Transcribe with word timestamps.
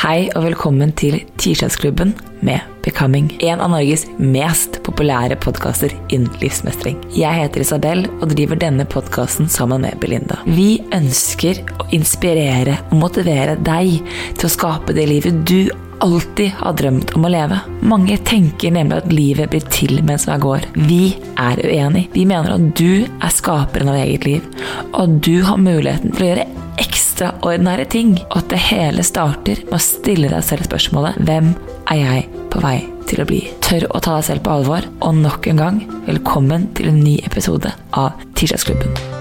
Hei 0.00 0.30
og 0.32 0.46
velkommen 0.46 0.90
til 0.96 1.18
Tirsdagsklubben 1.38 2.14
med 2.42 2.64
Becoming. 2.82 3.28
En 3.44 3.60
av 3.62 3.70
Norges 3.74 4.06
mest 4.18 4.80
populære 4.86 5.36
podkaster 5.38 5.92
innen 6.08 6.32
livsmestring. 6.40 6.96
Jeg 7.14 7.38
heter 7.42 7.62
Isabel 7.62 8.06
og 8.16 8.32
driver 8.32 8.58
denne 8.58 8.86
podkasten 8.88 9.50
sammen 9.52 9.84
med 9.84 10.00
Belinda. 10.02 10.40
Vi 10.48 10.80
ønsker 10.96 11.60
å 11.76 11.86
inspirere 11.94 12.80
og 12.88 12.98
motivere 13.04 13.54
deg 13.62 14.00
til 14.40 14.48
å 14.48 14.54
skape 14.56 14.96
det 14.96 15.06
livet 15.12 15.44
du 15.46 15.68
alltid 16.02 16.50
har 16.50 16.72
drømt 16.72 17.12
om 17.16 17.26
å 17.26 17.30
leve. 17.30 17.58
Mange 17.86 18.16
tenker 18.26 18.74
nemlig 18.74 18.98
at 18.98 19.12
livet 19.12 19.52
blir 19.52 19.66
til 19.72 20.00
mens 20.06 20.26
man 20.30 20.42
går. 20.42 20.66
Vi 20.74 21.14
er 21.38 21.62
uenig. 21.62 22.08
Vi 22.14 22.26
mener 22.28 22.56
at 22.56 22.72
du 22.78 23.04
er 23.06 23.34
skaperen 23.34 23.92
av 23.92 24.00
eget 24.00 24.26
liv, 24.26 24.48
og 24.90 24.98
at 25.04 25.20
du 25.22 25.36
har 25.46 25.62
muligheten 25.62 26.14
til 26.14 26.26
å 26.26 26.30
gjøre 26.32 26.48
ekstraordinære 26.82 27.86
ting, 27.92 28.16
og 28.30 28.40
at 28.40 28.50
det 28.50 28.62
hele 28.70 29.06
starter 29.06 29.62
med 29.68 29.78
å 29.78 29.84
stille 29.84 30.32
deg 30.32 30.46
selv 30.46 30.66
spørsmålet 30.66 31.20
Hvem 31.28 31.52
er 31.92 32.02
jeg 32.02 32.28
på 32.52 32.62
vei 32.64 32.76
til 33.10 33.22
å 33.22 33.28
bli? 33.28 33.42
Tør 33.62 33.90
å 33.92 34.02
ta 34.02 34.18
deg 34.18 34.30
selv 34.32 34.46
på 34.46 34.58
alvor, 34.58 34.90
og 35.04 35.18
nok 35.22 35.50
en 35.52 35.64
gang, 35.66 35.82
velkommen 36.08 36.70
til 36.78 36.92
en 36.92 37.02
ny 37.04 37.18
episode 37.28 37.76
av 37.92 38.16
Tirsdagsklubben. 38.34 39.11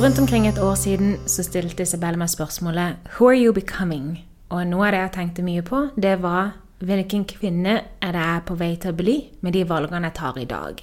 For 0.00 0.06
rundt 0.06 0.18
omkring 0.18 0.46
et 0.48 0.58
år 0.58 0.74
siden 0.74 1.16
så 1.28 1.42
stilte 1.44 1.82
Isabel 1.82 2.16
meg 2.16 2.30
spørsmålet 2.32 2.94
Who 3.18 3.26
are 3.28 3.36
you 3.36 3.52
becoming? 3.52 4.22
Og 4.48 4.62
noe 4.66 4.86
av 4.86 4.94
det 4.94 5.00
jeg 5.02 5.12
tenkte 5.12 5.42
mye 5.44 5.60
på, 5.60 5.80
det 5.92 6.14
var 6.22 6.54
hvilken 6.80 7.26
kvinne 7.28 7.74
er 8.00 8.14
det 8.16 8.22
jeg 8.22 8.36
er 8.38 8.46
på 8.48 8.56
vei 8.56 8.70
til 8.80 8.94
å 8.94 8.96
bli 8.96 9.16
med 9.44 9.52
de 9.52 9.66
valgene 9.68 10.08
jeg 10.08 10.16
tar 10.16 10.38
i 10.40 10.46
dag? 10.48 10.80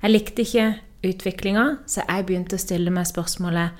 Jeg 0.00 0.14
likte 0.14 0.46
ikke 0.46 0.64
utviklinga, 1.10 1.66
så 1.84 2.06
jeg 2.08 2.24
begynte 2.24 2.56
å 2.56 2.64
stille 2.64 2.94
meg 2.96 3.10
spørsmålet 3.10 3.76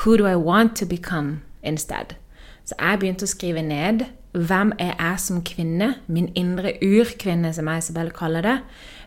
Who 0.00 0.16
do 0.18 0.26
I 0.26 0.34
want 0.34 0.74
to 0.82 0.90
become 0.96 1.44
instead? 1.62 2.18
Så 2.66 2.74
jeg 2.74 2.98
begynte 2.98 3.22
å 3.22 3.30
skrive 3.30 3.62
ned 3.62 4.08
hvem 4.34 4.74
er 4.82 4.96
jeg 4.98 5.20
som 5.28 5.44
kvinne, 5.46 5.94
min 6.10 6.32
indre 6.34 6.74
urkvinne, 6.82 7.54
som 7.54 7.70
jeg 7.70 7.86
Isabel 7.86 8.10
kaller 8.10 8.42
det. 8.42 8.58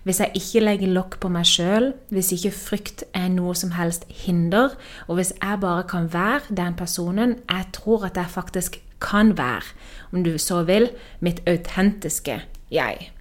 Hvis 0.04 0.20
jeg 0.20 0.32
ikke 0.36 0.64
legger 0.66 0.94
lokk 0.96 1.20
på 1.22 1.30
meg 1.30 1.46
sjøl, 1.46 1.92
hvis 2.10 2.32
ikke 2.34 2.54
frykt 2.56 3.04
er 3.14 3.28
noe 3.30 3.54
som 3.58 3.76
helst 3.78 4.08
hinder, 4.10 4.74
og 5.08 5.20
hvis 5.20 5.34
jeg 5.36 5.60
bare 5.62 5.84
kan 5.90 6.10
være 6.14 6.56
den 6.58 6.78
personen 6.78 7.36
jeg 7.46 7.68
tror 7.78 8.08
at 8.10 8.18
jeg 8.18 8.34
faktisk 8.34 8.80
kan 9.02 9.36
være, 9.38 9.66
om 10.12 10.24
du 10.24 10.38
så 10.38 10.64
vil, 10.64 10.90
mitt 11.20 11.42
autentiske 11.50 12.42
jeg. 12.72 13.12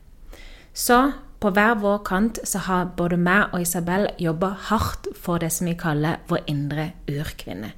Så 0.72 1.12
på 1.41 1.50
hver 1.56 1.74
vår 1.80 2.02
kant 2.04 2.41
så 2.44 2.60
har 2.66 2.92
både 2.97 3.16
meg 3.16 3.54
og 3.54 3.62
Isabel 3.64 4.08
jobba 4.20 4.52
hardt 4.68 5.08
for 5.16 5.41
det 5.41 5.48
som 5.52 5.68
vi 5.70 5.76
kaller 5.80 6.20
vår 6.28 6.44
indre 6.52 6.91
urkvinne. 7.08 7.72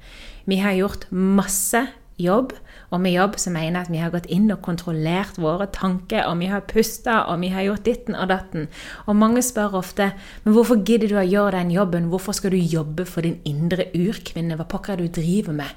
Vi 0.45 0.59
har 0.59 0.75
gjort 0.75 1.07
masse 1.11 1.85
jobb, 2.19 2.51
og 2.93 3.01
med 3.01 3.15
jobb 3.15 3.39
så 3.41 3.49
mener 3.49 3.79
jeg 3.79 3.87
at 3.87 3.91
vi 3.91 4.01
har 4.03 4.13
gått 4.13 4.29
inn 4.31 4.51
og 4.53 4.61
kontrollert 4.65 5.39
våre 5.41 5.65
tanker, 5.73 6.27
og 6.29 6.37
vi 6.43 6.49
har 6.51 6.65
pusta, 6.69 7.23
og 7.31 7.41
vi 7.41 7.49
har 7.53 7.65
gjort 7.65 7.85
ditten 7.87 8.17
og 8.17 8.29
datten. 8.29 8.67
Og 9.07 9.17
mange 9.17 9.41
spør 9.41 9.79
ofte 9.81 10.11
men 10.43 10.53
hvorfor 10.53 10.83
gidder 10.85 11.09
du 11.09 11.17
å 11.17 11.25
gjøre 11.25 11.57
den 11.57 11.73
jobben, 11.73 12.09
hvorfor 12.11 12.37
skal 12.37 12.53
du 12.53 12.59
jobbe 12.59 13.07
for 13.09 13.25
din 13.25 13.39
indre 13.49 13.89
urkvinne, 13.97 14.57
hva 14.59 14.67
pokker 14.69 14.93
er 14.93 15.01
det 15.01 15.09
du 15.09 15.21
driver 15.21 15.57
med? 15.63 15.73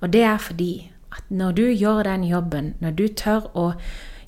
Og 0.00 0.12
det 0.14 0.24
er 0.24 0.38
fordi 0.40 0.72
at 1.12 1.30
når 1.30 1.56
du 1.58 1.64
gjør 1.68 2.04
den 2.06 2.24
jobben, 2.28 2.74
når 2.80 2.96
du 2.96 3.06
tør 3.08 3.48
å 3.58 3.72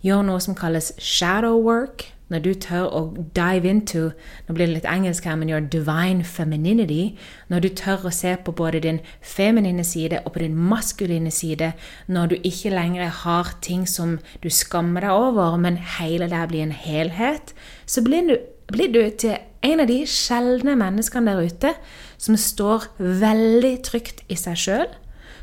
gjøre 0.04 0.26
noe 0.28 0.40
som 0.42 0.56
kalles 0.58 0.92
shadow 0.98 1.56
work, 1.60 2.10
når 2.30 2.42
du 2.44 2.50
tør 2.54 2.86
å 2.86 3.00
dive 3.36 3.68
into 3.68 4.10
Nå 4.46 4.54
blir 4.54 4.68
det 4.68 4.76
litt 4.78 4.88
engelsk 4.88 5.26
her, 5.26 5.36
men 5.36 5.50
your 5.50 5.60
divine 5.60 6.24
femininity. 6.24 7.18
Når 7.50 7.64
du 7.64 7.68
tør 7.80 8.06
å 8.06 8.14
se 8.14 8.36
på 8.44 8.54
både 8.56 8.82
din 8.86 9.00
feminine 9.20 9.84
side 9.84 10.22
og 10.24 10.32
på 10.34 10.44
din 10.44 10.56
maskuline 10.56 11.30
side. 11.34 11.72
Når 12.06 12.32
du 12.32 12.36
ikke 12.42 12.72
lenger 12.74 13.10
har 13.24 13.54
ting 13.62 13.86
som 13.88 14.18
du 14.42 14.50
skammer 14.50 15.04
deg 15.06 15.10
over, 15.10 15.58
men 15.58 15.78
hele 15.98 16.30
det 16.30 16.46
blir 16.48 16.66
en 16.66 16.74
helhet. 16.74 17.54
Så 17.86 18.04
blir 18.06 18.26
du, 18.28 18.36
blir 18.72 18.92
du 18.94 19.02
til 19.10 19.36
en 19.66 19.82
av 19.82 19.90
de 19.90 20.00
sjeldne 20.08 20.76
menneskene 20.80 21.34
der 21.34 21.50
ute 21.50 21.74
som 22.20 22.38
står 22.38 22.88
veldig 22.98 23.74
trygt 23.84 24.24
i 24.32 24.38
seg 24.38 24.58
sjøl 24.58 24.88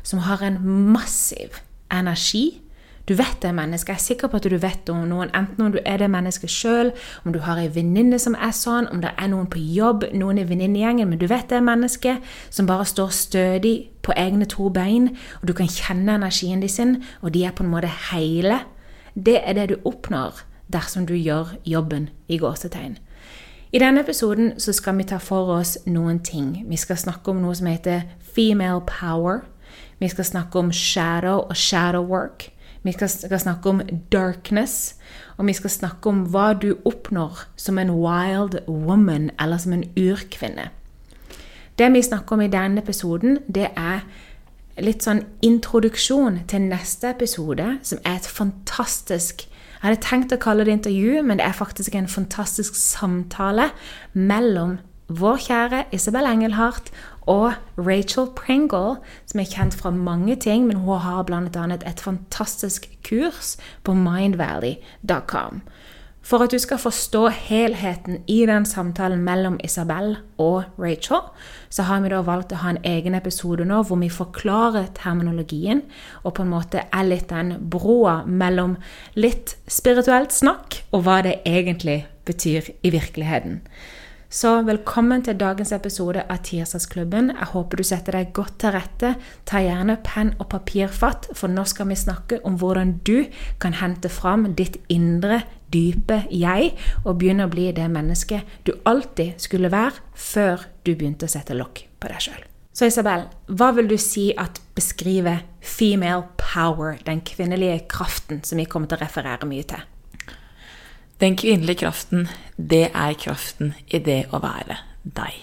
som 0.02 0.24
har 0.24 0.42
en 0.42 0.58
massiv 0.92 1.60
energi. 1.92 2.60
Du 3.08 3.14
vet 3.16 3.38
det 3.40 3.48
er 3.48 3.56
mennesker. 3.56 3.94
Jeg 3.94 4.00
er 4.00 4.04
sikker 4.04 4.28
på 4.28 4.36
at 4.36 4.44
du 4.44 4.56
vet 4.60 4.90
om 4.92 5.06
noen, 5.08 5.30
enten 5.32 5.64
om 5.64 5.72
du 5.72 5.78
er 5.80 5.96
det 5.96 6.10
mennesket 6.12 6.52
sjøl, 6.52 6.90
om 7.24 7.32
du 7.32 7.38
har 7.40 7.56
ei 7.56 7.70
venninne 7.72 8.18
som 8.20 8.34
er 8.36 8.52
sånn, 8.52 8.88
om 8.92 9.00
det 9.00 9.14
er 9.16 9.30
noen 9.32 9.46
på 9.48 9.62
jobb, 9.62 10.04
noen 10.12 10.42
i 10.42 10.44
venninnegjengen, 10.44 11.08
men 11.08 11.20
du 11.20 11.24
vet 11.30 11.48
det 11.48 11.56
er 11.56 11.64
mennesket 11.64 12.26
som 12.52 12.68
bare 12.68 12.84
står 12.84 13.14
stødig 13.16 13.74
på 14.04 14.12
egne 14.12 14.44
to 14.44 14.68
bein, 14.68 15.14
og 15.40 15.48
du 15.48 15.54
kan 15.56 15.70
kjenne 15.72 16.18
energien 16.20 16.60
de 16.60 16.68
sin, 16.68 16.98
og 17.22 17.32
de 17.32 17.46
er 17.48 17.56
på 17.56 17.64
en 17.64 17.72
måte 17.72 17.92
hele. 18.10 18.60
Det 19.16 19.40
er 19.40 19.56
det 19.56 19.70
du 19.72 19.88
oppnår 19.88 20.44
dersom 20.68 21.08
du 21.08 21.14
gjør 21.16 21.56
jobben 21.64 22.10
i 22.28 22.36
gåsetegn. 22.36 22.98
I 23.72 23.80
denne 23.80 24.04
episoden 24.04 24.52
så 24.60 24.72
skal 24.72 24.96
vi 25.00 25.08
ta 25.08 25.16
for 25.20 25.48
oss 25.56 25.78
noen 25.88 26.20
ting. 26.24 26.64
Vi 26.68 26.76
skal 26.76 27.00
snakke 27.00 27.32
om 27.32 27.40
noe 27.40 27.56
som 27.56 27.68
heter 27.68 28.04
female 28.20 28.84
power. 28.84 29.42
Vi 30.00 30.08
skal 30.08 30.24
snakke 30.24 30.60
om 30.60 30.72
shadow 30.72 31.48
og 31.48 31.56
shadow 31.56 32.04
work. 32.04 32.50
Vi 32.88 32.92
skal, 32.92 33.40
snakke 33.40 33.68
om 33.68 33.80
darkness. 34.12 34.94
Og 35.36 35.46
vi 35.46 35.52
skal 35.52 35.70
snakke 35.70 36.08
om 36.08 36.22
hva 36.32 36.54
du 36.56 36.70
oppnår 36.88 37.44
som 37.56 37.78
en 37.78 37.92
wild 38.00 38.56
woman, 38.66 39.30
eller 39.40 39.60
som 39.60 39.74
en 39.76 39.84
urkvinne. 39.92 40.70
Det 41.78 41.92
vi 41.92 42.02
snakker 42.02 42.32
om 42.32 42.40
i 42.40 42.48
denne 42.48 42.80
episoden, 42.80 43.38
det 43.46 43.68
er 43.76 44.06
litt 44.80 45.04
sånn 45.04 45.20
introduksjon 45.44 46.40
til 46.48 46.64
neste 46.70 47.12
episode, 47.12 47.66
som 47.82 48.00
er 48.04 48.18
et 48.18 48.32
fantastisk 48.40 49.46
Jeg 49.78 49.86
hadde 49.92 50.02
tenkt 50.02 50.32
å 50.34 50.40
kalle 50.42 50.64
det 50.66 50.72
intervju, 50.74 51.20
men 51.22 51.38
det 51.38 51.44
er 51.46 51.54
faktisk 51.54 51.94
en 51.94 52.08
fantastisk 52.10 52.74
samtale 52.74 53.68
mellom 54.10 54.80
vår 55.06 55.36
kjære 55.44 55.84
Isabel 55.94 56.26
Engelhardt 56.26 56.90
og 57.28 57.52
Rachel 57.76 58.30
Pringle, 58.36 58.96
som 59.28 59.42
er 59.42 59.50
kjent 59.50 59.76
fra 59.76 59.92
mange 59.92 60.36
ting, 60.40 60.66
men 60.66 60.80
hun 60.80 61.02
har 61.04 61.26
bl.a. 61.28 61.66
et 61.76 62.00
fantastisk 62.00 62.88
kurs 63.04 63.56
på 63.84 63.94
mindvalley.com. 63.94 65.62
For 66.28 66.44
at 66.44 66.52
du 66.52 66.58
skal 66.60 66.80
forstå 66.80 67.28
helheten 67.32 68.18
i 68.28 68.42
den 68.46 68.66
samtalen 68.68 69.22
mellom 69.24 69.56
Isabel 69.64 70.16
og 70.36 70.64
Rachel, 70.76 71.22
så 71.72 71.86
har 71.88 72.02
vi 72.04 72.10
da 72.12 72.18
valgt 72.26 72.52
å 72.52 72.58
ha 72.60 72.74
en 72.74 72.82
egen 72.84 73.16
episode 73.16 73.64
nå 73.64 73.80
hvor 73.88 74.00
vi 74.02 74.10
forklarer 74.12 74.90
terminologien, 74.98 75.80
og 76.24 76.34
på 76.36 76.44
en 76.44 76.52
måte 76.52 76.84
er 76.84 77.08
litt 77.08 77.30
den 77.32 77.54
broa 77.72 78.22
mellom 78.26 78.76
litt 79.16 79.56
spirituelt 79.72 80.34
snakk 80.36 80.82
og 80.92 81.06
hva 81.06 81.22
det 81.24 81.38
egentlig 81.48 82.02
betyr 82.28 82.74
i 82.84 82.92
virkeligheten. 82.92 83.62
Så 84.28 84.50
velkommen 84.60 85.22
til 85.24 85.38
dagens 85.40 85.70
episode 85.72 86.20
av 86.28 86.42
Tirsdagsklubben. 86.44 87.30
Jeg 87.32 87.48
håper 87.48 87.80
du 87.80 87.84
setter 87.88 88.12
deg 88.12 88.34
godt 88.36 88.58
til 88.60 88.74
rette. 88.74 89.14
Ta 89.48 89.62
gjerne 89.64 89.96
penn 90.04 90.34
og 90.36 90.50
papir 90.52 90.92
fatt, 90.92 91.30
for 91.32 91.48
nå 91.48 91.64
skal 91.64 91.88
vi 91.88 91.96
snakke 91.96 92.42
om 92.44 92.58
hvordan 92.60 92.98
du 93.08 93.24
kan 93.56 93.78
hente 93.80 94.12
fram 94.12 94.44
ditt 94.52 94.76
indre, 94.92 95.40
dype 95.72 96.26
jeg, 96.28 96.74
og 97.06 97.22
begynne 97.22 97.48
å 97.48 97.54
bli 97.56 97.70
det 97.72 97.88
mennesket 97.88 98.68
du 98.68 98.74
alltid 98.84 99.40
skulle 99.40 99.72
være 99.72 100.04
før 100.12 100.68
du 100.84 100.92
begynte 100.92 101.24
å 101.24 101.32
sette 101.32 101.56
lokk 101.56 101.86
på 101.96 102.12
deg 102.12 102.28
sjøl. 102.28 102.44
Så 102.76 102.92
Isabel, 102.92 103.30
hva 103.48 103.72
vil 103.80 103.88
du 103.88 103.96
si 103.96 104.34
at 104.36 104.60
beskriver 104.76 105.40
female 105.64 106.28
power, 106.36 107.00
den 107.08 107.24
kvinnelige 107.24 107.86
kraften 107.88 108.44
som 108.44 108.60
vi 108.60 108.68
kommer 108.68 108.92
til 108.92 109.00
å 109.00 109.06
referere 109.08 109.48
mye 109.48 109.72
til? 109.72 109.88
Den 111.18 111.36
kvinnelige 111.36 111.82
kraften, 111.82 112.28
det 112.56 112.90
er 112.94 113.14
kraften 113.18 113.72
i 113.86 113.98
det 113.98 114.28
å 114.30 114.38
være 114.42 114.76
deg. 115.02 115.34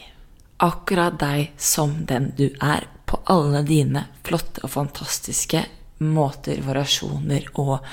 Akkurat 0.63 1.17
deg 1.19 1.51
som 1.59 2.05
den 2.07 2.31
du 2.37 2.47
er, 2.63 2.87
på 3.05 3.19
alle 3.29 3.61
dine 3.67 4.07
flotte 4.25 4.63
og 4.65 4.71
fantastiske 4.73 5.65
måter, 6.01 6.61
variasjoner 6.65 7.51
og 7.61 7.83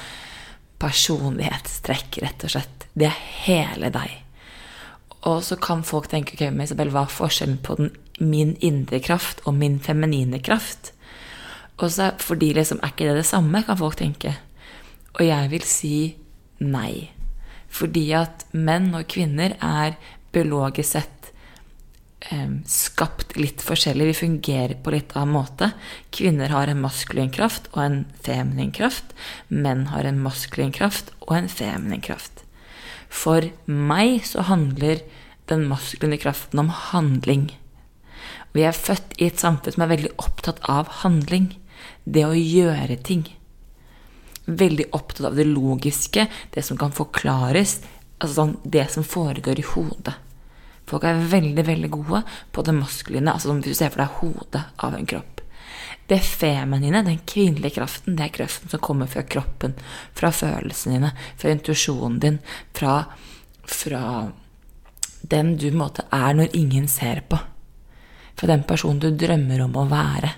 personlighetstrekk, 0.82 2.20
rett 2.22 2.46
og 2.46 2.54
slett. 2.54 2.86
Det 2.94 3.08
er 3.10 3.18
hele 3.44 3.90
deg. 3.92 4.14
Og 5.28 5.42
så 5.46 5.58
kan 5.60 5.84
folk 5.86 6.08
tenke 6.10 6.34
ok, 6.36 6.48
men 6.50 6.66
Isabel, 6.66 6.90
hva 6.94 7.04
er 7.06 7.14
forskjellen 7.14 7.60
på 7.66 7.76
den, 7.78 7.92
min 8.22 8.54
indre 8.62 9.02
kraft 9.02 9.42
og 9.46 9.58
min 9.58 9.78
feminine 9.82 10.38
kraft? 10.42 10.92
Og 11.78 11.90
så 11.94 12.12
fordi 12.22 12.52
liksom, 12.56 12.80
er 12.82 12.94
ikke 12.94 13.10
det 13.10 13.20
det 13.20 13.28
samme, 13.28 13.62
kan 13.66 13.78
folk 13.78 13.98
tenke. 13.98 14.36
Og 15.18 15.26
jeg 15.26 15.50
vil 15.52 15.66
si 15.66 15.96
nei. 16.62 17.10
Fordi 17.72 18.04
at 18.16 18.46
menn 18.52 18.90
og 18.96 19.08
kvinner 19.12 19.56
er 19.64 19.96
biologisk 20.32 20.92
sett 20.92 21.30
eh, 22.28 22.52
skapt 22.68 23.36
litt 23.40 23.64
forskjellig. 23.64 24.10
Vi 24.10 24.20
fungerer 24.20 24.76
på 24.84 24.94
litt 24.94 25.16
annen 25.16 25.36
måte. 25.38 25.72
Kvinner 26.14 26.52
har 26.52 26.68
en 26.68 26.82
maskulin 26.84 27.32
kraft 27.32 27.70
og 27.72 27.82
en 27.86 27.98
feminin 28.24 28.74
kraft. 28.76 29.16
Menn 29.48 29.88
har 29.92 30.08
en 30.08 30.20
maskulin 30.22 30.74
kraft 30.74 31.14
og 31.24 31.36
en 31.40 31.50
feminin 31.52 32.04
kraft. 32.04 32.44
For 33.12 33.48
meg 33.66 34.22
så 34.28 34.44
handler 34.48 35.02
den 35.50 35.66
maskuline 35.68 36.20
kraften 36.20 36.62
om 36.62 36.72
handling. 36.92 37.50
Vi 38.52 38.64
er 38.68 38.76
født 38.76 39.16
i 39.18 39.28
et 39.30 39.40
samfunn 39.40 39.74
som 39.74 39.84
er 39.84 39.94
veldig 39.94 40.14
opptatt 40.20 40.60
av 40.68 41.00
handling. 41.02 41.54
Det 42.04 42.24
å 42.28 42.36
gjøre 42.36 43.00
ting 43.04 43.24
veldig 44.46 44.88
opptatt 44.96 45.28
av 45.30 45.36
det 45.38 45.46
logiske, 45.48 46.26
det 46.54 46.64
som 46.66 46.78
kan 46.78 46.94
forklares, 46.94 47.80
altså 48.18 48.34
sånn, 48.34 48.56
det 48.64 48.88
som 48.92 49.06
foregår 49.06 49.60
i 49.62 49.66
hodet. 49.74 50.14
Folk 50.88 51.06
er 51.06 51.22
veldig 51.30 51.64
veldig 51.66 51.90
gode 51.92 52.22
på 52.52 52.64
det 52.66 52.74
maskuline, 52.76 53.30
altså 53.32 53.54
hvis 53.54 53.70
du 53.70 53.78
ser 53.78 53.92
for 53.94 54.02
deg 54.02 54.18
hodet 54.20 54.64
av 54.82 54.96
en 54.98 55.06
kropp. 55.08 55.40
Det 56.10 56.18
feminine, 56.26 57.04
den 57.06 57.22
kvinnelige 57.26 57.78
kraften, 57.78 58.16
det 58.18 58.26
er 58.26 58.34
kraften 58.34 58.68
som 58.68 58.82
kommer 58.82 59.08
fra 59.08 59.22
kroppen, 59.22 59.76
fra 60.18 60.32
følelsene 60.34 60.98
dine, 60.98 61.12
fra 61.38 61.54
intuisjonen 61.54 62.18
din, 62.20 62.38
fra, 62.74 62.96
fra 63.62 64.02
den 65.22 65.54
du 65.56 65.70
måte 65.72 66.04
er 66.12 66.34
når 66.36 66.56
ingen 66.58 66.90
ser 66.90 67.22
på. 67.30 67.38
Fra 68.36 68.50
den 68.50 68.66
personen 68.66 69.00
du 69.00 69.12
drømmer 69.14 69.62
om 69.64 69.78
å 69.78 69.86
være. 69.88 70.34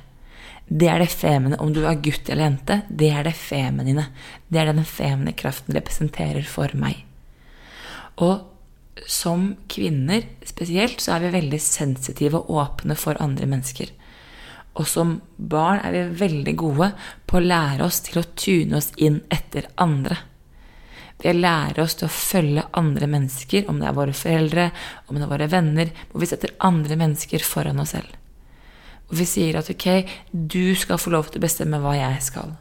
Det 0.66 0.88
er 0.88 1.02
det 1.02 1.11
feminine. 1.12 1.61
Om 1.61 1.75
du 1.75 1.82
er 1.84 2.00
gutt 2.00 2.28
eller 2.28 2.46
jente, 2.46 2.81
det 2.88 3.11
er 3.12 3.26
det 3.26 3.34
feminine. 3.37 4.06
Det 4.49 4.61
er 4.61 4.72
den 4.72 4.84
feminine 4.88 5.37
kraften 5.37 5.76
representerer 5.76 6.46
for 6.49 6.72
meg. 6.78 7.05
Og 8.25 9.05
som 9.11 9.50
kvinner 9.69 10.25
spesielt 10.46 11.02
så 11.02 11.16
er 11.16 11.26
vi 11.26 11.34
veldig 11.34 11.61
sensitive 11.61 12.40
og 12.40 12.62
åpne 12.62 12.96
for 12.99 13.20
andre 13.22 13.49
mennesker. 13.50 13.90
Og 14.75 14.88
som 14.90 15.19
barn 15.37 15.82
er 15.84 15.94
vi 15.94 16.05
veldig 16.25 16.55
gode 16.58 16.90
på 17.26 17.38
å 17.38 17.44
lære 17.44 17.84
oss 17.87 18.00
til 18.06 18.22
å 18.22 18.28
tune 18.34 18.81
oss 18.81 18.90
inn 18.96 19.20
etter 19.34 19.69
andre. 19.82 20.17
Vi 21.22 21.31
lærer 21.32 21.78
oss 21.84 21.94
til 21.99 22.08
å 22.08 22.12
følge 22.12 22.67
andre 22.75 23.06
mennesker, 23.08 23.69
om 23.70 23.78
det 23.81 23.87
er 23.88 23.96
våre 23.96 24.17
foreldre, 24.17 24.67
om 25.06 25.17
det 25.17 25.25
er 25.25 25.31
våre 25.31 25.50
venner, 25.52 25.93
hvor 26.10 26.25
vi 26.25 26.28
setter 26.28 26.56
andre 26.67 26.99
mennesker 27.00 27.44
foran 27.46 27.81
oss 27.81 27.94
selv. 27.94 28.10
Og 29.11 29.19
vi 29.21 29.27
sier 29.29 29.59
at 29.61 29.71
ok, 29.71 29.89
du 30.33 30.75
skal 30.79 31.01
få 31.01 31.12
lov 31.15 31.31
til 31.31 31.43
å 31.43 31.45
bestemme 31.45 31.81
hva 31.83 31.97
jeg 31.99 32.23
skal. 32.25 32.55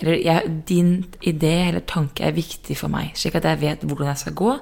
Eller 0.00 0.20
jeg, 0.24 0.52
din 0.68 0.92
idé 1.28 1.54
eller 1.68 1.84
tanke 1.88 2.24
er 2.24 2.36
viktig 2.36 2.76
for 2.78 2.92
meg, 2.92 3.12
slik 3.18 3.36
at 3.36 3.48
jeg 3.48 3.60
vet 3.60 3.82
hvordan 3.84 4.12
jeg 4.12 4.22
skal 4.22 4.36
gå, 4.38 4.52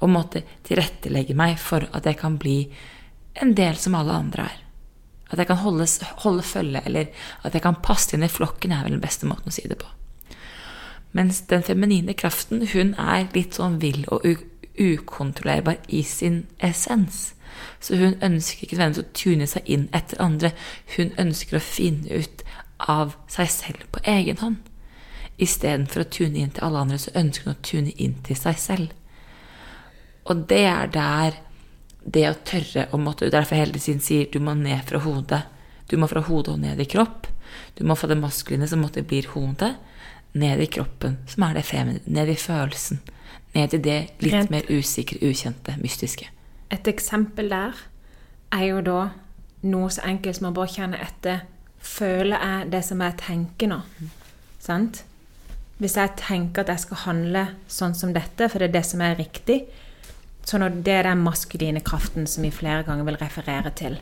og 0.00 0.12
måtte 0.12 0.44
tilrettelegge 0.64 1.36
meg 1.36 1.58
for 1.60 1.84
at 1.92 2.08
jeg 2.08 2.16
kan 2.20 2.38
bli 2.40 2.62
en 3.42 3.52
del 3.56 3.76
som 3.80 3.98
alle 3.98 4.16
andre 4.16 4.48
er. 4.48 4.62
At 5.26 5.42
jeg 5.42 5.50
kan 5.50 5.60
holde, 5.60 5.88
holde 6.22 6.46
følge, 6.46 6.80
eller 6.86 7.10
at 7.42 7.52
jeg 7.52 7.64
kan 7.64 7.80
passe 7.82 8.14
inn 8.16 8.24
i 8.24 8.30
flokken, 8.30 8.72
er 8.72 8.86
vel 8.86 8.96
den 8.96 9.04
beste 9.04 9.28
måten 9.28 9.52
å 9.52 9.54
si 9.54 9.66
det 9.68 9.80
på. 9.82 9.90
Mens 11.16 11.42
den 11.50 11.64
feminine 11.66 12.14
kraften, 12.16 12.64
hun 12.72 12.94
er 13.00 13.28
litt 13.34 13.56
sånn 13.56 13.80
vill 13.82 14.04
og 14.12 14.24
ukontrollerbar 14.76 15.80
i 15.88 16.02
sin 16.06 16.44
essens. 16.60 17.35
Så 17.80 17.96
hun 18.00 18.16
ønsker 18.22 18.64
ikke 18.66 18.78
nødvendigvis 18.78 19.06
å 19.06 19.16
tune 19.20 19.48
seg 19.50 19.70
inn 19.70 19.88
etter 19.96 20.22
andre. 20.22 20.52
Hun 20.96 21.12
ønsker 21.20 21.58
å 21.58 21.64
finne 21.64 22.22
ut 22.22 22.44
av 22.78 23.16
seg 23.32 23.50
selv 23.52 23.86
på 23.92 24.02
egen 24.04 24.40
hånd. 24.42 24.60
Istedenfor 25.42 26.04
å 26.04 26.10
tune 26.10 26.40
inn 26.40 26.52
til 26.56 26.64
alle 26.64 26.84
andre, 26.84 27.00
så 27.00 27.12
ønsker 27.16 27.50
hun 27.50 27.56
å 27.56 27.64
tune 27.64 27.92
inn 28.00 28.16
til 28.24 28.38
seg 28.40 28.60
selv. 28.60 28.94
Og 30.26 30.46
det 30.50 30.64
er 30.66 30.88
der 30.92 31.42
det 32.06 32.24
å 32.30 32.38
tørre 32.46 32.86
å 32.94 33.00
måtte 33.02 33.30
Derfor 33.30 33.58
hele 33.58 33.78
tiden 33.78 34.02
sier 34.02 34.28
du 34.30 34.38
må 34.42 34.54
ned 34.54 34.84
fra 34.86 35.00
hodet. 35.02 35.42
Du 35.90 35.96
må 35.98 36.08
fra 36.10 36.22
hodet 36.26 36.54
og 36.54 36.62
ned 36.62 36.80
i 36.80 36.88
kropp. 36.88 37.26
Du 37.78 37.84
må 37.86 37.96
fra 37.98 38.08
det 38.10 38.18
maskuline, 38.18 38.68
som 38.68 38.82
måtte 38.82 39.04
blir 39.06 39.28
hodet, 39.34 39.74
ned 40.36 40.60
i 40.60 40.68
kroppen, 40.70 41.18
som 41.30 41.46
er 41.46 41.58
det 41.58 41.66
feminine. 41.66 42.02
Ned 42.06 42.30
i 42.32 42.38
følelsen. 42.38 43.00
Ned 43.54 43.74
i 43.74 43.82
det 43.82 43.98
litt 44.24 44.50
mer 44.52 44.66
usikre, 44.70 45.20
ukjente, 45.24 45.76
mystiske. 45.82 46.28
Et 46.70 46.88
eksempel 46.90 47.50
der 47.52 47.78
er 48.54 48.64
jo 48.66 48.80
da 48.84 49.00
noe 49.66 49.90
så 49.90 50.04
enkelt 50.06 50.38
som 50.38 50.50
å 50.50 50.56
bare 50.56 50.72
kjenne 50.72 51.02
etter 51.02 51.44
Føler 51.86 52.42
jeg 52.42 52.70
det 52.72 52.80
som 52.82 53.02
jeg 53.04 53.14
tenker 53.20 53.70
nå? 53.70 53.76
Sant? 54.58 55.04
Hvis 55.78 55.94
jeg 55.94 56.16
tenker 56.18 56.64
at 56.64 56.72
jeg 56.72 56.82
skal 56.82 57.02
handle 57.04 57.42
sånn 57.70 57.94
som 57.94 58.14
dette, 58.16 58.48
for 58.50 58.58
det 58.58 58.70
er 58.70 58.74
det 58.78 58.86
som 58.88 59.04
er 59.04 59.14
riktig, 59.20 59.60
så 60.46 60.58
når 60.58 60.80
det 60.86 60.94
er 60.96 61.06
den 61.06 61.22
maskuline 61.22 61.82
kraften 61.86 62.26
som 62.26 62.42
vi 62.46 62.50
flere 62.54 62.82
ganger 62.86 63.06
vil 63.06 63.20
referere 63.20 63.70
til, 63.78 63.98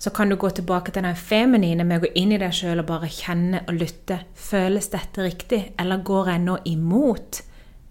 så 0.00 0.10
kan 0.16 0.30
du 0.30 0.36
gå 0.40 0.48
tilbake 0.56 0.94
til 0.94 1.04
den 1.04 1.16
feminine 1.16 1.84
med 1.84 2.00
å 2.00 2.06
gå 2.06 2.12
inn 2.16 2.32
i 2.32 2.40
deg 2.40 2.54
sjøl 2.56 2.80
og 2.80 2.88
bare 2.88 3.10
kjenne 3.12 3.62
og 3.66 3.76
lytte. 3.76 4.22
Føles 4.34 4.88
dette 4.90 5.26
riktig, 5.26 5.60
eller 5.78 6.00
går 6.02 6.32
jeg 6.32 6.44
nå 6.46 6.56
imot 6.72 7.42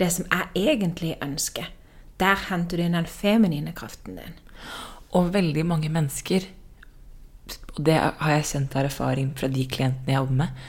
det 0.01 0.09
som 0.15 0.25
jeg 0.31 0.73
egentlig 0.73 1.15
ønsker? 1.21 1.69
Der 2.19 2.39
henter 2.49 2.77
du 2.77 2.83
inn 2.83 2.97
den 2.97 3.07
feminine 3.09 3.73
kraften 3.75 4.19
din. 4.19 4.38
Og 5.15 5.31
veldig 5.33 5.65
mange 5.65 5.89
mennesker, 5.89 6.45
og 7.75 7.81
det 7.88 7.95
har 7.97 8.35
jeg 8.35 8.49
kjent 8.51 8.75
av 8.77 8.89
erfaring 8.89 9.31
fra 9.38 9.49
de 9.49 9.65
klientene 9.65 10.13
jeg 10.13 10.19
jobber 10.19 10.39
med, 10.43 10.63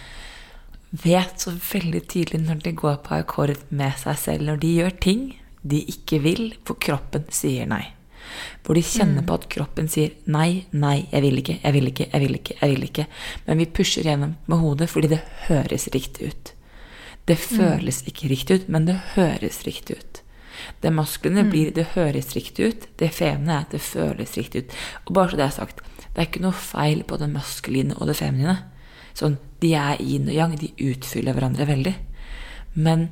vet 0.91 1.43
så 1.43 1.53
veldig 1.55 2.01
tidlig 2.11 2.41
når 2.43 2.63
de 2.65 2.73
går 2.79 3.01
på 3.05 3.19
akkord 3.19 3.59
med 3.69 3.99
seg 4.01 4.19
selv, 4.19 4.47
når 4.49 4.63
de 4.63 4.75
gjør 4.79 4.97
ting 5.03 5.25
de 5.63 5.83
ikke 5.93 6.21
vil, 6.25 6.45
for 6.65 6.81
kroppen 6.81 7.27
sier 7.35 7.69
nei. 7.69 7.85
Hvor 8.65 8.77
de 8.79 8.85
kjenner 8.85 9.25
mm. 9.25 9.27
på 9.29 9.37
at 9.37 9.47
kroppen 9.53 9.91
sier 9.91 10.15
nei, 10.31 10.65
nei, 10.71 11.03
jeg 11.11 11.25
vil 11.25 11.43
ikke, 11.43 11.59
jeg 11.63 11.77
vil 11.77 11.91
ikke, 11.91 12.07
jeg 12.13 12.23
vil 12.23 12.39
ikke. 12.39 12.57
jeg 12.61 12.73
vil 12.73 12.87
ikke. 12.87 13.07
Men 13.47 13.61
vi 13.61 13.69
pusher 13.81 14.07
gjennom 14.07 14.35
med 14.47 14.63
hodet 14.63 14.91
fordi 14.93 15.13
det 15.13 15.21
høres 15.49 15.89
riktig 15.95 16.31
ut. 16.31 16.53
Det 17.29 17.37
mm. 17.37 17.47
føles 17.59 18.03
ikke 18.09 18.31
riktig 18.33 18.61
ut, 18.61 18.69
men 18.73 18.89
det 18.89 18.99
høres 19.15 19.63
riktig 19.67 19.99
ut. 20.01 20.23
Det 20.81 20.93
maskuline 20.95 21.45
mm. 21.45 21.51
blir 21.53 21.73
det 21.77 21.91
høres 21.95 22.35
riktig 22.37 22.71
ut. 22.73 22.87
Det 23.01 23.11
feminine 23.13 23.61
er 23.61 23.71
det 23.73 23.83
føles 23.85 24.37
riktig 24.39 24.65
ut. 24.65 24.77
Og 25.07 25.15
bare 25.17 25.33
så 25.33 25.41
det 25.41 25.47
er 25.47 25.57
sagt, 25.57 25.83
det 26.11 26.17
er 26.17 26.29
ikke 26.29 26.45
noe 26.45 26.57
feil 26.57 27.03
på 27.07 27.19
det 27.21 27.31
maskuline 27.33 27.97
og 27.99 28.09
det 28.11 28.17
feminine. 28.21 28.57
Sånn, 29.17 29.39
De 29.61 29.75
er 29.77 30.01
yin 30.01 30.31
og 30.31 30.35
yang, 30.35 30.55
de 30.57 30.71
utfyller 30.89 31.37
hverandre 31.37 31.67
veldig. 31.69 31.93
Men 32.81 33.11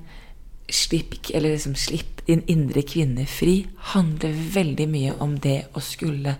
slipp, 0.68 1.14
eller 1.34 1.52
liksom, 1.52 1.74
slipp 1.76 2.22
din 2.26 2.42
indre 2.48 2.82
kvinne 2.88 3.26
fri 3.28 3.62
handler 3.92 4.32
veldig 4.54 4.88
mye 4.88 5.14
om 5.24 5.36
det 5.40 5.60
å 5.76 5.82
skulle 5.84 6.38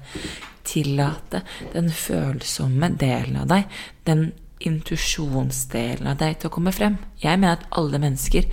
tillate 0.69 1.43
den 1.73 1.89
følsomme 1.93 2.91
delen 3.01 3.39
av 3.43 3.49
deg, 3.53 3.81
den 4.05 4.31
intuisjonsdelen 4.59 6.11
av 6.11 6.19
deg, 6.21 6.39
til 6.39 6.51
å 6.51 6.55
komme 6.57 6.75
frem. 6.75 6.99
Jeg 7.23 7.41
mener 7.41 7.57
at 7.57 7.69
alle 7.79 8.01
mennesker 8.03 8.49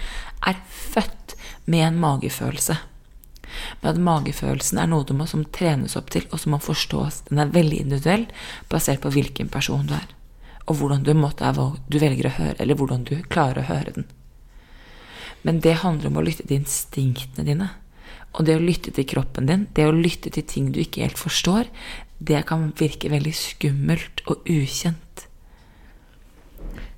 er 0.46 0.60
født 0.70 1.25
med 1.66 1.88
en 1.88 2.00
magefølelse. 2.02 2.78
Men 3.82 3.92
at 3.92 4.02
magefølelsen 4.02 4.82
er 4.82 4.90
noe 4.90 5.06
du 5.08 5.14
må, 5.18 5.28
som 5.30 5.46
trenes 5.56 5.96
opp 6.00 6.12
til, 6.14 6.26
og 6.32 6.42
som 6.42 6.56
må 6.56 6.60
forstås. 6.64 7.24
Den 7.30 7.42
er 7.42 7.54
veldig 7.54 7.82
individuell, 7.86 8.28
basert 8.72 9.04
på 9.04 9.14
hvilken 9.16 9.52
person 9.54 9.86
du 9.88 9.96
er. 9.98 10.08
Og 10.66 10.80
hvordan 10.80 11.06
du, 11.06 11.14
måtte, 11.18 11.52
du 11.88 11.98
velger 12.02 12.30
å 12.30 12.36
høre, 12.40 12.58
eller 12.60 12.78
hvordan 12.80 13.06
du 13.08 13.16
klarer 13.30 13.62
å 13.62 13.70
høre 13.70 13.98
den. 14.00 14.08
Men 15.46 15.62
det 15.62 15.82
handler 15.84 16.10
om 16.10 16.18
å 16.18 16.26
lytte 16.26 16.48
til 16.48 16.64
instinktene 16.64 17.46
dine. 17.46 17.70
Og 18.36 18.48
det 18.48 18.58
å 18.58 18.64
lytte 18.64 18.92
til 18.92 19.06
kroppen 19.08 19.48
din, 19.48 19.68
det 19.78 19.86
å 19.88 19.94
lytte 19.94 20.32
til 20.34 20.44
ting 20.50 20.72
du 20.74 20.82
ikke 20.82 21.06
helt 21.06 21.22
forstår, 21.22 21.70
det 22.18 22.42
kan 22.50 22.72
virke 22.80 23.12
veldig 23.14 23.34
skummelt 23.38 24.24
og 24.26 24.48
ukjent. 24.50 25.28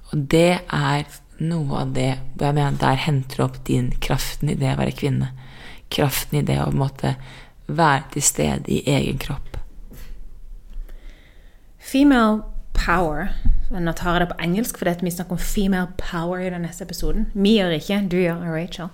Og 0.07 0.23
det 0.31 0.61
er 0.63 1.03
noe 1.39 1.83
av 1.83 1.93
det 1.95 2.09
jeg 2.09 2.55
mener 2.55 2.79
Der 2.81 3.01
henter 3.01 3.37
du 3.37 3.43
opp 3.45 3.59
din 3.67 3.91
kraften 4.03 4.49
i 4.49 4.57
det 4.57 4.71
å 4.73 4.79
være 4.79 4.95
kvinne. 4.97 5.31
Kraften 5.93 6.39
i 6.39 6.45
det 6.45 6.57
å 6.61 6.71
på 6.75 7.15
være 7.67 8.03
til 8.13 8.25
stede 8.25 8.71
i 8.71 8.81
egen 8.87 9.19
kropp. 9.21 9.57
Female 11.77 12.43
power 12.77 13.29
Nå 13.67 13.91
tar 13.99 14.15
jeg 14.15 14.21
det 14.23 14.29
på 14.31 14.43
engelsk, 14.45 14.77
for 14.79 14.87
vi 15.03 15.11
snakker 15.11 15.35
om 15.35 15.43
female 15.43 15.89
power 15.99 16.39
i 16.39 16.51
den 16.53 16.63
neste 16.63 16.85
episoden. 16.85 17.25
Vi 17.35 17.57
gjør 17.57 17.73
ikke, 17.75 17.97
du 18.07 18.15
gjør, 18.15 18.45
Rachel. 18.47 18.87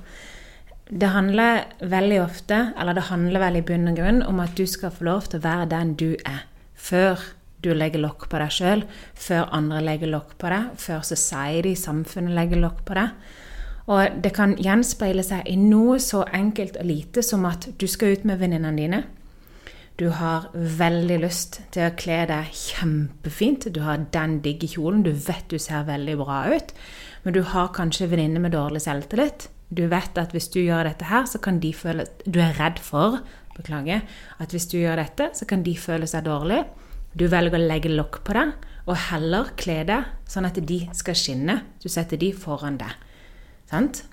Det 0.89 1.11
handler 1.13 1.67
veldig 1.77 2.17
ofte, 2.23 2.57
eller 2.81 2.97
det 2.97 3.05
handler 3.11 3.43
veldig 3.43 3.61
i 3.61 3.67
bunn 3.69 3.91
og 3.91 3.99
grunn, 4.01 4.23
om 4.25 4.41
at 4.41 4.57
du 4.57 4.65
skal 4.65 4.89
få 4.95 5.05
lov 5.05 5.29
til 5.29 5.43
å 5.43 5.45
være 5.45 5.69
den 5.75 5.93
du 6.01 6.07
er, 6.25 6.41
før 6.73 7.21
du 7.63 7.71
legger 7.73 8.03
lokk 8.03 8.27
på 8.29 8.41
deg 8.41 8.53
sjøl, 8.53 8.83
før 9.15 9.49
andre 9.55 9.81
legger 9.83 10.11
lokk 10.11 10.35
på 10.41 10.51
deg, 10.51 10.75
før 10.83 11.01
society, 11.07 11.73
samfunnet, 11.79 12.35
legger 12.35 12.61
lokk 12.63 12.83
på 12.87 12.97
deg. 12.99 13.33
Og 13.93 14.21
det 14.23 14.31
kan 14.35 14.55
gjenspeile 14.59 15.25
seg 15.27 15.47
i 15.49 15.57
noe 15.59 15.97
så 15.99 16.23
enkelt 16.31 16.77
og 16.79 16.87
lite 16.87 17.23
som 17.25 17.43
at 17.49 17.67
du 17.79 17.87
skal 17.91 18.15
ut 18.15 18.27
med 18.27 18.39
venninnene 18.39 18.79
dine. 18.79 19.01
Du 19.99 20.07
har 20.09 20.47
veldig 20.53 21.19
lyst 21.21 21.59
til 21.75 21.85
å 21.85 21.95
kle 21.99 22.23
deg 22.29 22.53
kjempefint. 22.57 23.67
Du 23.75 23.83
har 23.85 24.07
den 24.15 24.39
digge 24.45 24.71
kjolen. 24.71 25.03
Du 25.05 25.11
vet 25.11 25.45
du 25.51 25.59
ser 25.61 25.85
veldig 25.85 26.15
bra 26.23 26.39
ut. 26.49 26.71
Men 27.23 27.35
du 27.35 27.43
har 27.51 27.73
kanskje 27.75 28.09
venninner 28.09 28.41
med 28.41 28.55
dårlig 28.55 28.81
selvtillit. 28.87 29.49
Du 29.69 29.85
vet 29.91 30.17
at 30.17 30.33
hvis 30.33 30.49
du 30.53 30.63
gjør 30.63 30.87
dette 30.89 31.05
her, 31.11 31.27
så 31.29 31.37
kan 31.41 31.59
de 31.61 31.73
føle 31.77 32.07
Du 32.25 32.39
er 32.41 32.57
redd 32.57 32.81
for 32.81 33.21
beklager, 33.53 34.01
at 34.41 34.53
hvis 34.53 34.65
du 34.71 34.79
gjør 34.79 34.97
dette, 34.97 35.29
så 35.37 35.45
kan 35.45 35.61
de 35.65 35.75
føle 35.77 36.09
seg 36.09 36.25
dårlig. 36.25 36.63
Du 37.13 37.27
velger 37.29 37.59
å 37.59 37.67
legge 37.67 37.91
lokk 37.93 38.21
på 38.25 38.35
deg 38.37 38.53
og 38.83 38.99
heller 39.09 39.53
kle 39.59 39.79
deg 39.87 40.09
sånn 40.29 40.47
at 40.49 40.57
de 40.59 40.79
skal 40.97 41.17
skinne. 41.17 41.61
Du 41.79 41.87
setter 41.91 42.19
de 42.19 42.33
foran 42.35 42.79
deg. 42.81 42.91
Sant? 43.69 44.03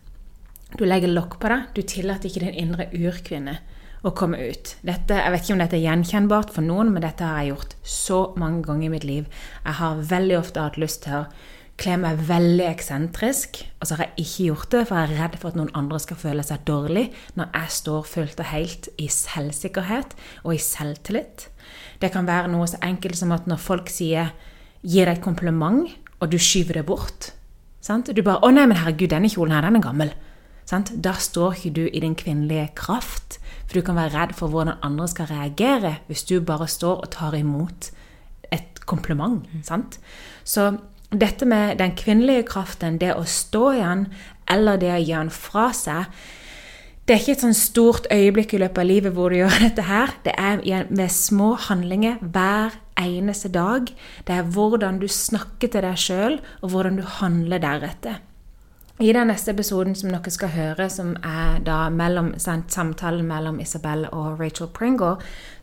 Du 0.78 0.84
legger 0.86 1.10
lokk 1.10 1.40
på 1.42 1.50
deg. 1.50 1.70
Du 1.74 1.82
tillater 1.82 2.30
ikke 2.30 2.44
din 2.44 2.58
indre 2.66 2.90
urkvinne 2.94 3.58
å 4.06 4.12
komme 4.16 4.38
ut. 4.40 4.74
Dette, 4.86 5.16
jeg 5.18 5.32
vet 5.34 5.44
ikke 5.44 5.56
om 5.56 5.62
dette 5.64 5.76
er 5.76 5.86
gjenkjennbart 5.88 6.52
for 6.54 6.64
noen, 6.64 6.92
men 6.94 7.04
dette 7.04 7.26
har 7.26 7.42
jeg 7.42 7.54
gjort 7.54 7.74
så 7.82 8.20
mange 8.40 8.62
ganger 8.68 8.88
i 8.88 8.92
mitt 8.94 9.08
liv. 9.08 9.26
Jeg 9.64 9.78
har 9.80 10.04
veldig 10.12 10.38
ofte 10.38 10.64
hatt 10.64 10.78
lyst 10.80 11.02
til 11.04 11.18
å 11.18 11.24
kle 11.80 11.96
meg 12.00 12.20
veldig 12.28 12.66
eksentrisk, 12.68 13.62
og 13.80 13.88
så 13.88 13.96
har 13.96 14.10
jeg 14.10 14.26
ikke 14.26 14.46
gjort 14.50 14.72
det, 14.74 14.82
for 14.88 15.00
jeg 15.00 15.08
er 15.08 15.22
redd 15.22 15.36
for 15.40 15.50
at 15.50 15.58
noen 15.58 15.72
andre 15.76 16.00
skal 16.02 16.18
føle 16.20 16.44
seg 16.44 16.66
dårlig 16.68 17.06
når 17.40 17.54
jeg 17.56 17.76
står 17.76 18.10
fullt 18.10 18.42
og 18.42 18.50
helt 18.50 18.90
i 19.00 19.08
selvsikkerhet 19.12 20.16
og 20.42 20.52
i 20.56 20.60
selvtillit. 20.60 21.48
Det 22.00 22.12
kan 22.12 22.26
være 22.26 22.48
noe 22.48 22.66
så 22.66 22.80
enkelt 22.82 23.18
som 23.18 23.32
at 23.32 23.46
når 23.46 23.60
folk 23.60 23.90
sier 23.92 24.32
'gir 24.82 25.04
deg 25.06 25.18
et 25.18 25.24
kompliment', 25.24 25.90
og 26.20 26.30
du 26.32 26.38
skyver 26.38 26.80
det 26.80 26.86
bort 26.86 27.32
sant? 27.80 28.10
Du 28.16 28.22
bare 28.22 28.40
'Å 28.40 28.50
nei, 28.52 28.66
men 28.66 28.76
herregud, 28.76 29.10
denne 29.10 29.28
kjolen 29.28 29.52
her, 29.52 29.62
den 29.62 29.76
er 29.76 29.80
gammel'. 29.80 30.14
Sant? 30.64 30.92
Da 31.02 31.12
står 31.12 31.54
ikke 31.54 31.74
du 31.74 31.84
i 31.86 32.00
din 32.00 32.14
kvinnelige 32.14 32.70
kraft. 32.74 33.38
For 33.66 33.74
du 33.74 33.82
kan 33.82 33.96
være 33.96 34.14
redd 34.14 34.34
for 34.34 34.48
hvordan 34.48 34.78
andre 34.82 35.08
skal 35.08 35.26
reagere 35.26 35.96
hvis 36.06 36.22
du 36.22 36.40
bare 36.40 36.68
står 36.68 37.00
og 37.04 37.10
tar 37.10 37.34
imot 37.34 37.90
et 38.52 38.80
kompliment. 38.86 39.46
Sant? 39.62 39.98
Så 40.44 40.78
dette 41.10 41.46
med 41.46 41.78
den 41.78 41.96
kvinnelige 41.96 42.46
kraften, 42.46 42.98
det 42.98 43.14
å 43.16 43.24
stå 43.26 43.70
i 43.72 43.82
den, 43.82 44.06
eller 44.50 44.76
det 44.76 44.92
å 44.94 45.02
gjøre 45.02 45.24
den 45.24 45.30
fra 45.30 45.72
seg 45.72 46.04
Det 47.10 47.16
er 47.16 47.24
ikke 47.24 47.32
et 47.34 47.42
sånn 47.42 47.56
stort 47.58 48.04
øyeblikk 48.14 48.52
i 48.54 48.58
løpet 48.62 48.78
av 48.78 48.86
livet 48.86 49.14
hvor 49.16 49.32
du 49.34 49.40
gjør 49.40 49.56
dette 49.64 49.82
her. 49.82 50.12
Det 50.22 50.30
er 50.38 50.60
med 50.94 51.10
små 51.10 51.56
handlinger 51.58 52.20
hver 52.22 52.76
eneste 53.02 53.48
dag. 53.50 53.88
Det 54.28 54.36
er 54.36 54.52
hvordan 54.54 55.00
du 55.02 55.08
snakker 55.10 55.72
til 55.72 55.82
deg 55.82 55.98
sjøl, 55.98 56.36
og 56.62 56.70
hvordan 56.70 57.00
du 57.00 57.02
handler 57.16 57.58
deretter. 57.64 58.20
I 59.02 59.10
den 59.16 59.26
neste 59.26 59.50
episoden 59.50 59.98
som 59.98 60.12
dere 60.14 60.30
skal 60.30 60.52
høre, 60.54 60.86
som 60.86 61.16
er 61.26 61.58
da 61.66 61.80
mellom, 61.90 62.36
samtalen 62.38 63.26
mellom 63.26 63.58
Isabel 63.58 64.06
og 64.12 64.38
Rachel 64.38 64.70
Pringle, 64.70 65.16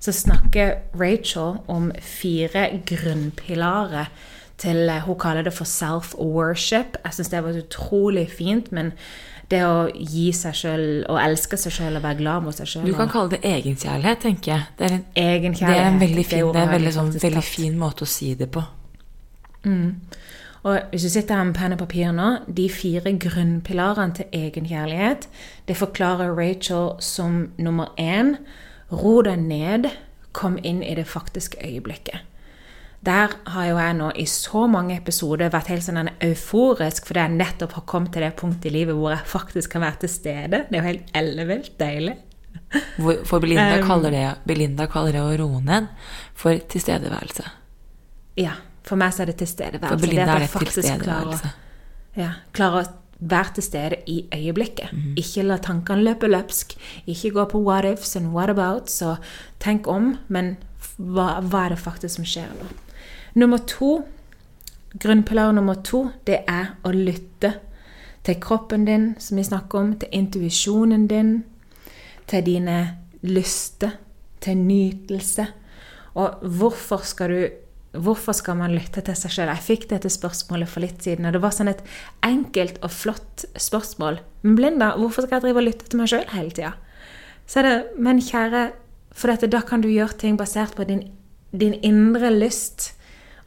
så 0.03 0.11
snakker 0.11 0.81
Rachel 0.99 1.61
om 1.71 1.93
fire 2.03 2.81
grunnpilarer 2.91 4.11
til 4.57 4.91
Hun 5.05 5.19
kaller 5.21 5.47
det 5.47 5.53
for 5.53 5.69
self-worship. 5.69 6.99
Jeg 7.05 7.13
syns 7.13 7.31
det 7.31 7.43
var 7.45 7.63
utrolig 7.63 8.27
fint. 8.35 8.71
men 8.71 8.91
det 9.51 9.61
å 9.63 9.75
gi 9.95 10.27
seg 10.35 10.55
sjøl 10.59 10.85
og 11.07 11.19
elske 11.21 11.59
seg 11.59 11.75
sjøl 11.77 11.99
og 11.99 12.03
være 12.03 12.19
glad 12.19 12.43
mot 12.43 12.55
seg 12.55 12.67
sjøl. 12.67 12.87
Du 12.89 12.97
kan 12.97 13.11
kalle 13.11 13.37
det 13.37 13.41
egenkjærlighet, 13.47 14.23
tenker 14.25 14.53
jeg. 14.53 14.65
Det 14.79 14.87
er 14.89 14.95
en, 14.97 15.05
egenkjærlighet. 15.23 15.77
Det 15.77 15.85
er 15.85 15.91
en 15.91 16.01
veldig 16.01 16.25
fin, 16.27 16.49
det 16.51 16.61
er 16.61 16.67
en 16.67 16.75
veldig, 16.75 16.93
sånn, 16.97 17.13
veldig 17.23 17.45
fin 17.47 17.77
måte 17.79 18.03
å 18.03 18.11
si 18.11 18.33
det 18.39 18.49
på. 18.51 18.63
Mm. 19.67 19.93
Og 20.67 20.91
hvis 20.91 21.05
du 21.07 21.11
sitter 21.13 21.39
her 21.39 21.47
med 21.47 21.55
penn 21.55 21.75
og 21.77 21.79
papir 21.79 22.11
nå, 22.15 22.29
de 22.51 22.67
fire 22.71 23.13
grunnpilarene 23.23 24.17
til 24.17 24.35
egenkjærlighet, 24.35 25.29
det 25.69 25.77
forklarer 25.79 26.35
Rachel 26.35 26.97
som 27.03 27.45
nummer 27.55 27.93
én 28.01 28.35
ro 28.91 29.21
deg 29.23 29.39
ned, 29.47 29.87
kom 30.35 30.57
inn 30.63 30.83
i 30.83 30.95
det 30.97 31.07
faktiske 31.07 31.61
øyeblikket. 31.63 32.25
Der 33.07 33.33
har 33.53 33.67
jo 33.69 33.77
jeg 33.79 33.95
nå 33.95 34.11
i 34.19 34.25
så 34.27 34.65
mange 34.67 34.97
episoder 34.99 35.51
vært 35.53 35.71
helt 35.71 35.85
sånn 35.85 36.09
euforisk 36.25 37.07
fordi 37.07 37.23
jeg 37.23 37.35
nettopp 37.37 37.77
har 37.77 37.85
kommet 37.87 38.11
til 38.15 38.25
det 38.25 38.33
punktet 38.39 38.67
i 38.67 38.73
livet 38.81 38.97
hvor 38.97 39.13
jeg 39.13 39.29
faktisk 39.31 39.75
kan 39.75 39.85
være 39.85 40.01
til 40.03 40.11
stede. 40.11 40.63
Det 40.67 40.75
er 40.75 40.81
jo 40.81 40.87
helt 40.89 41.13
ellevilt 41.15 41.77
deilig. 41.79 42.17
For 42.97 43.39
Belinda, 43.39 43.77
um, 43.79 43.87
kaller 43.87 44.11
det, 44.11 44.25
Belinda 44.49 44.87
kaller 44.91 45.15
det 45.15 45.23
å 45.23 45.35
roe 45.39 45.61
ned 45.63 45.87
for 46.35 46.57
tilstedeværelse. 46.73 47.45
Ja. 48.41 48.57
For 48.87 48.99
meg 48.99 49.15
så 49.15 49.23
er 49.23 49.31
det 49.31 49.39
tilstedeværelse. 49.41 49.93
For 49.93 50.03
Belinda 50.03 50.35
er 50.35 50.45
det 50.45 50.67
tilstedeværelse. 50.67 51.51
Ja, 52.17 52.31
klarer 52.55 52.85
å 52.85 52.87
være 53.19 53.57
til 53.57 53.65
stede 53.65 53.99
i 54.09 54.17
øyeblikket. 54.33 54.91
Mm. 54.93 55.15
Ikke 55.19 55.45
la 55.45 55.57
tankene 55.63 56.05
løpe 56.05 56.29
løpsk. 56.29 56.75
Ikke 57.09 57.33
gå 57.35 57.45
på 57.53 57.61
what 57.63 57.87
ifs 57.87 58.15
and 58.19 58.31
what 58.35 58.51
abouts. 58.51 58.99
Og 59.05 59.17
tenk 59.63 59.87
om, 59.91 60.15
men 60.27 60.55
hva, 60.97 61.37
hva 61.45 61.65
er 61.65 61.75
det 61.75 61.81
faktisk 61.83 62.19
som 62.19 62.27
skjer 62.27 62.51
nå? 62.57 62.69
Nummer 63.37 63.57
to, 63.69 64.01
grunnpilar 64.97 65.51
nummer 65.53 65.77
to, 65.85 66.07
det 66.25 66.39
er 66.49 66.71
å 66.81 66.89
lytte 66.89 67.51
til 68.25 68.39
kroppen 68.41 68.87
din, 68.87 69.11
som 69.21 69.37
vi 69.37 69.45
snakker 69.45 69.77
om, 69.77 69.91
til 70.01 70.09
intuisjonen 70.17 71.05
din, 71.09 71.29
til 72.25 72.41
dine 72.47 72.79
lyster, 73.21 73.93
til 74.41 74.57
nytelse. 74.57 75.45
Og 76.17 76.43
hvorfor 76.57 77.05
skal 77.05 77.33
du 77.33 77.63
Hvorfor 77.97 78.35
skal 78.35 78.57
man 78.59 78.75
lytte 78.75 79.01
til 79.01 79.15
seg 79.17 79.31
sjøl? 79.31 79.49
Jeg 79.49 79.63
fikk 79.63 79.85
dette 79.89 80.09
spørsmålet 80.11 80.69
for 80.69 80.83
litt 80.83 80.99
siden, 81.01 81.25
og 81.25 81.33
det 81.33 81.39
var 81.41 81.53
sånn 81.55 81.71
et 81.71 81.79
enkelt 82.27 82.75
og 82.85 82.91
flott 82.93 83.45
spørsmål. 83.57 84.19
Men 84.43 84.57
Blinda, 84.59 84.89
hvorfor 84.99 85.25
skal 85.25 85.39
jeg 85.39 85.45
drive 85.47 85.63
og 85.63 85.65
lytte 85.65 85.87
til 85.87 86.01
meg 86.01 86.11
sjøl 86.11 86.27
hele 86.33 86.53
tida? 86.53 86.73
Så 87.47 87.63
er 87.63 87.65
det, 87.65 87.77
men 87.97 88.19
kjære, 88.21 88.67
for 89.17 89.31
dette, 89.31 89.49
da 89.49 89.63
kan 89.65 89.81
du 89.81 89.87
gjøre 89.89 90.19
ting 90.19 90.37
basert 90.37 90.75
på 90.77 90.85
din, 90.85 91.07
din 91.55 91.73
indre 91.79 92.29
lyst. 92.35 92.91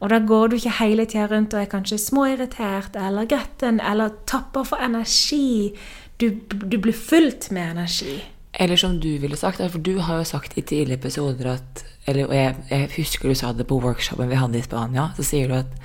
Og 0.01 0.09
da 0.09 0.17
går 0.25 0.49
du 0.49 0.57
ikke 0.57 0.77
hele 0.79 1.05
tida 1.05 1.27
rundt 1.29 1.53
og 1.53 1.61
er 1.61 1.69
kanskje 1.69 1.99
småirritert 2.01 2.97
eller 2.97 3.29
gretten 3.29 3.79
eller 3.85 4.15
tapper 4.29 4.65
for 4.65 4.81
energi. 4.81 5.71
Du, 6.17 6.31
du 6.49 6.77
blir 6.81 6.95
fullt 6.97 7.51
med 7.53 7.75
energi. 7.75 8.17
Eller 8.53 8.75
som 8.75 8.97
du 8.99 9.09
ville 9.21 9.37
sagt, 9.37 9.61
for 9.61 9.79
du 9.79 9.99
har 10.01 10.21
jo 10.21 10.27
sagt 10.27 10.57
i 10.57 10.61
tidligere 10.61 10.99
episoder 10.99 11.53
at 11.53 11.85
eller, 12.07 12.25
Og 12.25 12.35
jeg, 12.35 12.55
jeg, 12.69 12.89
husker 12.97 13.29
du 13.29 13.35
sa 13.37 13.51
det 13.53 13.67
på 13.69 13.77
workshopen 13.77 14.29
vi 14.29 14.39
hadde 14.39 14.57
i 14.57 14.65
Spania. 14.65 15.11
Så 15.15 15.23
sier 15.23 15.47
du 15.47 15.59
at 15.59 15.75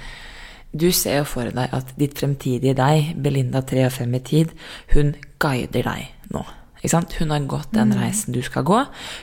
du 0.73 0.91
ser 0.93 1.21
jo 1.21 1.27
for 1.29 1.53
deg 1.53 1.73
at 1.77 1.93
ditt 2.01 2.19
fremtidige 2.19 2.75
deg, 2.77 3.13
Belinda 3.23 3.61
3 3.61 3.85
og 3.87 3.93
5 3.93 4.15
i 4.17 4.21
tid, 4.25 4.55
hun 4.95 5.15
guider 5.39 5.85
deg 5.85 6.33
nå. 6.33 6.45
Hun 6.87 7.31
har 7.31 7.47
gått 7.51 7.73
den 7.75 7.93
mm. 7.93 7.99
reisen 8.01 8.35
du 8.35 8.43
skal 8.43 8.65
gå. 8.65 8.83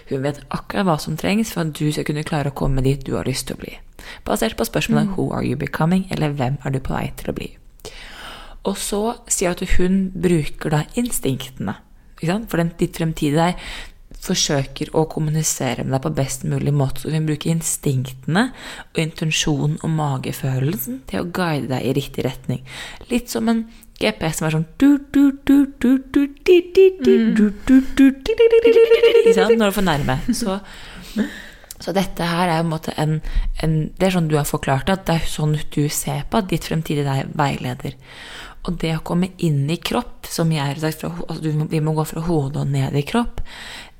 Hun 0.09 0.23
vet 0.23 0.41
akkurat 0.49 0.85
hva 0.85 0.97
som 0.99 1.17
trengs 1.17 1.53
for 1.53 1.63
at 1.63 1.73
du 1.77 1.91
skal 1.93 2.05
kunne 2.05 2.25
klare 2.27 2.51
å 2.51 2.57
komme 2.57 2.83
dit 2.83 3.05
du 3.05 3.15
har 3.15 3.25
lyst 3.29 3.47
til 3.47 3.57
å 3.57 3.63
bli. 3.63 3.73
Basert 4.25 4.57
på 4.57 4.67
spørsmålet 4.67 5.09
mm. 5.09 5.13
'Who 5.13 5.31
are 5.33 5.45
you 5.45 5.55
becoming?' 5.55 6.07
eller 6.11 6.33
'Hvem 6.33 6.57
er 6.65 6.69
du 6.69 6.79
på 6.79 6.93
vei 6.93 7.11
til 7.17 7.29
å 7.29 7.37
bli?' 7.37 7.57
Og 8.63 8.77
så 8.77 9.17
sier 9.27 9.49
jeg 9.49 9.61
at 9.61 9.77
hun 9.77 10.11
bruker 10.15 10.69
da 10.69 10.83
instinktene. 10.95 11.75
For 12.23 12.57
den, 12.57 12.71
ditt 12.79 12.95
fremtidige 12.95 13.35
deg 13.35 13.55
forsøker 14.23 14.93
å 14.95 15.03
kommunisere 15.11 15.83
med 15.83 15.97
deg 15.97 16.03
på 16.05 16.13
best 16.15 16.45
mulig 16.47 16.73
måte. 16.75 17.03
Så 17.03 17.11
hun 17.11 17.27
bruker 17.27 17.51
instinktene 17.51 18.45
og 18.93 19.01
intensjonen 19.03 19.77
og 19.83 19.89
magefølelsen 19.97 21.01
til 21.09 21.23
å 21.23 21.29
guide 21.35 21.67
deg 21.73 21.89
i 21.89 21.95
riktig 21.97 22.23
retning. 22.27 22.63
Litt 23.11 23.33
som 23.33 23.51
en 23.51 23.65
GPS 23.99 24.39
som 24.39 24.47
er 24.47 24.55
sånn 24.55 24.67
Når 29.59 29.67
du 29.67 29.75
får 29.75 29.87
nærme. 29.87 30.15
Så, 30.35 30.59
så 31.83 31.91
dette 31.91 32.23
her 32.23 32.47
er 32.47 32.61
en 32.61 32.71
en, 32.95 33.17
en, 33.63 33.73
Det 33.97 34.07
er 34.07 34.15
sånn 34.15 34.29
du 34.31 34.37
har 34.37 34.47
forklart 34.47 34.87
det, 34.87 34.93
at 34.93 35.05
det 35.09 35.15
er 35.15 35.27
sånn 35.27 35.57
du 35.75 35.89
ser 35.89 36.23
på 36.29 36.39
at 36.39 36.47
ditt 36.47 36.63
fremtidige 36.69 37.25
veileder. 37.35 37.97
Og 38.63 38.77
det 38.79 38.93
å 38.95 39.03
komme 39.03 39.33
inn 39.43 39.67
i 39.69 39.75
kropp, 39.75 40.29
som 40.31 40.51
jeg 40.51 40.63
har 40.63 40.79
sagt, 40.79 41.03
altså 41.03 41.67
vi 41.67 41.81
må 41.83 41.95
gå 41.97 42.05
fra 42.07 42.23
hodet 42.23 42.61
og 42.61 42.71
ned 42.71 42.95
i 42.95 43.03
kropp, 43.03 43.41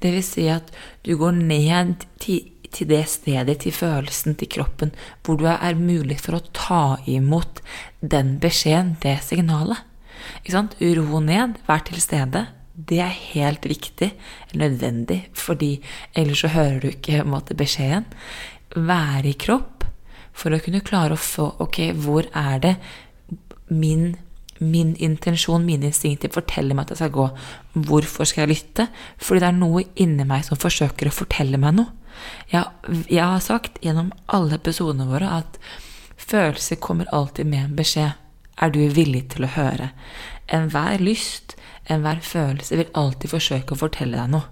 Det 0.03 0.11
vil 0.11 0.23
si 0.23 0.49
at 0.51 0.67
du 1.03 1.15
går 1.15 1.31
ned 1.31 2.03
til, 2.19 2.49
til 2.71 2.87
det 2.87 3.05
stedet, 3.07 3.59
til 3.63 3.71
følelsen, 3.71 4.35
til 4.35 4.49
kroppen, 4.51 4.91
hvor 5.23 5.37
du 5.39 5.45
er 5.47 5.79
mulig 5.79 6.19
for 6.19 6.35
å 6.35 6.43
ta 6.51 6.97
imot 7.07 7.61
den 8.01 8.37
beskjeden, 8.39 8.97
det 8.99 9.21
signalet. 9.23 9.79
Ro 10.43 11.19
ned, 11.23 11.55
vær 11.67 11.85
til 11.87 12.01
stede. 12.01 12.47
Det 12.73 12.99
er 12.99 13.21
helt 13.35 13.65
viktig, 13.69 14.09
nødvendig, 14.57 15.27
fordi 15.37 15.77
ellers 16.15 16.41
så 16.41 16.49
hører 16.55 16.79
du 16.81 16.87
ikke 16.89 17.23
måte, 17.23 17.53
beskjeden. 17.57 18.07
Være 18.75 19.29
i 19.29 19.37
kropp 19.37 19.85
for 20.33 20.55
å 20.55 20.61
kunne 20.63 20.81
klare 20.81 21.13
å 21.13 21.21
få 21.21 21.51
Ok, 21.61 21.91
hvor 21.93 22.25
er 22.33 22.61
det 22.63 22.75
min 23.69 24.15
min 24.63 24.95
intensjon, 24.95 25.65
mine 25.65 25.89
instinkter, 25.89 26.31
forteller 26.33 26.77
meg 26.77 26.85
at 26.85 26.93
jeg 26.93 27.01
skal 27.01 27.13
gå. 27.15 27.27
Hvorfor 27.89 28.27
skal 28.29 28.45
jeg 28.45 28.53
lytte? 28.53 28.87
Fordi 29.17 29.41
det 29.43 29.49
er 29.49 29.57
noe 29.57 29.83
inni 29.99 30.27
meg 30.29 30.45
som 30.47 30.59
forsøker 30.59 31.09
å 31.09 31.15
fortelle 31.15 31.59
meg 31.59 31.77
noe. 31.79 31.91
Jeg, 32.51 32.69
jeg 33.09 33.23
har 33.23 33.41
sagt 33.43 33.79
gjennom 33.83 34.11
alle 34.31 34.59
episodene 34.59 35.09
våre 35.09 35.31
at 35.41 35.57
følelser 36.21 36.79
kommer 36.81 37.09
alltid 37.11 37.49
med 37.49 37.65
en 37.65 37.75
beskjed. 37.79 38.13
Er 38.61 38.71
du 38.71 38.79
villig 38.93 39.25
til 39.33 39.47
å 39.47 39.53
høre? 39.55 39.89
Enhver 40.53 41.01
lyst, 41.01 41.57
enhver 41.91 42.21
følelse 42.23 42.79
vil 42.79 42.91
alltid 42.97 43.33
forsøke 43.33 43.75
å 43.75 43.79
fortelle 43.79 44.17
deg 44.17 44.31
noe. 44.33 44.49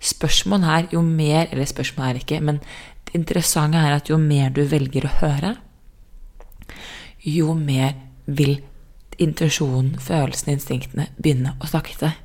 Spørsmålet 0.00 0.66
her, 0.66 0.86
jo 0.94 1.02
mer 1.04 1.50
Eller 1.50 1.68
spørsmålet 1.68 2.10
er 2.10 2.20
ikke, 2.22 2.40
men 2.40 2.60
det 3.04 3.18
interessante 3.18 3.76
er 3.76 3.92
at 3.92 4.08
jo 4.08 4.16
mer 4.16 4.48
du 4.54 4.62
velger 4.64 5.04
å 5.04 5.16
høre, 5.20 5.56
jo 7.20 7.52
mer 7.54 7.94
vil 8.26 8.60
intensjonen, 9.20 9.98
følelsene, 10.00 10.54
instinktene 10.56 11.08
begynne 11.18 11.56
å 11.60 11.68
snakke 11.68 11.92
til 11.92 12.06
deg. 12.06 12.18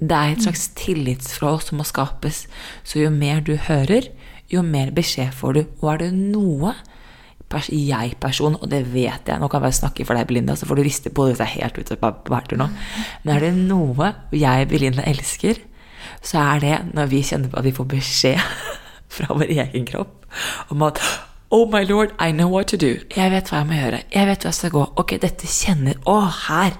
Det 0.00 0.16
er 0.16 0.32
et 0.32 0.44
slags 0.44 0.66
tillitsforhold 0.76 1.62
som 1.64 1.80
må 1.80 1.86
skapes. 1.88 2.46
Så 2.84 3.02
jo 3.02 3.10
mer 3.12 3.40
du 3.44 3.54
hører, 3.56 4.08
jo 4.50 4.62
mer 4.66 4.92
beskjed 4.96 5.32
får 5.36 5.56
du. 5.56 5.62
Og 5.80 5.92
er 5.92 6.02
det 6.02 6.10
noe 6.16 6.74
jeg-person, 7.50 8.56
og 8.60 8.70
det 8.70 8.84
vet 8.92 9.26
jeg 9.26 9.40
Nå 9.40 9.48
kan 9.48 9.58
jeg 9.58 9.66
bare 9.66 9.78
snakke 9.80 10.04
for 10.06 10.14
deg, 10.14 10.28
Belinda, 10.28 10.54
så 10.56 10.68
får 10.68 10.78
du 10.78 10.82
riste 10.86 11.10
på 11.10 11.26
det 11.26 11.34
hvis 11.34 11.42
jeg 11.42 11.48
er 11.48 11.64
helt 11.64 11.78
ute 11.78 11.96
på 11.98 12.12
bærtur 12.30 12.60
nå. 12.60 12.68
Men 13.24 13.34
er 13.34 13.46
det 13.46 13.54
noe 13.58 14.12
jeg, 14.30 14.68
Belinda, 14.70 15.02
elsker, 15.02 15.58
så 16.22 16.38
er 16.38 16.62
det 16.62 16.76
når 16.94 17.10
vi 17.10 17.24
kjenner 17.26 17.50
på 17.50 17.58
at 17.58 17.66
vi 17.66 17.74
får 17.74 17.90
beskjed 17.90 18.40
fra 19.16 19.34
vår 19.34 19.50
egen 19.56 19.88
kropp 19.88 20.30
om 20.70 20.86
at 20.86 21.02
Oh 21.50 21.66
my 21.66 21.82
lord, 21.82 22.12
I 22.20 22.30
know 22.30 22.46
what 22.46 22.68
to 22.70 22.76
do. 22.78 23.00
Jeg 23.16 23.32
vet 23.32 23.48
hva 23.50 23.64
jeg 23.64 23.66
må 23.66 23.74
gjøre. 23.74 24.04
Jeg 24.14 24.26
vet 24.28 24.44
hva 24.44 24.52
jeg 24.52 24.54
skal 24.60 24.70
gå. 24.70 24.84
Ok, 25.02 25.16
dette 25.18 25.48
kjenner 25.50 25.96
Å, 26.06 26.18
her! 26.46 26.76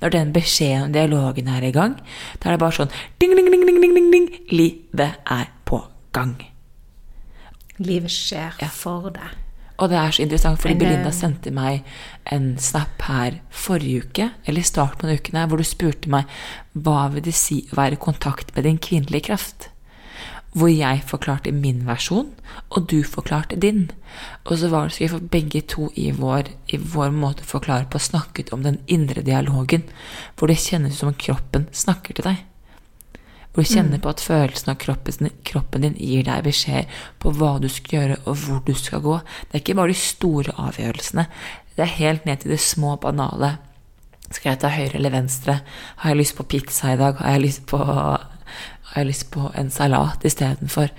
Når 0.00 0.14
den 0.14 0.32
beskjeden 0.32 0.88
og 0.88 0.96
dialogen 0.96 1.50
er 1.52 1.66
i 1.68 1.72
gang, 1.74 1.98
da 2.40 2.48
er 2.48 2.56
det 2.56 2.62
bare 2.62 2.76
sånn 2.78 2.94
ding, 3.20 3.34
ding, 3.36 3.50
ding, 3.52 3.66
ding, 3.68 3.80
ding, 3.96 4.08
ding. 4.14 4.30
Livet 4.52 5.20
er 5.36 5.52
på 5.68 5.82
gang. 6.16 6.32
Livet 7.76 8.12
skjer 8.12 8.56
ja. 8.60 8.68
for 8.72 9.12
deg. 9.12 9.36
Og 9.80 9.88
det 9.88 9.96
er 9.96 10.12
så 10.12 10.22
interessant, 10.22 10.60
fordi 10.60 10.76
Belinda 10.76 11.10
sendte 11.14 11.52
meg 11.56 11.86
en 12.28 12.52
snap 12.60 13.00
her 13.08 13.40
forrige 13.48 14.04
uke, 14.04 14.28
eller 14.44 14.60
i 14.60 14.68
starten 14.68 15.00
på 15.00 15.08
denne 15.08 15.20
uken 15.22 15.40
her, 15.40 15.48
hvor 15.48 15.60
du 15.60 15.64
spurte 15.64 16.12
meg 16.12 16.28
hva 16.76 17.08
vil 17.14 17.24
det 17.24 17.36
si 17.36 17.62
å 17.70 17.78
være 17.80 17.96
i 17.96 18.02
kontakt 18.04 18.52
med 18.54 18.68
din 18.68 18.80
kvinnelige 18.82 19.30
kraft 19.32 19.70
hvor 20.52 20.70
jeg 20.70 21.02
forklarte 21.06 21.52
min 21.54 21.84
versjon, 21.86 22.30
og 22.74 22.88
du 22.90 23.00
forklarte 23.06 23.58
din. 23.60 23.90
Og 24.44 24.58
så 24.58 24.70
var 24.72 24.88
det 24.88 24.96
så 24.96 25.08
for 25.12 25.30
begge 25.32 25.62
to 25.62 25.90
i 25.94 26.10
vår, 26.10 26.50
i 26.74 26.80
vår 26.80 27.14
måte 27.14 27.46
å 27.46 27.52
forklare 27.52 27.86
på 27.90 28.02
snakket 28.02 28.50
om 28.54 28.64
den 28.66 28.80
indre 28.90 29.22
dialogen, 29.22 29.86
hvor 30.34 30.50
det 30.50 30.58
kjennes 30.58 30.98
som 30.98 31.12
om 31.12 31.18
kroppen 31.18 31.68
snakker 31.70 32.18
til 32.18 32.32
deg. 32.32 32.49
Hvor 33.50 33.66
du 33.66 33.70
kjenner 33.70 33.98
mm. 33.98 34.02
på 34.04 34.12
at 34.12 34.22
følelsen 34.22 34.70
av 34.70 34.76
kroppen, 34.82 35.30
kroppen 35.46 35.86
din 35.86 35.96
gir 35.98 36.22
deg 36.28 36.44
beskjed 36.46 36.90
på 37.22 37.32
hva 37.34 37.56
du 37.62 37.66
skal 37.72 37.96
gjøre, 37.96 38.20
og 38.24 38.38
hvor 38.44 38.60
du 38.66 38.74
skal 38.78 39.02
gå. 39.02 39.16
Det 39.48 39.58
er 39.58 39.64
ikke 39.64 39.78
bare 39.80 39.90
de 39.90 39.98
store 39.98 40.54
avgjørelsene. 40.54 41.26
Det 41.74 41.86
er 41.86 41.96
helt 41.96 42.28
ned 42.28 42.42
til 42.42 42.54
det 42.54 42.60
små, 42.62 42.94
banale. 43.02 43.56
Skal 44.30 44.52
jeg 44.52 44.62
ta 44.62 44.70
høyre 44.70 45.00
eller 45.00 45.16
venstre? 45.16 45.58
Har 46.02 46.14
jeg 46.14 46.22
lyst 46.22 46.36
på 46.38 46.46
pizza 46.46 46.94
i 46.94 47.00
dag? 47.00 47.18
Har 47.18 47.34
jeg 47.34 47.48
lyst 47.48 47.66
på 47.70 47.80
har 48.90 49.04
jeg 49.04 49.06
lyst 49.06 49.28
på 49.30 49.50
en 49.54 49.70
salat 49.70 50.24
istedenfor. 50.26 50.90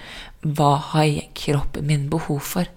Hva 0.42 0.76
har 0.94 1.10
kroppen 1.36 1.88
min 1.88 2.08
behov 2.10 2.40
for? 2.40 2.70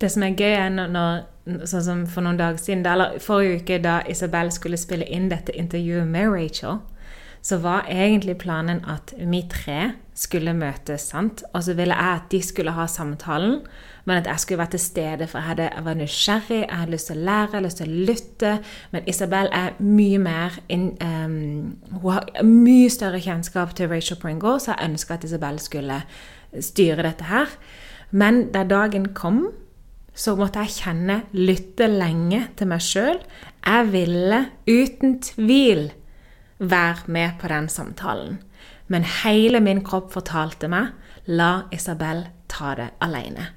Det 0.00 0.10
som 0.12 0.26
er 0.26 0.36
gøy, 0.36 0.52
er 0.52 0.74
når, 0.74 1.22
sånn 1.64 1.84
som 1.86 2.02
for 2.10 2.26
noen 2.26 2.36
dager 2.36 2.60
siden, 2.60 2.84
eller 2.84 3.16
forrige 3.24 3.62
uke, 3.62 3.78
da 3.80 4.02
Isabel 4.12 4.52
skulle 4.52 4.76
spille 4.80 5.08
inn 5.08 5.30
dette 5.32 5.54
intervjuet 5.56 6.04
med 6.10 6.28
Rachel, 6.34 6.82
så 7.46 7.60
var 7.62 7.86
egentlig 7.86 8.38
planen 8.42 8.80
at 8.90 9.12
vi 9.18 9.44
tre 9.50 9.92
skulle 10.18 10.54
møtes, 10.56 11.04
sant? 11.12 11.44
og 11.54 11.62
så 11.62 11.76
ville 11.78 11.94
jeg 11.94 12.18
at 12.18 12.30
de 12.32 12.40
skulle 12.42 12.72
ha 12.74 12.86
samtalen, 12.90 13.60
men 14.04 14.16
at 14.18 14.26
jeg 14.26 14.40
skulle 14.42 14.58
være 14.58 14.72
til 14.74 14.80
stede, 14.82 15.26
for 15.30 15.38
jeg, 15.38 15.46
hadde, 15.48 15.68
jeg 15.76 15.84
var 15.84 15.94
nysgjerrig, 15.94 16.58
jeg 16.64 16.78
hadde 16.80 16.94
lyst 16.94 17.06
til 17.10 17.20
å 17.20 17.26
lære, 17.28 17.44
jeg 17.44 17.52
hadde 17.52 17.66
lyst 17.66 17.80
til 17.82 17.92
å 17.92 18.06
lytte. 18.08 18.52
Men 18.94 19.10
Isabel 19.12 19.50
er 19.52 19.76
mye 19.78 20.18
mer 20.22 20.56
in, 20.68 20.86
um, 21.02 22.00
Hun 22.00 22.16
har 22.16 22.42
mye 22.46 22.88
større 22.90 23.20
kjennskap 23.22 23.74
til 23.78 23.90
Rachel 23.92 24.18
Pringle, 24.22 24.56
så 24.62 24.72
jeg 24.72 24.90
ønska 24.90 25.14
at 25.14 25.26
Isabel 25.28 25.60
skulle 25.62 26.00
styre 26.70 27.04
dette 27.06 27.28
her. 27.28 27.52
Men 28.10 28.48
da 28.54 28.64
dagen 28.66 29.12
kom, 29.14 29.44
så 30.16 30.34
måtte 30.38 30.64
jeg 30.64 30.78
kjenne, 30.80 31.20
lytte 31.36 31.86
lenge 31.92 32.46
til 32.56 32.70
meg 32.72 32.82
sjøl. 32.82 33.20
Jeg 33.66 33.92
ville 33.92 34.42
uten 34.66 35.18
tvil 35.22 35.90
være 36.58 37.06
med 37.06 37.38
på 37.40 37.48
den 37.48 37.68
samtalen. 37.68 38.40
Men 38.88 39.04
hele 39.24 39.60
min 39.60 39.82
kropp 39.84 40.12
fortalte 40.14 40.70
meg 40.70 40.94
la 41.26 41.66
Isabel 41.74 42.26
ta 42.48 42.74
det 42.78 42.90
alene. 43.02 43.50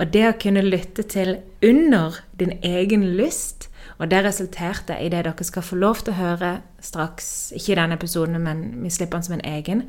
Og 0.00 0.08
det 0.12 0.22
å 0.28 0.38
kunne 0.40 0.64
lytte 0.64 1.04
til 1.04 1.36
under 1.66 2.16
din 2.40 2.54
egen 2.64 3.04
lyst, 3.18 3.68
og 4.00 4.08
det 4.08 4.22
resulterte 4.24 4.96
i 4.96 5.10
det 5.12 5.26
dere 5.26 5.44
skal 5.44 5.64
få 5.64 5.76
lov 5.76 6.00
til 6.00 6.14
å 6.14 6.20
høre 6.20 6.52
straks, 6.80 7.52
ikke 7.52 7.74
i 7.74 7.78
denne 7.82 7.98
episoden, 8.00 8.40
men 8.40 8.62
vi 8.80 8.92
slipper 8.92 9.18
den 9.18 9.26
som 9.26 9.36
en 9.36 9.44
egen, 9.44 9.82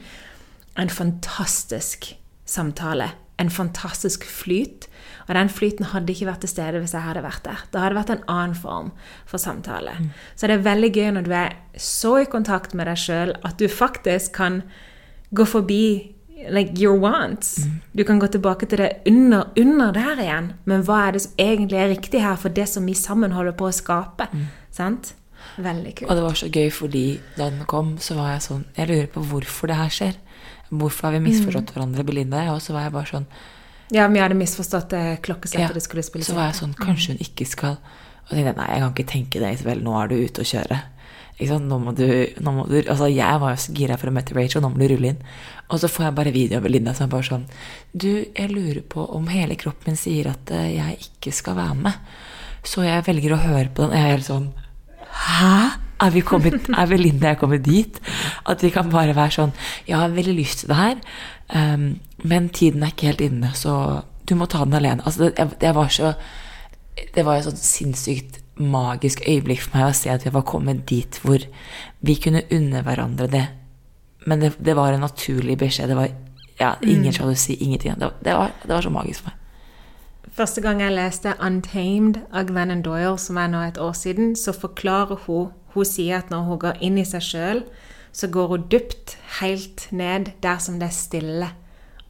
en 0.75 0.91
fantastisk 0.91 2.11
samtale. 2.45 3.13
En 3.39 3.49
fantastisk 3.49 4.25
flyt. 4.27 4.89
Og 5.31 5.37
den 5.37 5.49
flyten 5.49 5.87
hadde 5.93 6.11
ikke 6.11 6.27
vært 6.27 6.41
til 6.43 6.51
stede 6.51 6.79
hvis 6.83 6.91
jeg 6.91 7.05
hadde 7.05 7.23
vært 7.23 7.45
der. 7.45 7.59
Da 7.71 7.79
hadde 7.79 7.93
det 7.93 7.99
vært 8.01 8.09
en 8.17 8.25
annen 8.33 8.55
form 8.59 8.89
for 9.29 9.39
samtale. 9.39 9.93
Mm. 9.95 10.09
Så 10.35 10.49
det 10.49 10.57
er 10.57 10.65
veldig 10.65 10.89
gøy 10.91 11.11
når 11.15 11.27
du 11.27 11.35
er 11.39 11.53
så 11.79 12.17
i 12.19 12.27
kontakt 12.27 12.75
med 12.75 12.89
deg 12.91 12.99
sjøl 12.99 13.31
at 13.47 13.55
du 13.61 13.71
faktisk 13.71 14.35
kan 14.41 14.59
gå 15.31 15.45
forbi 15.47 15.85
like 16.51 16.75
your 16.75 16.99
wants. 16.99 17.61
Mm. 17.63 17.79
Du 17.95 18.03
kan 18.03 18.19
gå 18.19 18.27
tilbake 18.27 18.67
til 18.67 18.83
det 18.83 18.91
under, 19.07 19.47
under 19.55 19.95
der 19.95 20.19
igjen. 20.19 20.51
Men 20.67 20.83
hva 20.83 21.05
er 21.05 21.15
det 21.15 21.23
som 21.23 21.39
egentlig 21.39 21.79
er 21.79 21.93
riktig 21.93 22.25
her 22.25 22.35
for 22.35 22.51
det 22.51 22.67
som 22.67 22.91
vi 22.91 22.97
sammen 22.97 23.31
holder 23.37 23.55
på 23.55 23.69
å 23.69 23.75
skape? 23.75 24.27
Mm. 24.33 24.49
Sant? 24.75 25.13
Veldig 25.61 25.95
kult. 25.95 26.09
Og 26.09 26.19
det 26.19 26.27
var 26.27 26.37
så 26.43 26.51
gøy 26.51 26.69
fordi 26.75 27.05
da 27.37 27.47
den 27.47 27.63
kom, 27.71 27.95
så 28.03 28.19
var 28.19 28.35
jeg 28.35 28.43
sånn 28.45 28.67
Jeg 28.77 28.91
lurer 28.91 29.07
på 29.15 29.23
hvorfor 29.31 29.71
det 29.71 29.79
her 29.79 29.95
skjer. 29.95 30.19
Hvorfor 30.71 31.07
har 31.07 31.15
vi 31.15 31.25
misforstått 31.29 31.71
mm. 31.71 31.75
hverandre, 31.77 32.07
Belinda 32.07 32.43
og 32.43 32.45
jeg? 32.45 32.53
Og 32.59 32.63
så 32.67 32.75
var 32.75 32.87
jeg 32.89 32.95
bare 32.99 33.11
sånn 33.15 33.31
Ja, 33.91 34.07
vi 34.07 34.21
hadde 34.23 34.37
misforstått 34.39 34.93
det 34.93 35.03
klokkesettet 35.25 35.67
ja, 35.67 35.75
det 35.75 35.83
skulle 35.83 36.03
spilles 36.05 36.29
Så 36.31 36.37
var 36.37 36.49
jeg 36.49 36.61
sånn 36.61 36.75
Kanskje 36.79 37.15
hun 37.15 37.23
ikke 37.25 37.47
skal 37.49 37.75
Og 37.75 38.33
jeg 38.37 38.45
tenkte 38.45 38.61
nei, 38.61 38.69
jeg 38.71 38.83
kan 38.83 38.93
ikke 38.95 39.11
tenke 39.11 39.43
det, 39.43 39.53
Isabel. 39.57 39.81
Nå 39.83 39.95
er 39.99 40.11
du 40.11 40.15
ute 40.21 40.43
å 40.45 40.47
kjøre. 40.47 40.77
Nå 41.41 41.77
må 41.81 41.91
du, 41.97 42.05
nå 42.39 42.51
må 42.53 42.67
du, 42.69 42.77
altså 42.85 43.07
Jeg 43.09 43.39
var 43.41 43.55
jo 43.55 43.61
så 43.63 43.73
gira 43.75 43.97
for 43.97 44.11
å 44.11 44.13
møte 44.13 44.35
Rachel, 44.37 44.61
nå 44.61 44.69
må 44.71 44.79
du 44.79 44.87
rulle 44.91 45.13
inn. 45.13 45.23
Og 45.71 45.81
så 45.81 45.89
får 45.89 46.05
jeg 46.07 46.17
bare 46.19 46.33
video 46.35 46.59
av 46.59 46.67
Linda 46.69 46.93
som 46.95 47.07
er 47.07 47.13
bare 47.15 47.27
sånn 47.27 47.45
Du, 47.91 48.11
jeg 48.23 48.51
lurer 48.51 48.83
på 48.85 49.07
om 49.17 49.29
hele 49.31 49.57
kroppen 49.59 49.91
min 49.91 49.99
sier 49.99 50.29
at 50.31 50.51
eh, 50.53 50.75
jeg 50.77 50.99
ikke 51.07 51.33
skal 51.33 51.57
være 51.57 51.77
med. 51.87 52.11
Så 52.67 52.85
jeg 52.85 53.07
velger 53.07 53.33
å 53.33 53.41
høre 53.41 53.71
på 53.73 53.83
den. 53.83 53.93
Og 53.93 53.97
jeg 53.97 54.05
er 54.05 54.15
helt 54.15 54.29
sånn 54.29 54.51
Hæ? 55.11 55.55
Er, 56.01 56.09
vi 56.13 56.23
kommet, 56.25 56.69
er 56.79 56.87
vi 56.89 56.97
og 56.97 57.25
jeg 57.25 57.39
kommet 57.41 57.65
dit? 57.65 57.99
At 58.49 58.63
vi 58.63 58.71
kan 58.73 58.89
bare 58.93 59.17
være 59.17 59.35
sånn 59.37 59.55
Jeg 59.89 59.97
har 59.97 60.13
veldig 60.13 60.37
lyst 60.37 60.63
til 60.63 60.71
det 60.71 60.79
her, 60.79 61.01
um, 61.53 61.91
men 62.23 62.49
tiden 62.49 62.83
er 62.83 62.93
ikke 62.93 63.11
helt 63.11 63.21
inne, 63.25 63.51
så 63.57 64.01
du 64.29 64.35
må 64.37 64.45
ta 64.45 64.63
den 64.65 64.77
alene. 64.77 65.03
Altså, 65.05 65.29
det, 65.29 65.47
det 65.61 65.75
var 65.75 65.87
så 65.89 66.13
Det 67.15 67.23
var 67.23 67.39
et 67.39 67.45
sånn 67.45 67.57
sinnssykt 67.57 68.41
magisk 68.59 69.21
øyeblikk 69.23 69.61
for 69.63 69.77
meg 69.77 69.85
å 69.87 69.95
se 69.95 70.09
at 70.11 70.25
vi 70.25 70.33
var 70.35 70.43
kommet 70.45 70.83
dit 70.89 71.17
hvor 71.23 71.39
vi 72.03 72.15
kunne 72.19 72.43
unne 72.51 72.81
hverandre 72.83 73.27
det. 73.31 73.45
Men 74.27 74.43
det, 74.43 74.51
det 74.59 74.75
var 74.77 74.93
en 74.93 75.01
naturlig 75.01 75.55
beskjed. 75.57 75.89
Det 75.89 75.97
var 75.97 76.11
ja, 76.59 76.75
ingen 76.83 77.13
sjalusi, 77.15 77.55
mm. 77.55 77.63
ingenting. 77.65 77.95
Det, 77.97 78.11
det, 78.21 78.35
var, 78.37 78.51
det 78.61 78.73
var 78.73 78.85
så 78.85 78.91
magisk 78.93 79.23
for 79.23 79.31
meg. 79.31 79.37
Første 80.35 80.61
gang 80.61 80.81
jeg 80.81 80.93
leste 80.95 81.33
'Untamed' 81.39 82.19
av 82.31 82.45
Glennon 82.47 82.83
Doyle, 82.85 83.17
som 83.17 83.37
er 83.37 83.47
nå 83.47 83.63
et 83.65 83.79
år 83.81 83.93
siden, 83.93 84.35
så 84.35 84.51
forklarer 84.51 85.15
hun 85.25 85.49
Hun 85.73 85.85
sier 85.85 86.17
at 86.17 86.29
når 86.29 86.41
hun 86.43 86.59
går 86.59 86.77
inn 86.81 86.97
i 86.97 87.05
seg 87.07 87.21
sjøl, 87.23 87.63
så 88.11 88.27
går 88.27 88.47
hun 88.47 88.63
dypt, 88.71 89.17
helt 89.39 89.87
ned 89.91 90.33
der 90.43 90.57
som 90.57 90.79
det 90.79 90.89
er 90.89 90.91
stille. 90.91 91.47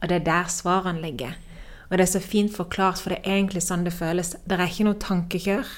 Og 0.02 0.10
det 0.10 0.20
er 0.20 0.26
der 0.26 0.50
svarene 0.50 1.00
ligger. 1.00 1.38
Og 1.90 1.98
det 1.98 2.06
er 2.06 2.12
så 2.12 2.20
fint 2.24 2.54
forklart, 2.56 2.98
for 2.98 3.12
det 3.12 3.20
er 3.22 3.36
egentlig 3.36 3.62
sånn 3.62 3.84
det 3.84 3.94
føles. 3.94 4.34
Det 4.48 4.58
er 4.58 4.66
ikke 4.66 4.86
noe 4.88 5.00
tankekjør. 5.00 5.72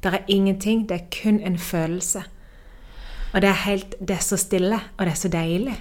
Det 0.00 0.12
er 0.14 0.32
ingenting. 0.32 0.86
Det 0.88 0.96
er 0.96 1.10
kun 1.12 1.40
en 1.44 1.58
følelse. 1.60 2.24
Og 3.30 3.42
det 3.44 3.50
er, 3.50 3.58
helt, 3.66 3.94
det 4.00 4.16
er 4.16 4.24
så 4.24 4.38
stille, 4.40 4.80
og 4.96 5.06
det 5.06 5.12
er 5.12 5.20
så 5.20 5.30
deilig. 5.30 5.76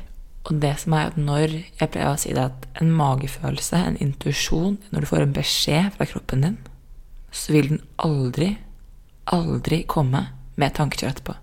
Og 0.49 0.59
det 0.61 0.73
som 0.79 0.93
er 0.95 1.09
at 1.09 1.17
når 1.19 1.53
Jeg 1.79 1.89
pleier 1.91 2.13
å 2.13 2.19
si 2.19 2.31
det 2.35 2.43
at 2.51 2.67
en 2.81 2.91
magefølelse, 2.95 3.75
en 3.75 3.97
intuisjon 3.99 4.77
Når 4.89 5.03
du 5.03 5.07
får 5.09 5.25
en 5.25 5.33
beskjed 5.35 5.89
fra 5.97 6.07
kroppen 6.07 6.45
din, 6.45 6.57
så 7.31 7.53
vil 7.53 7.67
den 7.73 7.81
aldri, 8.01 8.53
aldri 9.29 9.83
komme 9.85 10.23
med 10.59 10.73
tankekjør 10.77 11.11
etterpå. 11.11 11.35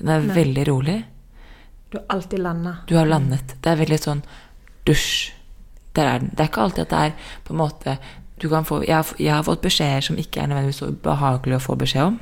Den 0.00 0.10
er 0.10 0.24
veldig 0.34 0.64
rolig. 0.68 0.96
Du 1.90 1.98
har 2.00 2.06
alltid 2.16 2.42
landa. 2.42 2.76
Du 2.88 2.96
har 2.98 3.06
landet. 3.06 3.54
Det 3.62 3.70
er 3.70 3.78
veldig 3.78 3.98
sånn 4.02 4.24
dusj. 4.88 5.37
Er. 5.96 6.18
Det 6.22 6.40
er 6.40 6.48
ikke 6.50 6.60
alltid 6.62 6.82
at 6.84 6.90
det 6.90 6.98
er 6.98 7.12
på 7.44 7.52
en 7.54 7.58
måte 7.58 7.98
du 8.38 8.48
kan 8.48 8.64
få, 8.64 8.82
jeg, 8.86 8.94
har, 8.94 9.08
jeg 9.18 9.32
har 9.34 9.42
fått 9.42 9.64
beskjeder 9.64 10.00
som 10.06 10.18
ikke 10.20 10.40
er 10.40 10.46
nødvendigvis 10.46 10.76
så 10.78 10.86
ubehagelig 10.92 11.56
å 11.56 11.62
få 11.64 11.74
beskjed 11.80 12.04
om. 12.12 12.20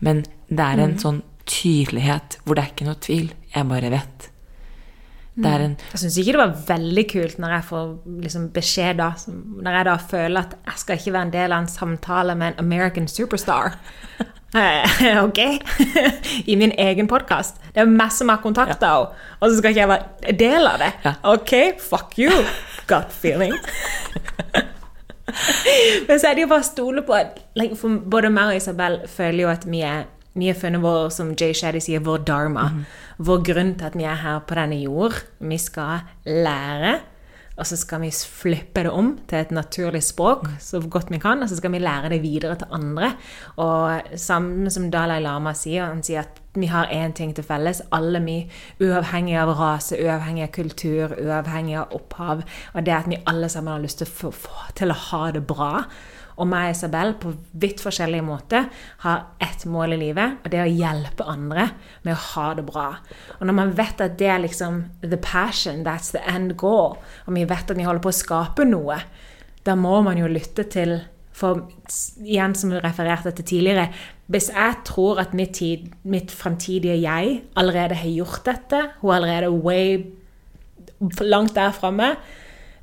Men 0.00 0.22
det 0.48 0.64
er 0.64 0.80
en 0.80 0.94
sånn 0.98 1.18
tydelighet 1.44 2.38
hvor 2.44 2.56
det 2.56 2.64
er 2.64 2.70
ikke 2.72 2.86
noe 2.88 3.00
tvil. 3.04 3.26
Jeg 3.52 3.68
bare 3.68 3.90
vet. 3.92 4.30
Det 5.34 5.50
er 5.50 5.64
en 5.66 5.76
Jeg 5.90 6.00
syns 6.00 6.16
ikke 6.22 6.32
det 6.36 6.40
var 6.40 6.54
veldig 6.68 7.04
kult 7.10 7.38
når 7.42 7.54
jeg 7.56 7.64
får 7.68 7.88
liksom 8.22 8.42
beskjed 8.54 8.96
da, 9.02 9.10
som- 9.18 9.56
når 9.66 9.72
jeg 9.80 9.84
da 9.90 9.96
føler 9.98 10.40
at 10.40 10.54
jeg 10.70 10.78
skal 10.78 10.96
ikke 10.96 11.12
være 11.12 11.26
en 11.28 11.32
del 11.34 11.52
av 11.52 11.58
en 11.64 11.68
samtale 11.68 12.34
med 12.38 12.52
en 12.54 12.64
American 12.64 13.08
superstar. 13.08 13.74
Eh, 14.54 15.18
ok? 15.24 15.38
I 16.46 16.54
min 16.54 16.70
egen 16.78 17.08
podkast. 17.10 17.56
Det 17.74 17.80
er 17.82 17.88
masse 17.90 18.22
mer 18.24 18.36
kontakter 18.36 18.86
ja. 18.86 19.00
Og 19.40 19.50
så 19.50 19.56
skal 19.58 19.72
ikke 19.74 19.80
jeg 19.80 19.88
være 19.90 20.34
del 20.38 20.68
av 20.70 20.78
det. 20.78 20.92
Ja. 21.02 21.12
Ok, 21.32 21.54
fuck 21.82 22.14
you. 22.22 22.30
Gut 22.90 23.12
feeling. 23.12 23.54
Men 26.08 26.18
så 26.20 26.28
er 26.30 26.36
det 26.36 26.44
jo 26.44 26.50
bare 26.50 26.62
å 26.62 26.66
stole 26.66 27.02
på 27.06 27.14
at 27.16 27.40
like, 27.58 27.78
Både 28.10 28.30
meg 28.32 28.52
og 28.52 28.58
Isabel 28.60 29.00
føler 29.10 29.46
jo 29.46 29.52
at 29.54 29.64
vi 29.68 29.80
er 29.86 30.04
vi 30.34 30.48
har 30.50 30.56
funnet 30.58 30.82
vår, 30.82 31.12
som 31.14 31.28
Jay 31.38 31.54
Shaddy 31.54 31.78
sier, 31.78 32.02
vår 32.02 32.24
dharma. 32.26 32.64
Vår 33.22 33.42
grunn 33.46 33.68
til 33.78 33.86
at 33.86 33.94
vi 33.94 34.06
er 34.10 34.18
her 34.18 34.40
på 34.42 34.56
denne 34.58 34.80
jord. 34.80 35.20
Vi 35.38 35.58
skal 35.62 36.08
lære, 36.26 36.96
og 37.54 37.66
så 37.68 37.76
skal 37.78 38.02
vi 38.02 38.10
flippe 38.10 38.82
det 38.82 38.90
om 38.90 39.12
til 39.30 39.38
et 39.38 39.52
naturlig 39.54 40.02
språk 40.02 40.48
så 40.62 40.80
godt 40.80 41.12
vi 41.12 41.20
kan, 41.22 41.42
og 41.42 41.50
så 41.50 41.58
skal 41.60 41.72
vi 41.74 41.82
lære 41.82 42.10
det 42.10 42.22
videre 42.22 42.56
til 42.58 42.72
andre. 42.74 43.12
Og 43.62 44.16
sammen 44.18 44.70
som 44.70 44.90
Dalai 44.90 45.20
Lama 45.22 45.54
sier, 45.54 45.86
han 45.86 46.02
sier 46.02 46.24
at 46.24 46.40
vi 46.54 46.66
har 46.70 46.90
én 46.90 47.14
ting 47.14 47.34
til 47.34 47.46
felles, 47.46 47.82
alle 47.92 48.20
vi, 48.22 48.36
uavhengig 48.82 49.38
av 49.38 49.54
rase, 49.58 49.98
uavhengig 49.98 50.48
av 50.48 50.52
kultur, 50.54 51.14
uavhengig 51.18 51.78
av 51.78 51.94
opphav, 51.94 52.44
og 52.74 52.86
det 52.86 52.94
at 52.94 53.08
vi 53.10 53.22
alle 53.26 53.48
sammen 53.48 53.74
har 53.74 53.82
lyst 53.82 54.02
til 54.02 54.10
å, 54.10 54.30
få, 54.30 54.52
til 54.74 54.94
å 54.94 55.00
ha 55.10 55.24
det 55.34 55.46
bra. 55.46 55.72
Og 56.34 56.48
meg 56.50 56.70
og 56.70 56.74
Isabel 56.74 57.14
på 57.20 57.32
vidt 57.62 57.82
forskjellige 57.84 58.26
måter 58.26 58.66
har 59.04 59.28
ett 59.42 59.64
mål 59.70 59.94
i 59.94 60.00
livet, 60.00 60.40
og 60.42 60.50
det 60.50 60.58
er 60.58 60.66
å 60.66 60.74
hjelpe 60.82 61.26
andre 61.30 61.68
med 62.02 62.14
å 62.16 62.22
ha 62.32 62.48
det 62.58 62.66
bra. 62.66 62.88
Og 63.38 63.46
når 63.46 63.58
man 63.60 63.74
vet 63.78 64.02
at 64.02 64.18
det 64.18 64.30
er 64.32 64.42
liksom 64.42 64.82
the 65.04 65.20
passion, 65.22 65.84
that's 65.86 66.10
the 66.14 66.22
end 66.26 66.56
goal, 66.60 66.98
og 67.26 67.38
vi 67.38 67.46
vet 67.46 67.70
at 67.70 67.78
vi 67.78 67.86
holder 67.86 68.02
på 68.02 68.10
å 68.10 68.18
skape 68.18 68.66
noe, 68.66 68.98
da 69.64 69.76
må 69.78 70.00
man 70.04 70.20
jo 70.20 70.30
lytte 70.30 70.66
til 70.70 71.00
For 71.34 71.64
igjen, 72.22 72.52
som 72.54 72.70
du 72.70 72.76
refererte 72.78 73.32
til 73.34 73.44
tidligere, 73.44 73.88
hvis 74.30 74.52
jeg 74.54 74.76
tror 74.86 75.18
at 75.18 75.32
mitt, 75.34 75.56
tid, 75.58 75.88
mitt 76.06 76.30
framtidige 76.30 76.94
jeg 77.02 77.40
allerede 77.58 77.96
har 77.98 78.12
gjort 78.12 78.44
dette, 78.46 78.82
hun 79.00 79.10
er 79.10 79.16
allerede 79.16 79.50
way 79.50 79.96
langt 81.18 81.56
der 81.56 81.74
framme, 81.74 82.12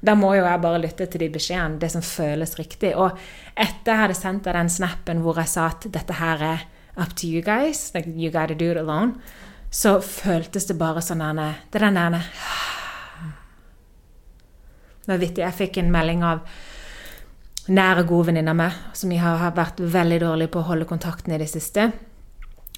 da 0.02 0.16
må 0.18 0.34
jo 0.34 0.46
jeg 0.46 0.62
bare 0.64 0.82
lytte 0.82 1.06
til 1.06 1.22
de 1.22 1.30
beskjedene, 1.34 1.78
det 1.82 1.92
som 1.94 2.02
føles 2.06 2.56
riktig. 2.58 2.96
Og 2.98 3.14
etter 3.54 3.94
jeg 3.94 4.02
hadde 4.02 4.18
sendt 4.18 4.48
deg 4.48 4.58
den 4.58 4.72
snappen 4.74 5.22
hvor 5.22 5.38
jeg 5.38 5.52
sa 5.52 5.68
at 5.70 5.86
dette 5.94 6.18
her 6.18 6.42
er 6.42 6.66
up 6.98 7.14
to 7.16 7.28
you 7.28 7.42
guys, 7.46 7.92
like 7.94 8.10
you 8.10 8.32
gotta 8.32 8.58
do 8.58 8.72
it 8.72 8.78
alone, 8.78 9.14
så 9.72 10.00
føltes 10.04 10.68
det 10.68 10.76
bare 10.80 11.04
sånn 11.06 11.22
derne, 11.24 11.54
Det 11.72 11.80
er 11.80 11.86
den 11.86 11.96
der 11.96 12.28
Det 15.06 15.08
var 15.14 15.18
vittig. 15.18 15.44
Jeg 15.48 15.58
fikk 15.58 15.78
en 15.78 15.92
melding 15.92 16.24
av 16.24 16.42
nære, 17.72 18.04
gode 18.04 18.32
venninner 18.32 18.54
med, 18.58 18.72
som 18.94 19.10
vi 19.10 19.18
har, 19.22 19.54
vært 19.56 19.80
veldig 19.80 20.20
dårlige 20.22 20.52
på 20.52 20.60
å 20.60 20.70
holde 20.74 20.90
kontakten 20.90 21.34
i 21.34 21.40
det 21.40 21.50
siste. 21.50 21.92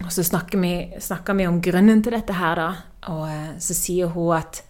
Og 0.03 0.12
så 0.12 0.23
snakker 0.23 0.59
vi, 0.59 0.73
snakker 0.99 1.38
vi 1.38 1.47
om 1.47 1.62
grunnen 1.63 2.03
til 2.03 2.15
dette 2.15 2.36
her, 2.36 2.59
da. 2.59 2.69
Og 3.13 3.25
eh, 3.29 3.51
så 3.63 3.75
sier 3.77 4.12
hun 4.13 4.36
at 4.38 4.63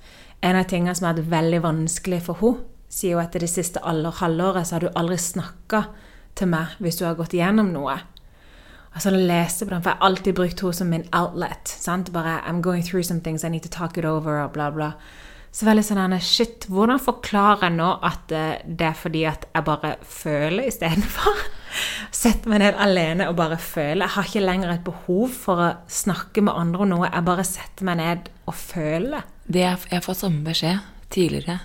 en 0.44 0.60
av 0.60 0.68
tingene 0.68 0.96
som 0.96 1.08
har 1.08 1.18
vært 1.18 1.32
veldig 1.32 1.62
vanskelig 1.64 2.22
for 2.28 2.42
henne, 2.42 2.70
sier 2.94 3.18
hun 3.18 3.26
at 3.26 3.36
det 3.42 3.50
siste 3.50 3.82
halvåret 3.82 4.68
så 4.68 4.76
har 4.76 4.84
du 4.84 4.92
aldri 4.94 5.16
snakka 5.18 5.88
til 6.38 6.52
meg 6.52 6.76
hvis 6.84 7.00
du 7.00 7.08
har 7.08 7.18
gått 7.18 7.34
igjennom 7.34 7.72
noe. 7.74 7.96
Og 8.94 9.02
så 9.02 9.10
leste 9.10 9.66
på 9.66 9.74
den, 9.74 9.82
for 9.82 9.90
jeg 9.90 9.98
har 9.98 10.06
alltid 10.06 10.36
brukt 10.38 10.62
henne 10.62 10.78
som 10.78 10.92
min 10.94 11.08
outlet. 11.16 11.68
sant? 11.68 12.12
Bare 12.14 12.42
I'm 12.46 12.62
going 12.62 12.84
through 12.84 13.04
some 13.04 13.22
things, 13.22 13.44
I 13.44 13.50
need 13.50 13.64
to 13.64 13.70
talk 13.70 13.98
it 13.98 14.06
over, 14.06 14.44
og 14.44 14.54
bla, 14.54 14.70
bla. 14.70 14.92
Så 15.54 15.66
veldig 15.66 15.84
sånn 15.86 16.16
shit, 16.26 16.66
hvordan 16.70 17.02
forklarer 17.02 17.68
jeg 17.68 17.78
nå 17.78 17.90
at 18.02 18.32
eh, 18.34 18.62
det 18.66 18.88
er 18.90 18.96
fordi 18.98 19.26
at 19.30 19.46
jeg 19.54 19.66
bare 19.68 19.96
føler 20.02 20.70
istedenfor? 20.70 21.44
Setter 22.24 22.50
meg 22.50 22.62
ned 22.62 22.78
alene 22.82 23.30
og 23.30 23.38
bare 23.38 23.58
føler. 23.62 24.06
Jeg 24.06 24.16
har 24.16 24.30
ikke 24.30 24.46
lenger 24.46 24.74
et 24.74 24.86
behov 24.86 25.30
for 25.34 25.62
å 25.62 25.70
snakke 25.90 26.42
med 26.46 26.58
andre 26.58 26.86
om 26.86 26.94
noe. 26.94 27.10
Jeg 27.10 27.26
bare 27.30 27.46
setter 27.46 27.90
meg 27.90 28.02
ned 28.02 28.34
og 28.50 28.58
føler. 28.58 29.30
Det 29.46 29.64
jeg, 29.64 29.78
jeg 29.90 29.98
har 29.98 30.06
fått 30.06 30.22
samme 30.22 30.44
beskjed 30.46 30.82
tidligere. 31.14 31.60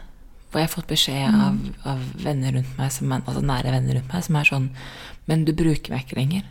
Og 0.48 0.56
jeg 0.56 0.64
har 0.64 0.72
fått 0.72 0.88
beskjed 0.88 1.34
av, 1.44 1.56
av 1.92 2.04
venner 2.24 2.54
rundt 2.56 2.78
meg, 2.78 2.92
som 2.92 3.12
er, 3.12 3.24
altså 3.26 3.42
nære 3.44 3.72
venner 3.74 3.98
rundt 3.98 4.12
meg, 4.14 4.24
som 4.24 4.38
er 4.40 4.48
sånn 4.48 4.70
Men 5.28 5.44
du 5.44 5.52
bruker 5.52 5.92
meg 5.92 6.06
ikke 6.06 6.16
lenger. 6.16 6.46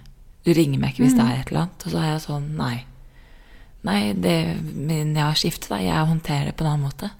Du 0.46 0.52
ringer 0.54 0.80
meg 0.80 0.94
ikke 0.94 1.08
hvis 1.08 1.16
det 1.18 1.26
er 1.26 1.40
et 1.40 1.50
eller 1.50 1.66
annet. 1.66 1.86
Og 1.86 1.94
så 1.94 2.02
er 2.02 2.12
jeg 2.12 2.24
sånn 2.28 2.52
Nei. 2.60 2.76
Nei, 3.88 4.02
det, 4.14 4.36
men 4.62 5.16
jeg 5.16 5.24
har 5.24 5.38
skiftet, 5.40 5.70
da. 5.72 5.80
Jeg 5.82 6.10
håndterer 6.10 6.50
det 6.50 6.58
på 6.60 6.66
en 6.66 6.72
annen 6.74 6.88
måte. 6.90 7.12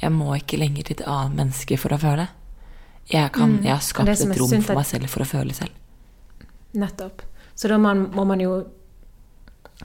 Jeg 0.00 0.12
må 0.12 0.34
ikke 0.36 0.58
lenger 0.60 0.86
til 0.86 0.98
et 0.98 1.06
annet 1.08 1.38
menneske 1.40 1.78
for 1.80 1.94
å 1.96 2.00
føle. 2.00 2.26
Jeg, 3.10 3.30
kan, 3.32 3.58
jeg 3.62 3.70
har 3.70 3.84
skapt 3.86 4.10
et 4.12 4.38
rom 4.40 4.54
for 4.66 4.78
meg 4.78 4.88
selv 4.88 5.10
for 5.12 5.24
å 5.24 5.28
føle 5.30 5.54
selv. 5.56 5.72
Nettopp. 6.76 7.22
Så 7.56 7.70
da 7.70 7.78
må 7.80 8.24
man 8.28 8.42
jo 8.42 8.58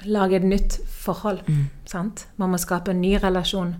lage 0.03 0.35
et 0.35 0.43
nytt 0.43 0.79
forhold. 0.87 1.41
Sant? 1.85 2.27
Man 2.37 2.49
må 2.49 2.57
skape 2.57 2.91
en 2.91 3.01
ny 3.01 3.17
relasjon 3.23 3.75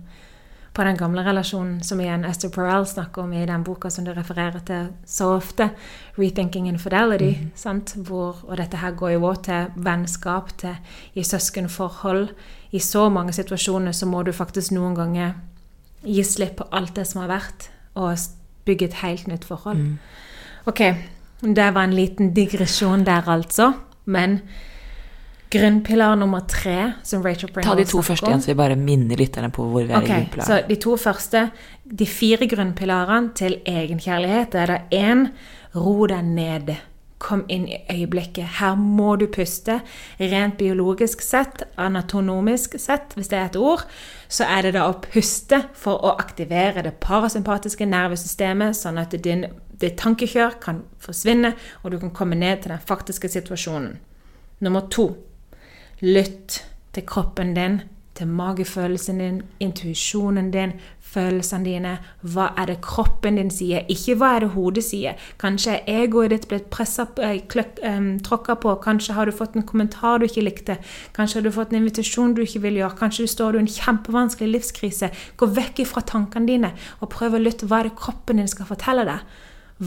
på 0.72 0.84
den 0.84 0.96
gamle 0.96 1.20
relasjonen 1.24 1.82
som 1.84 2.00
igjen 2.00 2.24
Esther 2.24 2.48
Perel 2.52 2.86
snakker 2.88 3.22
om 3.22 3.32
i 3.36 3.44
den 3.46 3.64
boka 3.64 3.90
som 3.90 4.06
du 4.06 4.12
refererer 4.12 4.60
til 4.64 4.88
så 5.06 5.34
ofte, 5.36 5.70
'Rethinking 6.18 6.68
Infidelity'. 6.68 7.50
sant? 7.54 7.94
Hvor, 7.96 8.36
og 8.48 8.56
dette 8.56 8.76
her 8.76 8.90
går 8.90 9.08
jo 9.08 9.24
også 9.24 9.42
til 9.42 9.66
vennskap, 9.76 10.58
til 10.58 10.76
i 11.14 11.22
søskenforhold. 11.22 12.28
I 12.72 12.78
så 12.78 13.08
mange 13.08 13.32
situasjoner 13.32 13.92
så 13.92 14.06
må 14.06 14.22
du 14.22 14.32
faktisk 14.32 14.72
noen 14.72 14.94
ganger 14.94 15.32
gi 16.04 16.22
slipp 16.22 16.56
på 16.56 16.64
alt 16.72 16.96
det 16.96 17.06
som 17.06 17.20
har 17.20 17.28
vært, 17.28 17.70
og 17.94 18.18
bygge 18.64 18.84
et 18.84 18.94
helt 18.94 19.28
nytt 19.28 19.44
forhold. 19.44 19.98
Ok, 20.66 20.78
det 21.42 21.74
var 21.74 21.84
en 21.84 21.94
liten 21.94 22.34
digresjon 22.34 23.06
der, 23.06 23.28
altså. 23.28 23.72
Men 24.04 24.40
grunnpilar 25.52 26.16
nummer 26.16 26.40
tre, 26.48 26.92
som 27.04 27.22
Rachel 27.24 27.50
Ta 27.62 27.74
de 27.76 27.84
to 27.88 28.02
første 28.04 28.28
igjen, 28.28 28.42
så 28.42 28.52
vi 28.52 28.58
bare 28.58 28.76
minner 28.78 29.20
lytterne 29.20 29.50
på 29.52 29.66
hvor 29.68 29.84
vi 29.84 29.92
er 29.92 29.98
okay, 29.98 30.06
i 30.06 30.22
grunnpilaren. 30.22 30.48
så 30.48 30.68
de 30.68 30.78
to 30.80 30.96
første, 31.00 31.42
de 31.84 32.06
fire 32.08 32.48
grunnpilarene 32.48 33.34
til 33.36 33.58
egenkjærlighet, 33.68 34.56
er 34.56 34.72
da 34.72 34.78
én 34.96 35.28
ro 35.76 36.06
deg 36.10 36.24
ned. 36.24 36.72
Kom 37.22 37.44
inn 37.52 37.68
i 37.70 37.76
øyeblikket. 37.86 38.56
Her 38.58 38.74
må 38.74 39.12
du 39.14 39.28
puste. 39.30 39.76
Rent 40.18 40.56
biologisk 40.58 41.20
sett, 41.22 41.62
anatonomisk 41.78 42.74
sett, 42.82 43.14
hvis 43.14 43.30
det 43.30 43.38
er 43.38 43.50
et 43.50 43.58
ord, 43.60 43.84
så 44.26 44.48
er 44.50 44.66
det 44.66 44.72
da 44.74 44.88
å 44.90 44.96
puste 45.04 45.60
for 45.78 46.02
å 46.02 46.16
aktivere 46.18 46.82
det 46.82 46.96
parasympatiske 47.04 47.86
nervesystemet, 47.86 48.74
sånn 48.74 48.98
at 48.98 49.14
din, 49.22 49.46
ditt 49.70 50.00
tankekjør 50.02 50.58
kan 50.64 50.82
forsvinne, 51.02 51.54
og 51.84 51.94
du 51.94 52.00
kan 52.02 52.10
komme 52.16 52.40
ned 52.40 52.64
til 52.64 52.74
den 52.74 52.82
faktiske 52.82 53.30
situasjonen. 53.30 54.00
Nummer 54.62 54.88
to. 54.90 55.12
Lytt 56.02 56.64
til 56.90 57.04
kroppen 57.06 57.52
din, 57.54 57.76
til 58.18 58.26
magefølelsen 58.26 59.18
din, 59.18 59.36
intuisjonen 59.62 60.48
din, 60.50 60.72
følelsene 60.98 61.64
dine. 61.64 61.92
Hva 62.26 62.48
er 62.58 62.72
det 62.72 62.80
kroppen 62.82 63.36
din 63.38 63.52
sier, 63.54 63.84
ikke 63.86 64.16
hva 64.18 64.32
er 64.34 64.42
det 64.42 64.48
hodet 64.56 64.82
sier. 64.82 65.20
Kanskje 65.38 65.76
er 65.76 66.00
egoet 66.02 66.32
ditt 66.34 66.48
blitt 66.50 66.66
pressa 66.74 67.06
um, 67.06 68.08
tråkka 68.18 68.56
på, 68.64 68.72
kanskje 68.82 69.14
har 69.14 69.30
du 69.30 69.36
fått 69.36 69.54
en 69.54 69.66
kommentar 69.68 70.18
du 70.18 70.26
ikke 70.26 70.42
likte, 70.42 70.76
kanskje 71.14 71.38
har 71.38 71.46
du 71.46 71.52
fått 71.54 71.70
en 71.70 71.78
invitasjon 71.84 72.34
du 72.34 72.42
ikke 72.42 72.64
vil 72.66 72.80
gjøre, 72.80 72.98
kanskje 72.98 73.28
du 73.28 73.32
står 73.36 73.60
i 73.60 73.62
en 73.62 73.70
kjempevanskelig 73.76 74.50
livskrise. 74.56 75.12
Gå 75.38 75.50
vekk 75.54 75.84
fra 75.86 76.02
tankene 76.02 76.50
dine 76.50 76.72
og 76.98 77.12
prøv 77.14 77.38
å 77.38 77.44
lytte. 77.44 77.70
Hva 77.70 77.84
er 77.84 77.92
det 77.92 77.94
kroppen 78.02 78.42
din 78.42 78.50
skal 78.50 78.66
fortelle 78.66 79.06
deg? 79.06 79.22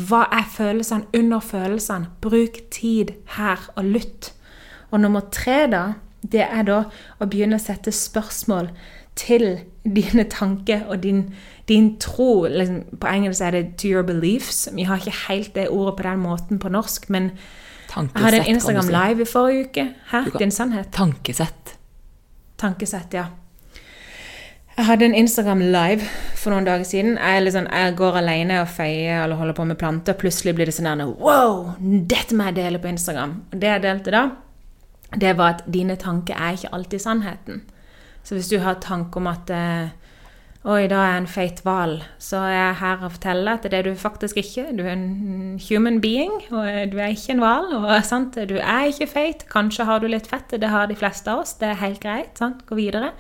Hva 0.07 0.23
er 0.31 0.47
følelsene 0.55 1.11
under 1.19 1.43
følelsene? 1.43 2.13
Bruk 2.23 2.63
tid 2.71 3.17
her 3.35 3.67
og 3.75 3.91
lytt. 3.91 4.31
Og 4.95 5.01
nummer 5.03 5.27
tre, 5.33 5.65
da, 5.67 5.83
det 6.31 6.41
er 6.49 6.63
da 6.67 6.83
å 7.21 7.25
begynne 7.29 7.55
å 7.59 7.61
sette 7.61 7.91
spørsmål 7.91 8.69
til 9.15 9.59
dine 9.85 10.25
tanker 10.29 10.81
og 10.89 11.03
din, 11.03 11.33
din 11.69 11.97
tro. 11.99 12.45
Liksom, 12.49 12.81
på 12.99 13.07
engelsk 13.07 13.41
er 13.41 13.51
det 13.51 13.77
'to 13.77 13.87
your 13.87 14.03
beliefs'. 14.03 14.67
Vi 14.75 14.83
har 14.83 14.97
ikke 14.97 15.27
helt 15.29 15.55
det 15.55 15.69
ordet 15.69 15.95
på 15.95 16.03
den 16.03 16.19
måten 16.19 16.59
på 16.59 16.69
norsk, 16.69 17.09
men 17.09 17.23
jeg 17.23 18.09
hadde 18.15 18.37
en 18.37 18.43
Tankesett, 18.43 18.47
Instagram 18.47 18.87
live 18.87 19.21
i 19.21 19.25
forrige 19.25 19.63
uke. 19.69 19.93
Kan- 20.11 20.39
Din 20.39 20.51
sannhet? 20.51 20.91
Tankesett. 20.91 21.75
Tankesett, 22.57 23.13
ja. 23.13 23.25
Jeg 24.77 24.85
hadde 24.85 25.05
en 25.05 25.13
Instagram 25.15 25.59
live 25.59 26.01
for 26.35 26.51
noen 26.51 26.65
dager 26.65 26.83
siden. 26.83 27.17
Jeg, 27.17 27.43
liksom, 27.43 27.67
jeg 27.71 27.95
går 27.95 28.17
alene 28.19 28.61
og 28.61 28.67
feier 28.67 29.23
eller 29.23 29.35
holder 29.35 29.53
på 29.53 29.63
med 29.63 29.77
planter. 29.77 30.13
Plutselig 30.13 30.55
blir 30.55 30.65
det 30.65 30.73
sånn 30.75 31.15
Wow! 31.19 31.75
Dette 31.79 32.35
må 32.35 32.43
jeg 32.43 32.55
dele 32.55 32.79
på 32.79 32.87
Instagram. 32.91 33.41
Og 33.53 33.61
det 33.61 33.69
jeg 33.69 33.81
delte 33.81 34.11
da, 34.11 34.29
det 35.13 35.37
var 35.37 35.57
at 35.57 35.63
dine 35.73 35.95
tanker 35.95 36.33
er 36.33 36.57
ikke 36.57 36.73
alltid 36.73 36.99
sannheten. 36.99 37.61
Så 38.23 38.35
hvis 38.35 38.49
du 38.49 38.57
har 38.59 38.81
tanke 38.81 39.21
om 39.21 39.27
at 39.27 39.49
eh, 39.53 39.93
Oi, 40.65 40.87
da 40.89 40.97
er 40.97 41.11
jeg 41.11 41.21
en 41.21 41.27
feit 41.29 41.59
hval. 41.61 41.91
Så 42.17 42.39
er 42.41 42.53
jeg 42.55 42.77
her 42.79 43.03
og 43.05 43.11
forteller 43.13 43.59
at 43.59 43.65
det 43.69 43.77
er 43.77 43.85
du 43.85 43.91
faktisk 44.01 44.39
ikke. 44.41 44.63
Du 44.73 44.81
er 44.81 44.95
en 44.95 45.59
human 45.61 45.99
being, 46.01 46.31
og 46.49 46.65
du 46.89 46.97
er 46.97 47.13
ikke 47.13 47.35
en 47.35 47.43
hval. 47.43 47.67
Du 48.49 48.55
er 48.57 48.87
ikke 48.89 49.07
feit. 49.07 49.45
Kanskje 49.51 49.85
har 49.85 49.99
du 49.99 50.07
litt 50.07 50.25
fett, 50.27 50.49
det 50.49 50.69
har 50.69 50.87
de 50.89 50.95
fleste 50.97 51.29
av 51.29 51.43
oss. 51.43 51.53
Det 51.59 51.69
er 51.69 51.83
helt 51.83 52.01
greit. 52.01 52.33
Sant? 52.37 52.65
Gå 52.65 52.75
videre. 52.75 53.11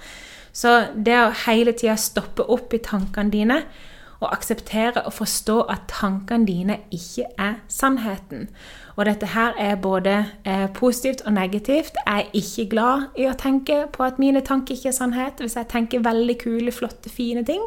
Så 0.53 0.87
det 0.95 1.19
å 1.21 1.35
hele 1.45 1.75
tida 1.77 1.93
stoppe 2.01 2.49
opp 2.49 2.73
i 2.73 2.81
tankene 2.81 3.29
dine 3.29 3.61
og 4.23 4.31
akseptere 4.31 5.03
og 5.05 5.13
forstå 5.13 5.59
at 5.69 5.85
tankene 5.91 6.47
dine 6.49 6.79
ikke 6.89 7.27
er 7.37 7.59
sannheten. 7.69 8.49
Og 8.95 9.05
dette 9.05 9.27
her 9.33 9.55
er 9.59 9.75
både 9.81 10.13
eh, 10.47 10.67
positivt 10.73 11.25
og 11.25 11.33
negativt. 11.35 11.97
Jeg 12.05 12.25
er 12.25 12.37
ikke 12.39 12.67
glad 12.71 13.19
i 13.19 13.27
å 13.27 13.35
tenke 13.39 13.81
på 13.91 14.05
at 14.05 14.19
mine 14.21 14.41
tanker 14.45 14.75
ikke 14.75 14.91
er 14.93 14.97
sannhet. 14.97 15.43
Hvis 15.43 15.57
jeg 15.59 15.69
tenker 15.71 16.05
veldig 16.05 16.37
kule, 16.41 16.71
flotte, 16.75 17.11
fine 17.11 17.43
ting. 17.47 17.63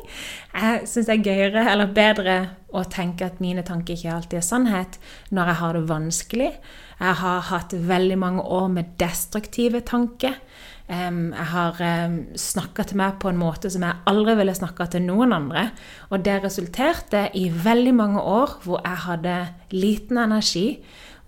Jeg 0.55 0.89
syns 0.89 1.11
det 1.11 1.19
er 1.19 1.27
gøyere 1.27 1.67
eller 1.73 1.93
bedre 1.93 2.39
å 2.73 2.85
tenke 2.89 3.29
at 3.29 3.43
mine 3.45 3.65
tanker 3.65 3.97
ikke 3.97 4.15
alltid 4.15 4.41
er 4.41 4.49
sannhet 4.49 4.99
når 5.33 5.53
jeg 5.53 5.61
har 5.63 5.77
det 5.77 5.85
vanskelig. 5.89 6.51
Jeg 6.99 7.21
har 7.23 7.47
hatt 7.53 7.77
veldig 7.77 8.19
mange 8.19 8.43
år 8.43 8.69
med 8.73 8.97
destruktive 9.01 9.85
tanker 9.87 10.41
jeg 10.89 11.49
har 11.51 11.77
um, 11.85 12.15
snakka 12.33 12.87
til 12.89 12.97
meg 12.97 13.19
på 13.21 13.29
en 13.29 13.37
måte 13.37 13.69
som 13.69 13.83
jeg 13.85 14.01
aldri 14.09 14.35
ville 14.39 14.55
snakka 14.57 14.87
til 14.95 15.05
noen 15.05 15.35
andre. 15.37 15.67
Og 16.09 16.23
det 16.25 16.39
resulterte 16.45 17.27
i 17.37 17.51
veldig 17.53 17.93
mange 17.97 18.23
år 18.23 18.55
hvor 18.65 18.81
jeg 18.81 19.03
hadde 19.05 19.37
liten 19.77 20.21
energi, 20.23 20.79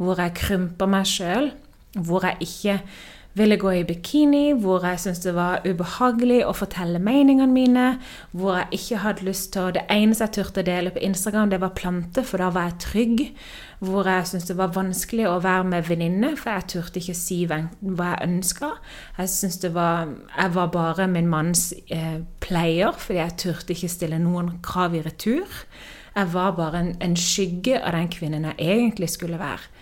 hvor 0.00 0.20
jeg 0.22 0.36
krymper 0.38 0.88
meg 0.88 1.08
sjøl, 1.08 1.50
hvor 2.00 2.24
jeg 2.24 2.40
ikke 2.46 2.80
ville 3.38 3.56
gå 3.60 3.70
i 3.78 3.84
bikini, 3.86 4.52
hvor 4.58 4.82
jeg 4.82 4.98
syntes 4.98 5.22
det 5.22 5.34
var 5.36 5.62
ubehagelig 5.62 6.40
å 6.46 6.54
fortelle 6.56 6.98
meningene 7.02 7.52
mine, 7.52 7.84
hvor 8.34 8.56
jeg 8.58 8.80
ikke 8.80 9.02
hadde 9.04 9.26
lyst 9.28 9.52
til 9.54 9.68
å 9.68 9.74
Det 9.76 9.84
eneste 9.90 10.26
jeg 10.26 10.34
turte 10.34 10.64
å 10.64 10.66
dele 10.66 10.90
på 10.90 11.02
Instagram, 11.06 11.50
det 11.50 11.60
var 11.62 11.76
planter, 11.78 12.26
for 12.26 12.42
da 12.42 12.50
var 12.50 12.70
jeg 12.70 12.80
trygg. 12.86 13.22
Hvor 13.80 14.08
jeg 14.10 14.26
syntes 14.26 14.48
det 14.50 14.56
var 14.58 14.74
vanskelig 14.74 15.28
å 15.28 15.38
være 15.40 15.68
med 15.70 15.86
venninner, 15.88 16.34
for 16.36 16.50
jeg 16.50 16.68
turte 16.74 17.00
ikke 17.00 17.16
si 17.16 17.38
hva 17.46 17.60
jeg 18.10 18.26
ønska. 18.26 18.72
Jeg 19.18 19.32
syntes 19.36 19.60
det 19.62 19.72
var 19.74 20.08
Jeg 20.36 20.54
var 20.54 20.66
bare 20.74 21.06
min 21.06 21.28
manns 21.28 21.72
eh, 21.88 22.20
pleier, 22.40 22.92
fordi 22.92 23.18
jeg 23.20 23.38
turte 23.38 23.72
ikke 23.72 23.88
stille 23.88 24.18
noen 24.18 24.58
krav 24.62 24.94
i 24.94 25.02
retur. 25.06 25.46
Jeg 26.16 26.32
var 26.34 26.56
bare 26.58 26.78
en, 26.80 26.96
en 27.00 27.16
skygge 27.16 27.78
av 27.78 27.94
den 27.94 28.10
kvinnen 28.10 28.44
jeg 28.50 28.58
egentlig 28.58 29.08
skulle 29.08 29.38
være. 29.38 29.79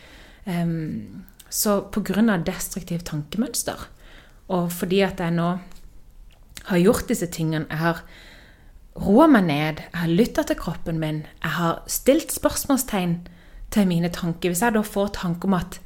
Um, 0.48 1.24
så 1.50 1.80
pga. 1.92 2.38
destruktivt 2.44 3.04
tankemønster, 3.04 3.88
og 4.48 4.72
fordi 4.72 5.02
at 5.04 5.20
jeg 5.20 5.32
nå 5.37 5.58
har 6.68 6.78
gjort 6.78 7.08
disse 7.08 7.26
tingene 7.26 7.66
Jeg 7.70 7.78
har 7.78 8.02
roa 8.96 9.26
meg 9.26 9.44
ned, 9.44 9.80
jeg 9.92 10.00
har 10.00 10.08
lytta 10.08 10.42
til 10.42 10.56
kroppen 10.56 10.98
min, 10.98 11.26
jeg 11.42 11.50
har 11.50 11.82
stilt 11.87 12.32
spørsmålstegn 12.32 13.28
til 13.70 13.87
mine 13.87 14.08
tanker. 14.08 14.50
Hvis 14.50 14.62
jeg 14.62 14.74
da 14.74 14.82
får 14.82 15.12
tanke 15.20 15.46
om 15.46 15.54
at 15.54 15.80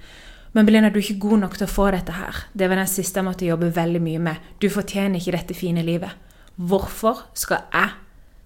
men 0.53 0.67
Belinda, 0.67 0.91
du 0.93 0.99
er 0.99 1.07
ikke 1.07 1.29
god 1.29 1.39
nok 1.47 1.55
til 1.57 1.65
å 1.65 1.73
få 1.73 1.87
dette 1.95 2.13
her. 2.13 2.43
Det 2.53 2.67
var 2.69 2.77
den 2.77 2.91
siste 2.91 3.21
jeg 3.21 3.25
måtte 3.25 3.47
jobbe 3.47 3.71
veldig 3.73 4.03
mye 4.05 4.21
med. 4.21 4.51
Du 4.61 4.69
fortjener 4.69 5.17
ikke 5.17 5.33
dette 5.33 5.57
fine 5.57 5.85
livet. 5.87 6.13
Hvorfor 6.61 7.23
skal 7.33 7.65
jeg 7.73 7.95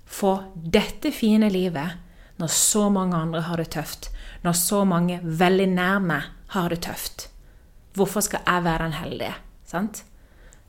få 0.06 0.36
dette 0.54 1.10
fine 1.10 1.50
livet 1.50 1.98
når 2.38 2.52
så 2.54 2.86
mange 2.94 3.18
andre 3.18 3.42
har 3.48 3.58
det 3.58 3.72
tøft? 3.74 4.12
Når 4.46 4.54
så 4.54 4.84
mange 4.86 5.18
veldig 5.24 5.66
nær 5.74 6.02
meg 6.02 6.28
har 6.54 6.70
det 6.70 6.84
tøft. 6.86 7.26
Hvorfor 7.98 8.22
skal 8.22 8.44
jeg 8.46 8.62
være 8.62 8.84
den 8.84 8.94
heldige? 8.94 9.34
Sant? 9.66 10.04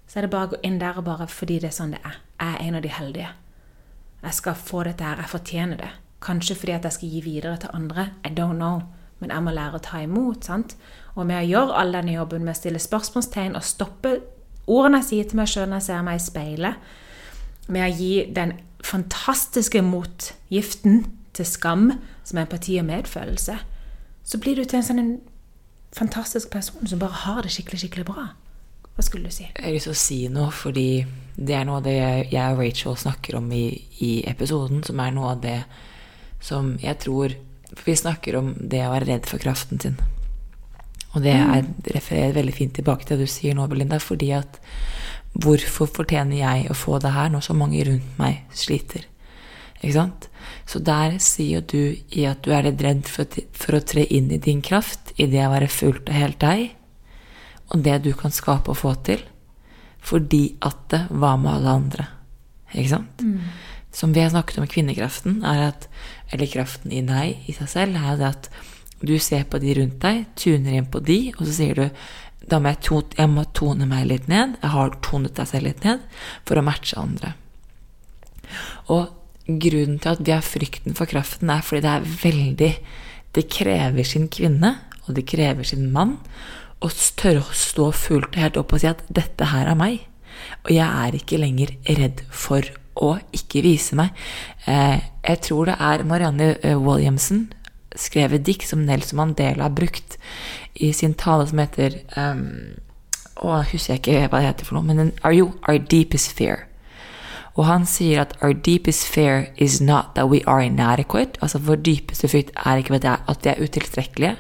Så 0.08 0.18
er 0.18 0.26
det 0.26 0.32
bare 0.34 0.48
å 0.48 0.52
gå 0.56 0.62
inn 0.66 0.80
der 0.82 0.98
og 0.98 1.06
bare 1.06 1.28
fordi 1.30 1.60
det 1.62 1.70
er 1.70 1.76
sånn 1.76 1.94
det 1.94 2.00
er. 2.02 2.16
Jeg 2.40 2.56
er 2.56 2.64
en 2.64 2.78
av 2.80 2.86
de 2.86 2.94
heldige. 2.96 3.34
Jeg 4.24 4.38
skal 4.38 4.56
få 4.58 4.82
dette 4.88 5.06
her. 5.06 5.22
Jeg 5.22 5.30
fortjener 5.30 5.82
det. 5.84 5.90
Kanskje 6.26 6.56
fordi 6.58 6.74
at 6.74 6.88
jeg 6.88 6.96
skal 6.96 7.12
gi 7.14 7.22
videre 7.26 7.60
til 7.62 7.76
andre. 7.78 8.08
I 8.26 8.32
don't 8.34 8.58
know. 8.58 8.82
Men 9.20 9.34
jeg 9.36 9.46
må 9.46 9.54
lære 9.54 9.78
å 9.78 9.84
ta 9.84 10.02
imot. 10.02 10.48
sant? 10.48 10.74
Og 11.14 11.28
med 11.30 11.44
å 11.44 11.50
gjøre 11.52 11.78
all 11.78 11.94
denne 11.94 12.16
jobben 12.16 12.46
med 12.46 12.56
å 12.56 12.58
stille 12.58 12.82
spørsmålstegn 12.82 13.58
og 13.60 13.66
stoppe 13.66 14.16
ordene 14.68 15.04
jeg 15.04 15.10
sier 15.10 15.30
til 15.30 15.40
meg 15.40 15.52
sjøl 15.52 15.70
når 15.70 15.82
jeg 15.82 15.88
ser 15.88 16.02
meg 16.08 16.18
i 16.18 16.26
speilet, 16.26 16.90
med 17.68 17.86
å 17.86 17.94
gi 17.94 18.12
den 18.36 18.58
fantastiske 18.86 19.82
motgiften 19.84 21.06
til 21.38 21.48
skam, 21.48 21.90
som 22.28 22.38
er 22.38 22.48
empati 22.48 22.78
og 22.82 22.88
medfølelse, 22.90 23.58
så 24.28 24.40
blir 24.44 24.60
du 24.60 24.66
til 24.66 24.82
en 24.82 24.88
sånn 24.88 25.02
en 25.02 25.16
fantastisk 25.96 26.52
person 26.52 26.88
som 26.88 27.00
bare 27.00 27.24
har 27.24 27.46
det 27.46 27.54
skikkelig, 27.54 27.80
skikkelig 27.86 28.08
bra. 28.10 28.28
Hva 28.98 29.06
skulle 29.06 29.30
du 29.30 29.34
si? 29.34 29.46
Jeg 29.46 29.62
har 29.64 29.76
lyst 29.76 29.88
til 29.88 29.94
å 29.94 30.02
si 30.02 30.20
noe, 30.34 30.52
fordi 30.52 30.90
det 31.38 31.54
er 31.54 31.68
noe 31.70 31.80
av 31.80 31.86
det 31.86 31.96
jeg 32.34 32.56
og 32.56 32.62
Rachel 32.64 32.98
snakker 32.98 33.38
om 33.38 33.52
i, 33.54 33.66
i 34.02 34.12
episoden, 34.30 34.82
som 34.86 35.00
er 35.04 35.14
noe 35.14 35.36
av 35.36 35.44
det 35.46 35.60
som 36.44 36.76
jeg 36.82 37.00
tror 37.02 37.34
For 37.68 37.90
vi 37.90 37.98
snakker 38.00 38.38
om 38.40 38.54
det 38.72 38.80
å 38.86 38.94
være 38.94 39.10
redd 39.10 39.26
for 39.28 39.44
kraften 39.44 39.82
sin. 39.84 39.98
Og 41.12 41.26
det 41.26 41.34
er, 41.36 41.66
refererer 41.92 42.38
veldig 42.38 42.54
fint 42.56 42.74
tilbake 42.78 43.04
til 43.04 43.20
det 43.20 43.28
du 43.28 43.32
sier 43.32 43.58
nå, 43.58 43.66
Belinda, 43.68 44.00
fordi 44.00 44.30
at 44.38 44.60
hvorfor 45.36 45.90
fortjener 45.92 46.40
jeg 46.40 46.70
å 46.72 46.78
få 46.78 47.02
det 47.04 47.12
her 47.12 47.28
når 47.34 47.44
så 47.44 47.58
mange 47.58 47.84
rundt 47.84 48.22
meg 48.22 48.46
sliter? 48.56 49.04
Ikke 49.82 49.94
sant? 49.94 50.28
Så 50.70 50.82
der 50.84 51.18
sier 51.24 51.62
du 51.62 51.96
i 52.10 52.26
at 52.30 52.42
du 52.46 52.52
er 52.56 52.66
litt 52.66 52.82
redd 52.84 53.08
for, 53.12 53.30
for, 53.54 53.78
å 53.78 53.86
tre 53.86 54.06
inn 54.10 54.32
i 54.34 54.42
din 54.42 54.64
kraft, 54.66 55.14
i 55.22 55.28
det 55.30 55.44
å 55.46 55.54
være 55.54 55.70
fullt 55.72 56.10
og 56.10 56.18
helt 56.18 56.40
deg, 56.42 56.70
og 57.74 57.84
det 57.86 57.98
du 58.06 58.14
kan 58.18 58.34
skape 58.34 58.72
og 58.74 58.80
få 58.80 58.94
til, 59.08 59.24
fordi 60.04 60.58
at 60.66 60.86
det 60.94 61.04
var 61.10 61.40
med 61.42 61.58
alle 61.58 61.76
andre. 61.82 62.08
Ikke 62.74 62.94
sant? 62.96 63.24
Mm. 63.24 63.52
Som 63.94 64.14
vi 64.16 64.24
har 64.24 64.32
snakket 64.32 64.62
om 64.62 64.70
kvinnekraften, 64.70 65.42
er 65.48 65.70
at, 65.72 65.88
eller 66.32 66.52
kraften 66.52 66.94
i 66.94 67.04
deg 67.06 67.50
i 67.50 67.56
seg 67.56 67.72
selv, 67.72 68.00
er 68.00 68.20
det 68.20 68.32
at 68.32 68.50
du 69.04 69.18
ser 69.22 69.44
på 69.46 69.60
de 69.62 69.76
rundt 69.78 70.00
deg, 70.02 70.24
tuner 70.40 70.80
inn 70.80 70.88
på 70.90 71.04
de, 71.06 71.20
og 71.36 71.44
så 71.46 71.54
sier 71.60 71.78
du 71.78 71.86
da 72.48 72.62
må 72.64 72.72
jeg, 72.72 72.80
tone, 72.88 73.18
jeg 73.18 73.30
må 73.32 73.44
tone 73.58 73.88
meg 73.90 74.06
litt 74.08 74.30
ned. 74.32 74.56
Jeg 74.62 74.72
har 74.72 74.94
tonet 75.04 75.36
deg 75.36 75.50
selv 75.50 75.68
litt 75.68 75.84
ned 75.84 76.04
for 76.48 76.60
å 76.60 76.64
matche 76.64 77.00
andre. 77.02 77.34
Og 78.94 79.17
grunnen 79.48 80.00
til 80.04 80.14
at 80.14 80.24
vi 80.24 80.34
har 80.36 80.46
frykten 80.46 80.96
for 80.98 81.10
kraften, 81.10 81.50
er 81.50 81.64
fordi 81.66 81.86
det 81.86 81.94
er 81.94 82.12
veldig 82.24 82.74
Det 83.36 83.50
krever 83.54 84.04
sin 84.04 84.28
kvinne, 84.34 84.80
og 85.06 85.16
det 85.16 85.28
krever 85.30 85.64
sin 85.64 85.92
mann, 85.92 86.16
å 86.82 86.90
tørre 86.90 87.44
å 87.44 87.54
stå 87.54 87.92
fullt 87.94 88.34
og 88.34 88.42
helt 88.42 88.58
opp 88.58 88.74
og 88.74 88.80
si 88.82 88.88
at 88.88 89.04
'dette 89.14 89.46
her 89.52 89.68
er 89.68 89.76
meg', 89.76 90.08
og 90.66 90.72
jeg 90.72 90.88
er 90.88 91.12
ikke 91.14 91.38
lenger 91.38 91.76
redd 91.86 92.24
for 92.32 92.64
å 92.96 93.20
ikke 93.34 93.62
vise 93.62 93.96
meg. 93.96 94.10
Eh, 94.66 95.00
jeg 95.28 95.42
tror 95.42 95.66
det 95.66 95.76
er 95.80 96.04
Marianne 96.04 96.58
eh, 96.64 96.78
Williamson 96.78 97.48
skrev 97.96 98.34
et 98.34 98.46
dikt 98.46 98.68
som 98.70 98.86
Nelson 98.86 99.18
Mandela 99.18 99.68
har 99.68 99.76
brukt 99.76 100.18
i 100.76 100.92
sin 100.94 101.14
tale 101.18 101.48
som 101.50 101.62
heter 101.62 102.02
um, 102.18 102.78
Å, 103.38 103.62
husker 103.70 103.94
jeg 103.94 104.02
ikke 104.02 104.30
hva 104.32 104.42
det 104.42 104.50
heter 104.50 104.66
for 104.66 104.78
noe, 104.78 104.86
men 104.88 105.14
Are 105.22 105.34
you 105.34 105.52
our 105.68 105.78
deepest 105.78 106.34
fear? 106.38 106.66
Og 107.58 107.66
han 107.66 107.88
sier 107.90 108.22
at 108.22 108.36
our 108.46 108.54
deepest 108.54 109.08
fear 109.10 109.48
is 109.58 109.80
not 109.82 110.14
that 110.16 110.30
we 110.30 110.44
are 110.46 110.62
inadequate. 110.62 111.40
Altså 111.42 111.58
vår 111.66 111.82
dypeste 111.82 112.30
frykt 112.30 112.54
er 112.54 112.82
ikke 112.82 113.00
at 113.02 113.44
vi 113.44 113.50
er 113.50 113.64
utilstrekkelige. 113.64 114.36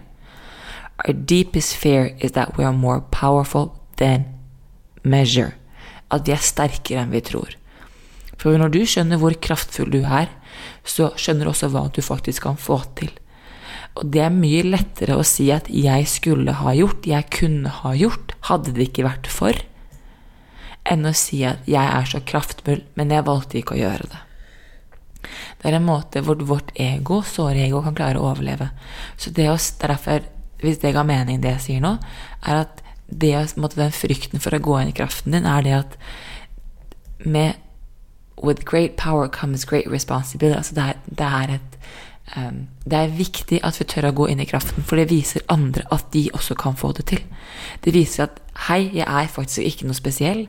Our 1.06 1.14
deepest 1.14 1.76
fear 1.78 2.12
is 2.22 2.32
that 2.38 2.58
we 2.58 2.66
are 2.66 2.74
more 2.74 3.02
powerful 3.12 3.72
than 3.98 4.26
measure. 5.04 5.56
At 6.12 6.28
vi 6.28 6.36
er 6.36 6.46
sterkere 6.46 7.04
enn 7.04 7.14
vi 7.14 7.22
tror. 7.26 7.58
For 8.38 8.54
når 8.54 8.70
du 8.70 8.84
skjønner 8.86 9.18
hvor 9.18 9.34
kraftfull 9.42 9.90
du 9.90 10.04
er, 10.06 10.30
så 10.86 11.10
skjønner 11.18 11.48
du 11.48 11.52
også 11.52 11.72
hva 11.74 11.88
du 11.94 12.04
faktisk 12.06 12.46
kan 12.46 12.60
få 12.62 12.84
til. 13.00 13.10
Og 13.98 14.12
det 14.14 14.22
er 14.22 14.34
mye 14.34 14.62
lettere 14.62 15.18
å 15.18 15.26
si 15.26 15.50
at 15.50 15.66
'jeg 15.70 16.06
skulle 16.08 16.54
ha 16.54 16.70
gjort', 16.70 17.08
'jeg 17.08 17.30
kunne 17.32 17.70
ha 17.70 17.94
gjort', 17.98 18.38
hadde 18.42 18.74
det 18.74 18.90
ikke 18.90 19.10
vært 19.10 19.28
for 19.28 19.54
enn 20.92 21.06
å 21.06 21.14
si 21.16 21.44
at 21.44 21.66
'jeg 21.68 21.84
er 21.84 22.06
så 22.06 22.20
kraftfull, 22.20 22.84
men 22.96 23.12
jeg 23.12 23.26
valgte 23.26 23.58
ikke 23.58 23.76
å 23.76 23.82
gjøre 23.82 24.08
det'. 24.08 24.24
Det 25.60 25.70
er 25.70 25.78
en 25.78 25.86
måte 25.86 26.22
hvor 26.22 26.36
vårt 26.36 26.72
ego, 26.76 27.22
såre 27.22 27.68
ego, 27.68 27.82
kan 27.82 27.96
klare 27.96 28.20
å 28.20 28.32
overleve. 28.32 28.70
Så 29.18 29.32
det 29.34 29.50
å, 29.50 29.58
derfor, 29.58 30.22
hvis 30.62 30.80
det 30.80 30.94
ga 30.94 31.04
mening, 31.04 31.42
det 31.42 31.58
jeg 31.58 31.62
sier 31.62 31.82
nå, 31.82 31.98
er 32.46 32.62
at 32.62 32.84
det, 33.08 33.58
måte, 33.58 33.80
den 33.80 33.92
frykten 33.92 34.40
for 34.44 34.56
å 34.56 34.60
gå 34.64 34.82
inn 34.82 34.92
i 34.92 34.98
kraften 34.98 35.32
din, 35.32 35.46
er 35.46 35.62
det 35.62 35.74
at 35.74 35.98
med 37.26 37.64
With 38.38 38.66
great 38.66 38.98
power 38.98 39.28
comes 39.28 39.66
great 39.66 39.88
responsibility. 39.90 40.58
Altså 40.58 40.76
det, 40.76 40.84
er, 40.84 40.98
det 41.10 41.26
er 41.26 41.54
et 41.56 41.78
um, 42.38 42.68
Det 42.86 42.98
er 43.00 43.16
viktig 43.18 43.60
at 43.66 43.80
vi 43.80 43.88
tør 43.90 44.12
å 44.12 44.14
gå 44.14 44.28
inn 44.30 44.44
i 44.44 44.46
kraften, 44.46 44.86
for 44.86 45.02
det 45.02 45.10
viser 45.10 45.42
andre 45.50 45.88
at 45.90 46.12
de 46.14 46.28
også 46.34 46.54
kan 46.54 46.78
få 46.78 46.92
det 47.00 47.08
til. 47.10 47.24
Det 47.82 47.96
viser 47.96 48.28
at 48.28 48.38
Hei, 48.66 48.90
jeg 48.90 49.06
er 49.06 49.28
faktisk 49.30 49.62
ikke 49.62 49.86
noe 49.86 49.96
spesiell. 49.96 50.40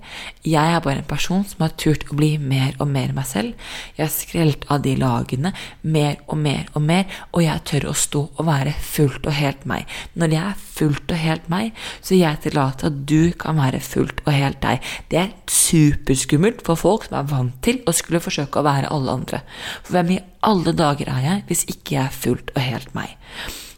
Jeg 0.40 0.72
er 0.72 0.80
bare 0.82 1.02
en 1.02 1.06
person 1.06 1.42
som 1.46 1.60
har 1.60 1.74
turt 1.78 2.06
å 2.08 2.16
bli 2.16 2.30
mer 2.40 2.72
og 2.80 2.88
mer 2.88 3.12
meg 3.14 3.28
selv. 3.28 3.68
Jeg 3.98 4.06
har 4.06 4.14
skrelt 4.14 4.64
av 4.72 4.80
de 4.86 4.94
lagene 4.98 5.52
mer 5.84 6.16
og 6.24 6.40
mer 6.40 6.70
og 6.72 6.86
mer, 6.88 7.04
og 7.36 7.44
jeg 7.44 7.64
tør 7.68 7.90
å 7.90 7.94
stå 7.94 8.24
og 8.30 8.48
være 8.48 8.72
fullt 8.80 9.28
og 9.28 9.36
helt 9.36 9.68
meg. 9.68 9.86
Når 10.18 10.34
jeg 10.34 10.42
er 10.46 10.64
fullt 10.80 11.14
og 11.14 11.22
helt 11.26 11.52
meg, 11.52 11.84
så 12.00 12.16
jeg 12.16 12.42
tillater 12.48 12.88
at 12.88 12.98
du 13.12 13.30
kan 13.44 13.60
være 13.60 13.84
fullt 13.84 14.24
og 14.24 14.32
helt 14.34 14.62
deg. 14.64 14.90
Det 15.12 15.22
er 15.26 15.36
superskummelt 15.52 16.64
for 16.66 16.80
folk 16.80 17.06
som 17.06 17.20
er 17.20 17.30
vant 17.30 17.60
til 17.62 17.84
å 17.84 17.94
skulle 17.94 18.24
forsøke 18.24 18.58
å 18.58 18.66
være 18.66 18.90
alle 18.94 19.20
andre. 19.20 19.44
For 19.84 19.98
hvem 19.98 20.16
i 20.16 20.22
alle 20.48 20.72
dager 20.72 21.12
er 21.12 21.24
jeg 21.28 21.48
hvis 21.52 21.68
ikke 21.68 22.00
jeg 22.00 22.06
er 22.08 22.20
fullt 22.24 22.56
og 22.56 22.62
helt 22.64 22.94
meg? 22.96 23.18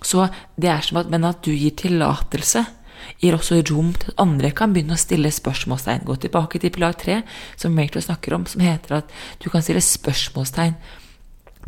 Så 0.00 0.30
det 0.56 0.70
er 0.72 0.84
som 0.84 1.02
at, 1.02 1.10
men 1.12 1.26
at 1.28 1.42
du 1.44 1.50
gir 1.52 1.74
tillatelse 1.76 2.64
gir 3.20 3.36
også 3.36 3.60
rom 3.68 3.92
til 4.00 4.12
at 4.12 4.22
andre 4.22 4.50
kan 4.56 4.72
begynne 4.74 4.96
å 4.96 5.00
stille 5.00 5.30
spørsmålstegn. 5.34 6.06
Gå 6.08 6.16
tilbake 6.22 6.60
til 6.60 6.72
pilar 6.74 6.96
3, 6.98 7.20
som 7.60 7.76
Rachel 7.78 8.04
snakker 8.06 8.36
om, 8.36 8.46
som 8.48 8.64
heter 8.64 9.00
at 9.00 9.14
du 9.42 9.50
kan 9.52 9.64
stille 9.64 9.82
spørsmålstegn 9.84 10.76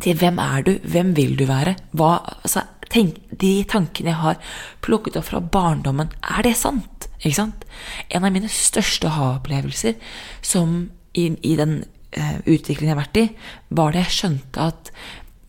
til 0.01 0.17
hvem 0.17 0.39
er 0.41 0.65
du, 0.65 0.73
hvem 0.89 1.13
vil 1.17 1.35
du 1.37 1.45
være? 1.49 1.75
Hva, 1.93 2.15
altså, 2.41 2.65
tenk, 2.89 3.19
de 3.29 3.53
tankene 3.69 4.11
jeg 4.11 4.21
har 4.23 4.53
plukket 4.85 5.19
opp 5.19 5.29
fra 5.29 5.41
barndommen, 5.53 6.11
er 6.21 6.45
det 6.47 6.55
sant? 6.59 7.09
Ikke 7.21 7.37
sant? 7.37 7.65
En 8.09 8.25
av 8.25 8.33
mine 8.33 8.49
største 8.51 9.13
ha-opplevelser 9.13 9.99
som 10.43 10.87
i, 11.13 11.29
i 11.29 11.53
den 11.59 11.83
uh, 12.17 12.39
utviklingen 12.45 12.89
jeg 12.89 12.95
har 12.95 13.03
vært 13.03 13.21
i, 13.21 13.27
var 13.69 13.93
det 13.93 14.07
jeg 14.07 14.17
skjønte 14.17 14.71
at 14.71 14.93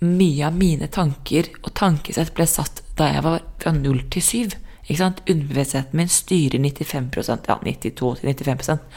mye 0.05 0.45
av 0.45 0.57
mine 0.59 0.91
tanker 0.93 1.49
og 1.63 1.73
tankesett 1.79 2.35
ble 2.37 2.45
satt 2.49 2.83
da 2.99 3.09
jeg 3.15 3.25
var 3.25 3.41
fra 3.63 3.73
null 3.73 4.03
til 4.13 4.25
syv. 4.25 4.59
Ikke 4.87 5.01
sant? 5.01 5.23
Underbevisstheten 5.29 5.99
min 5.99 6.13
styrer 6.13 6.61
95% 6.61 7.49
ja 7.49 7.61
92-95% 7.65 8.91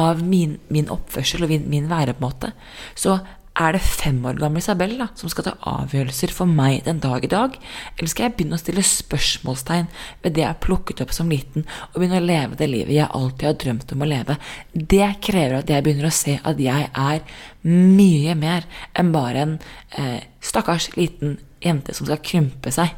av 0.00 0.22
min, 0.22 0.58
min, 0.70 0.88
oppførsel 0.92 1.44
og 1.44 1.50
min, 1.50 1.66
min 1.70 1.88
væremåte. 1.90 2.52
Så 2.98 3.18
er 3.60 3.74
det 3.74 3.82
fem 3.82 4.20
år 4.24 4.38
gamle 4.38 4.60
Isabel 4.62 4.94
da, 4.96 5.08
som 5.18 5.28
skal 5.28 5.44
ta 5.48 5.52
avgjørelser 5.68 6.32
for 6.32 6.48
meg 6.48 6.84
den 6.86 7.00
dag 7.02 7.24
i 7.26 7.30
dag? 7.30 7.56
Eller 7.96 8.10
skal 8.12 8.28
jeg 8.28 8.36
begynne 8.38 8.56
å 8.56 8.62
stille 8.62 8.84
spørsmålstegn 8.86 9.88
ved 10.22 10.36
det 10.36 10.44
jeg 10.44 10.60
plukket 10.64 11.02
opp 11.04 11.12
som 11.12 11.32
liten, 11.32 11.66
og 11.90 11.98
begynne 11.98 12.22
å 12.22 12.28
leve 12.28 12.56
det 12.56 12.70
livet 12.70 12.94
jeg 12.94 13.10
alltid 13.10 13.48
har 13.50 13.58
drømt 13.64 13.94
om 13.96 14.06
å 14.06 14.10
leve? 14.12 14.38
Det 14.72 15.10
krever 15.26 15.58
at 15.58 15.72
jeg 15.74 15.84
begynner 15.84 16.08
å 16.08 16.14
se 16.14 16.38
at 16.38 16.62
jeg 16.62 16.88
er 16.88 17.42
mye 17.66 18.38
mer 18.38 18.68
enn 18.96 19.10
bare 19.12 19.44
en 19.44 19.58
eh, 19.98 20.20
stakkars 20.40 20.92
liten 20.96 21.36
jente 21.60 21.92
som 21.92 22.08
skal 22.08 22.22
krympe 22.24 22.72
seg 22.72 22.94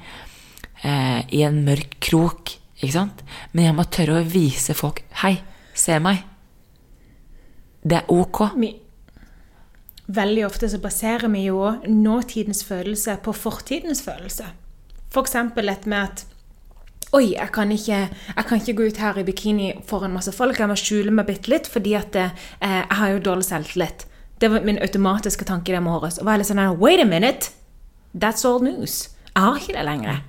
eh, 0.83 1.23
i 1.35 1.43
en 1.47 1.63
mørk 1.67 1.99
krok. 2.03 2.57
Ikke 2.83 2.95
sant? 2.97 3.23
Men 3.53 3.69
jeg 3.69 3.79
må 3.79 3.87
tørre 3.87 4.21
å 4.21 4.27
vise 4.27 4.75
folk 4.75 5.05
Hei, 5.23 5.37
se 5.75 5.99
meg. 6.03 6.25
Det 7.83 8.01
er 8.01 8.11
ok. 8.11 8.43
Veldig 10.13 10.45
ofte 10.47 10.69
så 10.71 10.81
baserer 10.83 11.31
vi 11.31 11.47
jo 11.47 11.63
nåtidens 11.87 12.65
følelse 12.67 13.17
på 13.23 13.35
fortidens 13.35 14.03
følelse. 14.05 14.51
F.eks. 15.13 15.39
For 15.55 15.67
dette 15.67 15.91
med 15.91 16.11
at 16.11 16.29
Oi, 17.13 17.35
jeg 17.35 17.51
kan, 17.53 17.69
ikke, 17.69 17.97
jeg 18.09 18.45
kan, 18.49 18.61
ikke, 18.63 18.73
gå 18.73 18.87
ut 18.89 18.99
her 19.03 19.19
i 19.21 19.25
bikini 19.27 19.67
foran 19.85 20.15
masse 20.15 20.33
folk. 20.33 20.57
Jeg 20.57 20.71
må 20.71 20.77
skjule 20.81 21.13
meg 21.13 21.27
bitte 21.29 21.51
litt, 21.53 21.67
fordi 21.69 21.93
at 21.99 22.17
eh, 22.17 22.31
jeg 22.65 22.97
har 22.97 23.11
jo 23.13 23.19
dårlig 23.27 23.45
selvtillit. 23.45 24.07
Det 24.41 24.49
var 24.49 24.65
min 24.65 24.81
automatiske 24.81 25.45
tanke 25.45 25.75
det 25.75 25.83
morges. 25.85 26.17
Og 26.23 26.31
var 26.31 26.41
litt 26.41 26.49
sånn 26.49 26.63
Wait 26.81 27.03
a 27.03 27.05
minute! 27.05 27.53
That's 28.17 28.49
all 28.49 28.65
news. 28.65 29.11
Jeg 29.29 29.45
har 29.45 29.61
ikke 29.61 29.77
det 29.77 29.85
lenger. 29.91 30.23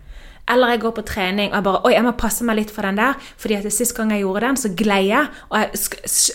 Eller 0.51 0.73
jeg 0.73 0.83
går 0.83 0.95
på 0.97 1.05
trening 1.07 1.51
og 1.51 1.57
jeg 1.57 1.65
bare 1.69 1.81
Oi, 1.87 1.93
jeg 1.95 2.03
må 2.03 2.11
passe 2.19 2.45
meg 2.47 2.59
litt 2.59 2.71
for 2.73 2.83
den 2.83 2.99
der. 2.99 3.15
fordi 3.37 3.55
at 3.55 3.71
sist 3.71 3.95
gang 3.95 4.11
jeg 4.11 4.25
gjorde 4.25 4.47
den, 4.47 4.57
så 4.57 4.69
glei 4.75 5.07
jeg, 5.07 5.27
og 5.49 5.59
jeg 5.59 5.69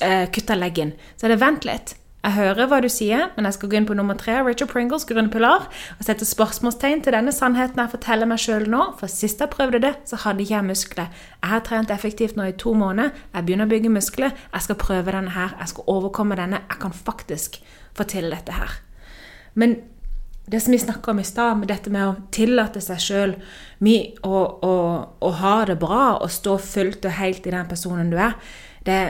uh, 0.03 0.27
kutta 0.33 0.55
leggen. 0.57 0.93
Så 1.17 1.29
det 1.29 1.41
vent 1.41 1.65
litt. 1.69 1.95
Jeg 2.19 2.35
hører 2.35 2.67
hva 2.67 2.81
du 2.83 2.89
sier, 2.91 3.29
men 3.37 3.47
jeg 3.47 3.55
skal 3.55 3.71
gå 3.71 3.77
inn 3.79 3.87
på 3.87 3.95
nummer 3.95 4.17
tre, 4.19 4.41
Richard 4.43 4.73
Pringles, 4.73 5.05
grønne 5.07 5.31
pilar, 5.31 5.69
og 5.95 6.03
sette 6.03 6.27
spørsmålstegn 6.27 7.05
til 7.07 7.15
denne 7.15 7.31
sannheten 7.33 7.79
jeg 7.79 7.93
forteller 7.93 8.27
meg 8.27 8.43
sjøl 8.43 8.67
nå. 8.69 8.81
For 8.99 9.13
sist 9.13 9.41
jeg 9.45 9.53
prøvde 9.53 9.81
det, 9.85 9.93
så 10.09 10.19
hadde 10.25 10.43
ikke 10.43 10.57
jeg 10.57 10.67
muskler. 10.67 11.13
Jeg 11.39 11.53
har 11.53 11.63
trent 11.69 11.93
effektivt 11.95 12.35
nå 12.37 12.49
i 12.51 12.57
to 12.59 12.75
måneder. 12.75 13.15
Jeg 13.37 13.47
begynner 13.47 13.71
å 13.71 13.73
bygge 13.73 13.95
muskler. 13.95 14.35
Jeg 14.51 14.67
skal 14.67 14.81
prøve 14.83 15.15
denne 15.15 15.37
her. 15.37 15.55
Jeg 15.63 15.73
skal 15.73 15.95
overkomme 15.95 16.41
denne. 16.41 16.65
Jeg 16.67 16.83
kan 16.83 16.97
faktisk 16.97 17.61
få 17.95 18.09
til 18.11 18.29
dette 18.35 18.59
her. 18.59 18.81
Men 19.55 19.79
det 20.49 20.61
som 20.65 20.73
vi 20.73 20.81
snakka 20.81 21.11
om 21.11 21.19
i 21.21 21.25
stad, 21.25 21.59
med 21.61 21.69
dette 21.69 21.91
med 21.93 22.07
å 22.09 22.17
tillate 22.33 22.81
seg 22.81 23.03
sjøl 23.03 23.35
å, 24.25 25.33
ha 25.43 25.57
det 25.69 25.77
bra 25.81 26.05
og 26.19 26.31
stå 26.33 26.57
fullt 26.63 27.05
og 27.05 27.19
helt 27.19 27.47
i 27.47 27.53
den 27.55 27.69
personen 27.69 28.11
du 28.13 28.17
er 28.17 28.39
det, 28.87 29.01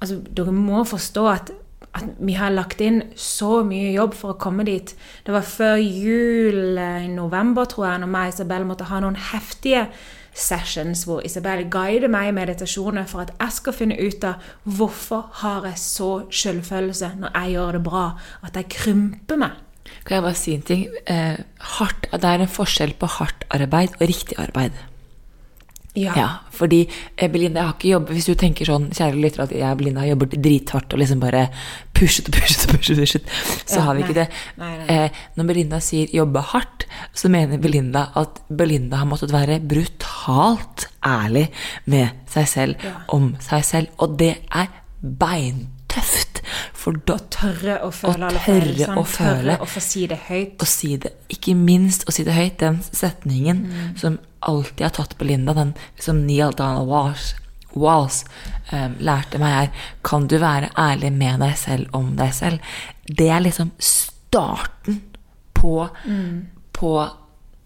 altså, 0.00 0.20
Dere 0.36 0.52
må 0.52 0.84
forstå 0.84 1.24
at, 1.30 1.54
at, 1.92 2.04
vi 2.18 2.36
har 2.36 2.52
lagt 2.52 2.82
inn 2.84 3.02
så 3.16 3.62
mye 3.66 3.94
jobb 3.94 4.14
for 4.18 4.34
å 4.34 4.40
komme 4.40 4.66
dit. 4.68 4.92
Det 5.24 5.32
var 5.34 5.46
før 5.46 5.80
jul 5.80 6.76
eh, 6.76 7.06
i 7.06 7.12
november, 7.12 7.68
tror 7.70 7.88
jeg, 7.88 8.02
når 8.02 8.12
meg 8.12 8.28
og 8.28 8.36
Isabel 8.36 8.68
måtte 8.68 8.90
ha 8.90 9.00
noen 9.02 9.18
heftige 9.32 9.86
sessions 10.36 11.06
hvor 11.08 11.22
Isabel 11.24 11.64
guider 11.72 12.12
meg 12.12 12.28
i 12.28 12.36
meditasjoner 12.36 13.06
for 13.08 13.24
at 13.24 13.32
jeg 13.38 13.56
skal 13.56 13.76
finne 13.76 13.96
ut 13.96 14.24
av 14.28 14.42
hvorfor 14.68 15.30
har 15.40 15.64
jeg 15.70 15.80
så 15.80 16.10
selvfølelse 16.28 17.14
når 17.22 17.38
jeg 17.38 17.54
gjør 17.56 17.78
det 17.78 17.86
bra, 17.86 18.08
at 18.44 18.60
jeg 18.60 18.74
krymper 18.76 19.40
meg. 19.40 19.65
Kan 20.04 20.18
jeg 20.18 20.26
bare 20.26 20.38
si 20.38 20.56
en 20.56 20.66
ting? 20.66 20.84
Eh, 21.06 21.38
hardt, 21.78 22.10
det 22.12 22.24
er 22.24 22.44
en 22.44 22.52
forskjell 22.58 22.94
på 23.00 23.10
hardt 23.18 23.46
arbeid 23.54 23.96
og 23.98 24.06
riktig 24.08 24.38
arbeid. 24.42 24.76
Ja. 25.96 26.12
ja 26.16 26.28
fordi 26.52 26.82
eh, 27.16 27.30
Belinda, 27.32 27.60
jeg 27.60 27.66
har 27.66 27.76
ikke 27.76 27.88
jobbet 27.88 28.16
Hvis 28.16 28.28
du 28.28 28.34
tenker 28.38 28.68
sånn, 28.68 28.90
kjære 28.94 29.20
lytter, 29.20 29.44
at 29.46 29.54
jeg 29.56 29.64
og 29.64 29.80
Belinda 29.80 30.02
har 30.02 30.10
jobbet 30.12 30.36
drithardt 30.44 30.92
og 30.92 31.00
liksom 31.00 31.22
bare 31.22 31.46
pushet 31.96 32.28
og 32.28 32.36
pushet 32.36 32.66
og 32.66 32.76
pushet, 32.76 33.00
pushet 33.00 33.30
så 33.64 33.78
ja, 33.80 33.84
har 33.86 33.96
vi 33.96 34.02
nei, 34.02 34.08
ikke 34.08 34.18
det. 34.18 34.26
Nei, 34.60 34.72
nei, 34.80 34.86
eh, 34.92 35.22
når 35.38 35.48
Belinda 35.50 35.80
sier 35.84 36.12
'jobbe 36.12 36.42
hardt', 36.52 36.84
så 37.16 37.30
mener 37.32 37.60
Belinda 37.62 38.10
at 38.20 38.42
Belinda 38.48 39.00
har 39.00 39.08
måttet 39.08 39.32
være 39.32 39.60
brutalt 39.60 40.88
ærlig 41.06 41.48
med 41.86 42.28
seg 42.30 42.48
selv 42.48 42.84
ja. 42.84 42.98
om 43.16 43.32
seg 43.40 43.64
selv. 43.64 43.96
Og 44.04 44.18
det 44.20 44.34
er 44.52 44.68
beintøft. 45.96 46.42
For 46.76 46.98
da 47.08 47.16
tørre 47.32 47.78
å 47.84 47.90
føle 47.94 48.28
alle 48.28 48.42
følelsene. 48.42 48.96
Å 48.96 49.04
føle, 49.04 49.56
tørre 49.56 49.62
å 49.62 49.70
få 49.70 49.82
si 49.82 50.06
det 50.10 50.18
høyt. 50.28 50.60
Å 50.62 50.68
si 50.68 50.96
det, 51.02 51.12
ikke 51.32 51.56
minst 51.58 52.06
å 52.06 52.14
si 52.14 52.24
det 52.26 52.36
høyt. 52.36 52.58
Den 52.60 52.80
setningen 52.86 53.64
mm. 53.66 53.96
som 54.00 54.20
alltid 54.46 54.86
har 54.86 54.94
tatt 54.94 55.16
på 55.18 55.26
Linda, 55.26 55.54
den 55.56 55.74
som 55.98 56.22
Neil 56.26 56.54
Donald 56.56 56.88
Walsh, 56.90 57.34
Walsh 57.76 58.24
um, 58.72 58.96
lærte 59.04 59.40
meg, 59.42 59.66
er 59.66 59.92
Kan 60.06 60.28
du 60.30 60.38
være 60.40 60.70
ærlig 60.78 61.12
med 61.12 61.42
deg 61.44 61.56
selv 61.58 61.92
om 61.96 62.14
deg 62.16 62.32
selv? 62.36 62.74
Det 63.06 63.28
er 63.28 63.44
liksom 63.44 63.72
starten 63.82 65.02
på, 65.56 65.88
mm. 66.04 66.72
på 66.76 66.96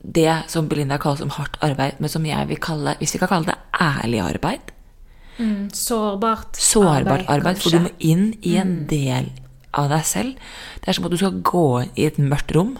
det 0.00 0.42
som 0.48 0.68
Belinda 0.68 0.96
kaller 0.98 1.26
som 1.26 1.32
hardt 1.36 1.58
arbeid, 1.64 1.98
men 2.00 2.08
som 2.08 2.24
jeg 2.24 2.48
vil 2.48 2.60
kalle, 2.62 2.96
hvis 2.98 3.14
vi 3.14 3.20
kan 3.20 3.28
kalle 3.28 3.52
det 3.52 3.58
ærlig 3.76 4.22
arbeid, 4.24 4.70
Mm, 5.40 5.70
sårbart, 5.72 6.58
sårbart 6.60 7.06
arbeid, 7.06 7.28
arbeid 7.32 7.60
for 7.62 7.72
du 7.72 7.86
må 7.86 7.92
inn 7.98 8.26
i 8.44 8.58
en 8.60 8.74
mm. 8.82 8.86
del 8.90 9.30
av 9.76 9.90
deg 9.92 10.06
selv. 10.06 10.48
Det 10.80 10.90
er 10.90 10.98
som 10.98 11.06
at 11.08 11.14
du 11.14 11.20
skal 11.20 11.42
gå 11.46 11.66
i 11.94 12.08
et 12.08 12.18
mørkt 12.20 12.52
rom. 12.56 12.74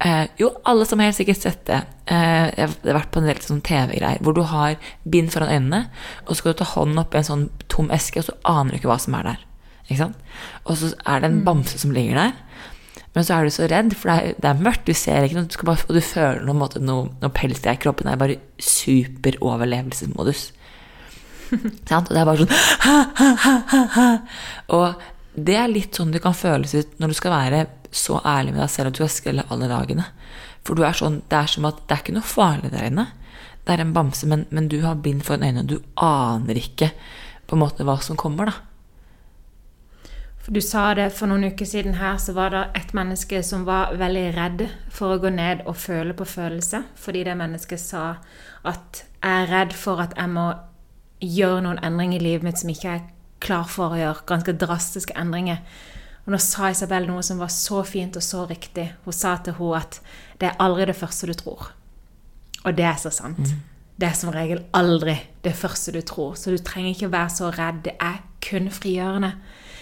Eh, 0.00 0.26
jo, 0.40 0.50
alle 0.68 0.86
som 0.88 1.00
har 1.00 1.10
helt 1.10 1.18
sikkert 1.18 1.42
sett 1.44 1.64
det. 1.68 1.80
Eh, 2.08 2.46
jeg 2.56 2.68
har 2.68 2.98
vært 3.00 3.10
på 3.12 3.20
en 3.20 3.28
del 3.28 3.40
sånn 3.44 3.62
TV-greier 3.64 4.22
hvor 4.24 4.36
du 4.36 4.42
har 4.48 4.78
bind 5.08 5.32
foran 5.32 5.52
øynene, 5.52 5.82
og 6.24 6.32
så 6.32 6.40
skal 6.40 6.54
du 6.54 6.60
ta 6.60 6.68
hånden 6.72 7.02
oppi 7.02 7.20
en 7.20 7.28
sånn 7.28 7.48
tom 7.72 7.90
eske, 7.94 8.22
og 8.22 8.30
så 8.30 8.36
aner 8.48 8.72
du 8.72 8.80
ikke 8.80 8.92
hva 8.92 9.00
som 9.02 9.16
er 9.18 9.32
der. 9.32 9.46
Og 9.90 10.76
så 10.78 10.92
er 10.94 11.20
det 11.20 11.28
en 11.28 11.40
mm. 11.40 11.44
bamse 11.48 11.80
som 11.82 11.92
ligger 11.94 12.20
der. 12.20 12.38
Men 13.10 13.26
så 13.26 13.36
er 13.36 13.44
du 13.44 13.52
så 13.52 13.66
redd, 13.66 13.94
for 13.98 14.10
det 14.10 14.16
er, 14.16 14.36
det 14.38 14.48
er 14.52 14.62
mørkt, 14.62 14.86
du 14.86 14.94
ser 14.94 15.26
ikke 15.26 15.40
noe, 15.40 15.50
du 15.50 15.66
bare, 15.66 15.86
og 15.88 15.96
du 15.96 16.02
føler 16.04 16.44
noe, 16.46 16.68
noe, 16.78 17.08
noe 17.20 17.32
pels 17.34 17.64
i 17.66 17.74
kroppen. 17.82 18.06
Det 18.06 18.14
er 18.14 18.22
bare 18.22 18.38
super 18.62 19.38
overlevelsesmodus. 19.42 20.44
og 21.98 22.10
det 22.10 22.20
er 22.20 22.28
bare 22.28 22.44
sånn 22.44 22.54
Og 24.76 25.04
det 25.34 25.56
er 25.56 25.70
litt 25.70 25.96
sånn 25.96 26.12
det 26.14 26.22
kan 26.24 26.36
føles 26.36 26.74
ut 26.74 26.98
når 27.00 27.12
du 27.12 27.18
skal 27.18 27.34
være 27.34 27.66
så 27.90 28.20
ærlig 28.22 28.54
med 28.54 28.62
deg 28.62 28.70
selv 28.70 28.90
at 28.90 28.96
du 28.96 29.02
skal 29.02 29.12
skrelle 29.14 29.46
alle 29.50 29.68
dagene. 29.70 30.06
For 30.66 30.78
du 30.78 30.84
er 30.86 30.94
sånn, 30.96 31.22
det 31.30 31.38
er 31.38 31.50
som 31.50 31.66
at 31.66 31.80
det 31.86 31.96
er 31.96 32.02
ikke 32.04 32.16
noe 32.16 32.26
farlig 32.26 32.70
der 32.70 32.86
inne. 32.90 33.06
Det 33.64 33.74
er 33.74 33.82
en 33.82 33.94
bamse, 33.96 34.28
men, 34.30 34.46
men 34.54 34.68
du 34.70 34.80
har 34.84 35.00
bind 35.02 35.24
foran 35.26 35.46
øynene, 35.46 35.64
og 35.64 35.70
du 35.70 36.04
aner 36.06 36.60
ikke 36.60 36.92
på 37.50 37.56
en 37.56 37.62
måte 37.64 37.86
hva 37.86 37.96
som 38.04 38.18
kommer, 38.20 38.50
da. 38.50 38.56
Du 40.50 40.58
sa 40.64 40.88
det 40.98 41.12
for 41.14 41.30
noen 41.30 41.52
uker 41.52 41.68
siden 41.68 41.94
her, 42.00 42.16
så 42.18 42.32
var 42.34 42.50
det 42.50 42.62
et 42.80 42.94
menneske 42.96 43.38
som 43.46 43.62
var 43.68 43.92
veldig 44.00 44.24
redd 44.34 44.64
for 44.90 45.14
å 45.14 45.20
gå 45.22 45.30
ned 45.30 45.62
og 45.70 45.76
føle 45.78 46.16
på 46.16 46.26
følelse, 46.26 46.80
fordi 46.98 47.22
det 47.28 47.36
mennesket 47.38 47.78
sa 47.78 48.04
at 48.66 49.04
jeg 49.04 49.44
er 49.44 49.50
redd 49.52 49.76
for 49.76 50.02
at 50.02 50.16
jeg 50.18 50.32
må 50.32 50.48
gjøre 51.20 51.64
noen 51.64 51.80
endringer 51.84 52.20
i 52.20 52.24
livet 52.24 52.46
mitt 52.46 52.60
som 52.60 52.70
ikke 52.72 52.92
er 52.96 53.08
klar 53.40 53.68
for 53.68 53.94
å 53.94 54.00
gjøre. 54.00 54.26
Ganske 54.28 54.56
drastiske 54.60 55.16
endringer. 55.18 55.60
Og 56.26 56.34
nå 56.34 56.40
sa 56.42 56.70
Isabel 56.70 57.08
noe 57.08 57.22
som 57.26 57.40
var 57.40 57.52
så 57.52 57.82
fint 57.88 58.16
og 58.16 58.24
så 58.24 58.44
riktig. 58.48 58.90
Hun 59.04 59.16
sa 59.16 59.36
til 59.40 59.56
henne 59.56 59.80
at 59.80 60.00
det 60.40 60.50
er 60.50 60.60
aldri 60.62 60.88
det 60.90 60.96
første 60.98 61.28
du 61.30 61.34
tror. 61.36 61.70
Og 62.64 62.76
det 62.76 62.86
er 62.86 62.98
så 63.00 63.12
sant. 63.12 63.40
Mm. 63.40 63.66
det 64.00 64.08
er 64.08 64.16
som 64.16 64.32
regel 64.32 64.62
aldri 64.72 65.16
det 65.44 65.52
første 65.56 65.92
du 65.92 66.00
tror. 66.00 66.36
Så 66.36 66.52
du 66.52 66.58
trenger 66.64 66.94
ikke 66.94 67.12
være 67.12 67.32
så 67.36 67.50
redd. 67.52 67.82
Det 67.84 67.96
er 68.00 68.22
kun 68.44 68.70
frigjørende. 68.72 69.34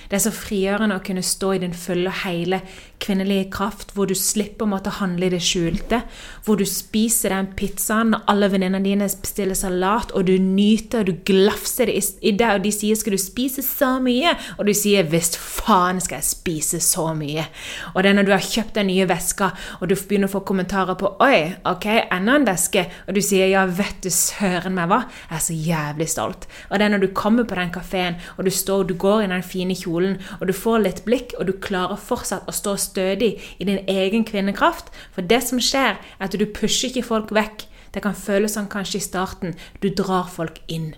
Det 0.09 0.17
er 0.17 0.25
så 0.25 0.33
frigjørende 0.33 0.97
å 0.97 1.05
kunne 1.05 1.23
stå 1.23 1.53
i 1.53 1.61
din 1.61 1.75
fulle 1.77 2.09
og 2.09 2.23
hele 2.25 2.63
kvinnelige 2.99 3.51
kraft, 3.53 3.93
hvor 3.95 4.09
du 4.09 4.15
slipper 4.19 4.67
å 4.67 4.71
måtte 4.73 4.95
handle 4.99 5.29
i 5.29 5.33
det 5.33 5.41
skjulte, 5.45 6.01
hvor 6.45 6.59
du 6.59 6.65
spiser 6.69 7.35
den 7.35 7.51
pizzaen 7.59 8.15
når 8.15 8.25
alle 8.33 8.49
venninnene 8.53 8.85
dine 8.85 9.09
bestiller 9.23 9.59
salat, 9.59 10.13
og 10.17 10.27
du 10.27 10.35
nyter 10.43 11.05
og 11.05 11.11
du 11.11 11.21
glafser 11.29 11.91
det 11.93 11.99
i 12.23 12.33
det, 12.39 12.49
og 12.49 12.65
de 12.65 12.73
sier 12.73 12.97
'skal 12.97 13.13
du 13.13 13.19
spise 13.19 13.63
så 13.63 13.99
mye?' 14.01 14.37
Og 14.59 14.67
du 14.67 14.73
sier 14.75 15.05
'visst 15.05 15.37
faen 15.37 16.01
skal 16.01 16.17
jeg 16.17 16.25
spise 16.25 16.81
så 16.81 17.15
mye'. 17.15 17.47
Og 17.95 18.03
det 18.03 18.11
er 18.11 18.15
når 18.15 18.27
du 18.27 18.33
har 18.33 18.41
kjøpt 18.41 18.75
den 18.75 18.87
nye 18.87 19.07
veska, 19.07 19.51
og 19.81 19.89
du 19.89 19.95
begynner 19.95 20.29
å 20.29 20.39
få 20.39 20.45
kommentarer 20.45 20.95
på 20.95 21.17
'oi, 21.21 21.55
ok, 21.65 21.87
enda 22.11 22.37
en 22.37 22.47
veske', 22.47 22.87
og 23.07 23.15
du 23.15 23.21
sier 23.21 23.47
'ja, 23.47 23.67
vet 23.67 24.03
du 24.03 24.09
søren 24.11 24.75
meg 24.75 24.89
hva', 24.89 25.07
jeg 25.31 25.37
er 25.37 25.41
så 25.41 25.55
jævlig 25.55 26.09
stolt. 26.09 26.47
Og 26.71 26.79
det 26.79 26.85
er 26.85 26.89
når 26.89 27.01
du 27.01 27.15
kommer 27.15 27.45
på 27.45 27.55
den 27.55 27.71
kafeen, 27.71 28.17
og 28.39 28.45
du 28.45 28.51
står 28.51 28.79
og 28.79 28.89
du 28.89 28.95
går 28.95 29.23
i 29.23 29.27
den 29.27 29.43
fine 29.43 29.75
kjolen, 29.75 29.98
og 30.41 30.47
du 30.47 30.55
får 30.57 30.85
litt 30.85 31.03
blikk, 31.07 31.35
og 31.39 31.49
du 31.49 31.53
klarer 31.53 32.01
fortsatt 32.01 32.49
å 32.49 32.55
stå 32.55 32.77
stødig 32.81 33.33
i 33.59 33.67
din 33.69 33.83
egen 33.89 34.25
kvinnekraft. 34.29 34.93
For 35.15 35.23
det 35.23 35.43
som 35.47 35.61
skjer, 35.63 35.99
er 35.99 36.25
at 36.25 36.37
du 36.37 36.47
pusher 36.47 36.91
ikke 36.91 37.07
folk 37.07 37.35
vekk. 37.35 37.67
Det 37.95 38.03
kan 38.05 38.17
føles 38.17 38.55
sånn 38.55 38.71
kanskje 38.71 39.01
i 39.01 39.07
starten. 39.07 39.55
Du 39.83 39.89
drar 39.89 40.29
folk 40.31 40.61
inn. 40.69 40.93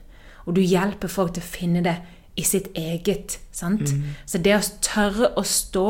Og 0.46 0.56
du 0.58 0.62
hjelper 0.64 1.08
folk 1.08 1.36
til 1.36 1.44
å 1.44 1.52
finne 1.52 1.84
det 1.86 1.96
i 2.36 2.44
sitt 2.46 2.70
eget. 2.78 3.38
sant? 3.52 3.92
Mm. 3.92 4.16
Så 4.26 4.38
det 4.38 4.56
å 4.56 4.64
tørre 4.82 5.32
å 5.36 5.44
stå 5.46 5.86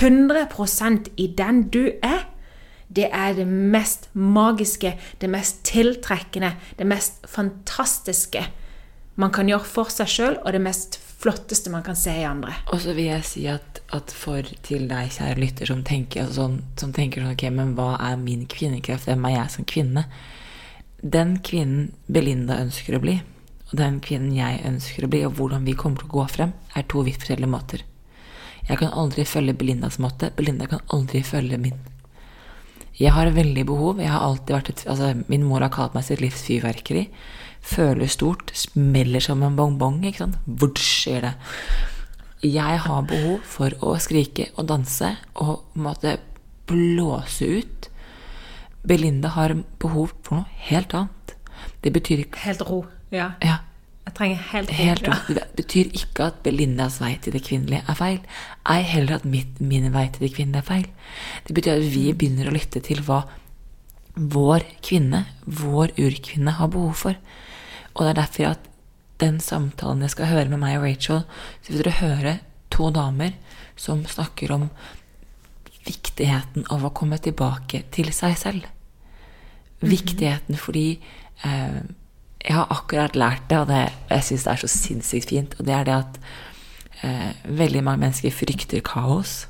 100% 0.00 1.12
i 1.16 1.28
den 1.38 1.68
du 1.70 1.92
er, 2.02 2.26
det 2.94 3.08
er 3.12 3.34
det 3.34 3.46
mest 3.46 4.08
magiske, 4.14 4.94
det 5.20 5.30
mest 5.30 5.62
tiltrekkende, 5.66 6.54
det 6.78 6.86
mest 6.86 7.26
fantastiske 7.26 8.44
man 9.16 9.30
kan 9.30 9.48
gjøre 9.48 9.66
for 9.66 9.90
seg 9.94 10.10
sjøl, 10.10 10.38
og 10.42 10.52
det 10.54 10.62
mest 10.62 10.98
flotteste 11.24 11.70
man 11.72 11.82
kan 11.82 11.96
se 11.96 12.12
i 12.20 12.24
andre. 12.28 12.52
Og 12.72 12.82
så 12.84 12.92
vil 12.92 13.08
jeg 13.08 13.24
si 13.24 13.46
at, 13.48 13.80
at 13.96 14.12
for 14.12 14.44
til 14.66 14.84
deg, 14.90 15.12
kjære 15.14 15.40
lytter, 15.40 15.70
som 15.70 15.80
tenker, 15.86 16.26
altså 16.26 16.42
sånn, 16.42 16.58
som 16.80 16.92
tenker 16.92 17.24
sånn 17.24 17.32
Ok, 17.32 17.46
men 17.54 17.72
hva 17.78 17.94
er 18.10 18.18
min 18.20 18.44
kvinnekraft? 18.50 19.08
Hvem 19.08 19.24
er 19.30 19.38
jeg 19.38 19.54
som 19.54 19.68
kvinne? 19.72 20.04
Den 21.16 21.38
kvinnen 21.44 21.94
Belinda 22.12 22.58
ønsker 22.60 22.98
å 22.98 23.00
bli, 23.00 23.16
og 23.70 23.74
den 23.80 24.02
kvinnen 24.04 24.36
jeg 24.36 24.60
ønsker 24.68 25.06
å 25.06 25.10
bli, 25.14 25.22
og 25.24 25.38
hvordan 25.38 25.64
vi 25.64 25.76
kommer 25.80 26.02
til 26.02 26.10
å 26.10 26.14
gå 26.18 26.26
frem, 26.34 26.52
er 26.76 26.84
to 26.92 27.06
vidt 27.08 27.24
forskjellige 27.24 27.54
måter. 27.56 27.86
Jeg 28.68 28.80
kan 28.80 28.92
aldri 28.92 29.24
følge 29.28 29.56
Belindas 29.60 29.98
måte. 30.00 30.30
Belinda 30.36 30.68
kan 30.68 30.84
aldri 30.92 31.24
følge 31.24 31.60
min. 31.60 31.80
Jeg 33.00 33.12
har 33.16 33.32
veldig 33.32 33.64
behov. 33.68 33.98
Jeg 34.00 34.12
har 34.12 34.24
alltid 34.24 34.54
vært 34.54 34.70
et, 34.72 34.84
altså, 34.92 35.10
Min 35.28 35.44
mor 35.48 35.64
har 35.64 35.72
kalt 35.72 35.96
meg 35.96 36.06
sitt 36.06 36.22
livs 36.22 36.44
fyrverkeri 36.46 37.08
føler 37.64 38.10
stort, 38.12 38.52
smeller 38.54 39.22
som 39.24 39.42
en 39.42 39.56
bongbong. 39.56 40.04
ikke 40.04 40.24
sant? 40.24 40.38
Hvor 40.44 40.72
gjør 40.76 41.28
det? 41.28 41.34
Jeg 42.44 42.78
har 42.84 43.06
behov 43.08 43.40
for 43.48 43.72
å 43.80 43.94
skrike 44.04 44.50
og 44.58 44.68
danse 44.68 45.14
og 45.40 45.62
måtte 45.80 46.18
blåse 46.68 47.48
ut. 47.60 47.88
Belinda 48.84 49.30
har 49.32 49.54
behov 49.80 50.12
for 50.22 50.42
noe 50.42 50.64
helt 50.68 50.92
annet. 50.94 51.36
Det 51.80 51.92
betyr 51.92 52.26
ikke 52.26 52.42
Helt 52.44 52.64
ro. 52.68 52.82
Ja. 53.12 53.32
ja. 53.40 53.62
Jeg 54.04 54.14
trenger 54.18 54.42
helt 54.50 54.68
ro. 54.68 54.74
Helt 54.76 55.08
ro. 55.08 55.14
Det 55.32 55.46
betyr 55.56 55.94
ikke 55.96 56.26
at 56.28 56.42
Belindas 56.44 56.98
vei 57.00 57.14
til 57.24 57.32
det 57.32 57.44
kvinnelige 57.46 57.84
er 57.88 57.96
feil. 57.96 58.20
Ei 58.68 58.82
heller 58.84 59.16
at 59.16 59.24
mitt, 59.24 59.60
min 59.64 59.88
vei 59.94 60.04
til 60.12 60.26
det 60.26 60.34
kvinnelige 60.36 60.60
er 60.60 60.68
feil. 60.68 60.86
Det 61.48 61.56
betyr 61.56 61.78
at 61.78 61.88
vi 61.94 62.04
begynner 62.12 62.50
å 62.50 62.54
lytte 62.54 62.84
til 62.84 63.00
hva 63.06 63.22
vår 64.14 64.68
kvinne, 64.84 65.24
vår 65.48 65.96
urkvinne, 65.96 66.58
har 66.60 66.68
behov 66.70 66.92
for. 67.06 67.16
Og 67.94 68.04
det 68.04 68.12
er 68.12 68.20
derfor 68.20 68.50
at 68.50 68.70
den 69.22 69.38
samtalen 69.40 70.02
jeg 70.02 70.14
skal 70.16 70.30
høre 70.30 70.50
med 70.50 70.60
meg 70.62 70.78
og 70.78 70.86
Rachel, 70.88 71.24
så 71.62 71.72
vil 71.72 71.84
dere 71.84 72.00
høre 72.00 72.36
to 72.74 72.90
damer 72.94 73.34
som 73.78 74.02
snakker 74.06 74.52
om 74.54 74.68
viktigheten 75.84 76.66
av 76.72 76.84
å 76.86 76.92
komme 76.96 77.18
tilbake 77.22 77.84
til 77.94 78.10
seg 78.16 78.38
selv. 78.40 78.66
Mhm. 79.80 79.90
Viktigheten 79.90 80.58
fordi 80.58 80.88
eh, 81.44 81.80
jeg 82.44 82.56
har 82.56 82.72
akkurat 82.72 83.16
lært 83.16 83.48
det, 83.48 83.58
og 83.58 83.70
det, 83.70 83.84
jeg 84.10 84.26
syns 84.26 84.44
det 84.44 84.52
er 84.52 84.62
så 84.62 84.68
sinnssykt 84.68 85.30
fint, 85.32 85.54
og 85.58 85.66
det 85.66 85.74
er 85.74 85.88
det 85.88 85.94
at 85.96 86.18
eh, 87.06 87.30
veldig 87.48 87.84
mange 87.86 88.04
mennesker 88.04 88.34
frykter 88.34 88.84
kaos. 88.84 89.46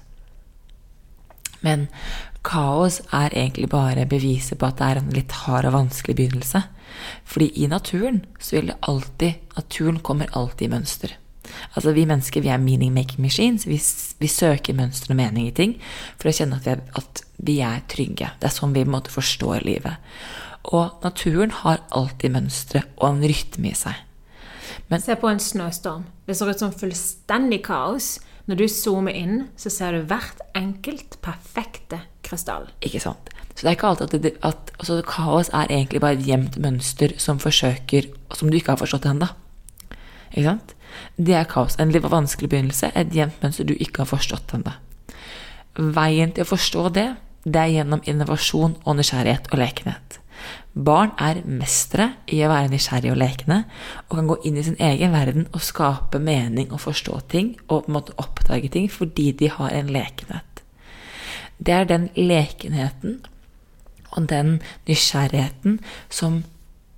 Men 1.64 1.88
kaos 2.44 3.00
er 3.08 3.32
egentlig 3.32 3.70
bare 3.72 4.06
beviset 4.06 4.60
på 4.60 4.68
at 4.68 4.78
det 4.78 4.90
er 4.90 5.00
en 5.00 5.12
litt 5.16 5.32
hard 5.44 5.66
og 5.70 5.78
vanskelig 5.78 6.16
begynnelse. 6.20 6.62
Fordi 7.24 7.50
i 7.60 7.68
naturen 7.70 8.24
så 8.38 8.58
vil 8.58 8.72
det 8.72 8.80
alltid 8.80 9.42
Naturen 9.54 10.00
kommer 10.02 10.32
alltid 10.32 10.66
i 10.66 10.72
mønster. 10.72 11.12
Altså 11.74 11.92
Vi 11.92 12.06
mennesker 12.08 12.42
vi 12.42 12.50
er 12.50 12.58
meaning-making 12.58 13.22
machines. 13.22 13.66
Vi, 13.68 13.78
vi, 14.18 14.30
søker 14.30 14.74
mønster 14.74 15.12
og 15.12 15.18
mening 15.20 15.48
i 15.48 15.54
ting 15.54 15.76
for 16.16 16.30
å 16.30 16.34
kjenne 16.34 16.58
at 16.58 16.66
vi, 16.66 16.72
er, 16.72 16.82
at 16.98 17.22
vi 17.36 17.58
er 17.62 17.84
trygge. 17.90 18.30
Det 18.40 18.48
er 18.48 18.56
sånn 18.56 18.74
vi 18.74 18.82
på 18.82 18.90
en 18.90 18.96
måte 18.96 19.14
forstår 19.14 19.66
livet. 19.66 20.00
Og 20.74 21.04
naturen 21.04 21.52
har 21.62 21.84
alltid 21.94 22.34
mønstre 22.34 22.84
og 22.96 23.10
en 23.10 23.26
rytme 23.28 23.70
i 23.70 23.78
seg. 23.78 24.00
Men, 24.88 25.00
Se 25.00 25.16
på 25.16 25.28
en 25.28 25.40
snøstorm. 25.40 26.06
Det 26.26 26.36
ser 26.36 26.50
ut 26.50 26.62
som 26.64 26.72
fullstendig 26.74 27.62
kaos. 27.66 28.16
Når 28.48 28.58
du 28.60 28.66
zoomer 28.68 29.16
inn, 29.16 29.46
så 29.56 29.70
ser 29.72 29.94
du 29.94 30.08
hvert 30.08 30.40
enkelt 30.56 31.16
perfekte 31.24 32.02
krystall. 32.24 32.68
Ikke 32.84 33.00
sant. 33.00 33.30
Så 33.54 33.62
det 33.62 33.70
er 33.70 33.76
ikke 33.76 33.86
alltid 33.86 34.06
at, 34.06 34.22
det, 34.22 34.32
at 34.42 34.72
altså, 34.78 34.98
kaos 35.06 35.50
er 35.54 35.70
egentlig 35.70 36.00
bare 36.02 36.18
et 36.18 36.26
gjemt 36.26 36.58
mønster 36.58 37.14
som 37.22 37.38
forsøker 37.38 38.08
Som 38.34 38.50
du 38.50 38.56
ikke 38.58 38.74
har 38.74 38.80
forstått 38.80 39.06
ennå. 39.06 39.28
Ikke 40.34 40.48
sant? 40.48 40.74
Det 41.16 41.36
er 41.38 41.46
kaos. 41.46 41.76
En 41.78 41.92
litt 41.94 42.02
vanskelig 42.10 42.50
begynnelse. 42.50 42.90
Et 42.98 43.14
gjemt 43.14 43.38
mønster 43.42 43.66
du 43.68 43.76
ikke 43.78 44.02
har 44.02 44.10
forstått 44.10 44.56
ennå. 44.56 44.74
Veien 45.94 46.34
til 46.34 46.42
å 46.42 46.50
forstå 46.50 46.88
det, 46.94 47.08
det 47.44 47.60
er 47.60 47.72
gjennom 47.76 48.02
innovasjon 48.10 48.76
og 48.82 48.96
nysgjerrighet 48.98 49.50
og 49.52 49.60
lekenhet. 49.60 50.18
Barn 50.74 51.12
er 51.22 51.42
mestere 51.46 52.08
i 52.26 52.40
å 52.42 52.50
være 52.50 52.72
nysgjerrige 52.72 53.14
og 53.14 53.20
lekne, 53.20 53.60
og 54.08 54.16
kan 54.18 54.30
gå 54.30 54.36
inn 54.48 54.56
i 54.58 54.64
sin 54.66 54.78
egen 54.82 55.14
verden 55.14 55.46
og 55.52 55.62
skape 55.62 56.18
mening 56.18 56.72
og 56.74 56.82
forstå 56.82 57.20
ting 57.30 57.52
og 57.68 57.84
på 57.84 57.92
en 57.92 57.96
måte 57.98 58.16
oppdage 58.18 58.72
ting 58.74 58.88
fordi 58.90 59.30
de 59.38 59.52
har 59.54 59.70
en 59.70 59.92
lekenhet. 59.94 60.64
Det 61.62 61.74
er 61.74 61.86
den 61.86 62.08
lekenheten 62.18 63.20
og 64.14 64.28
den 64.30 64.58
nysgjerrigheten 64.88 65.78
som 66.08 66.42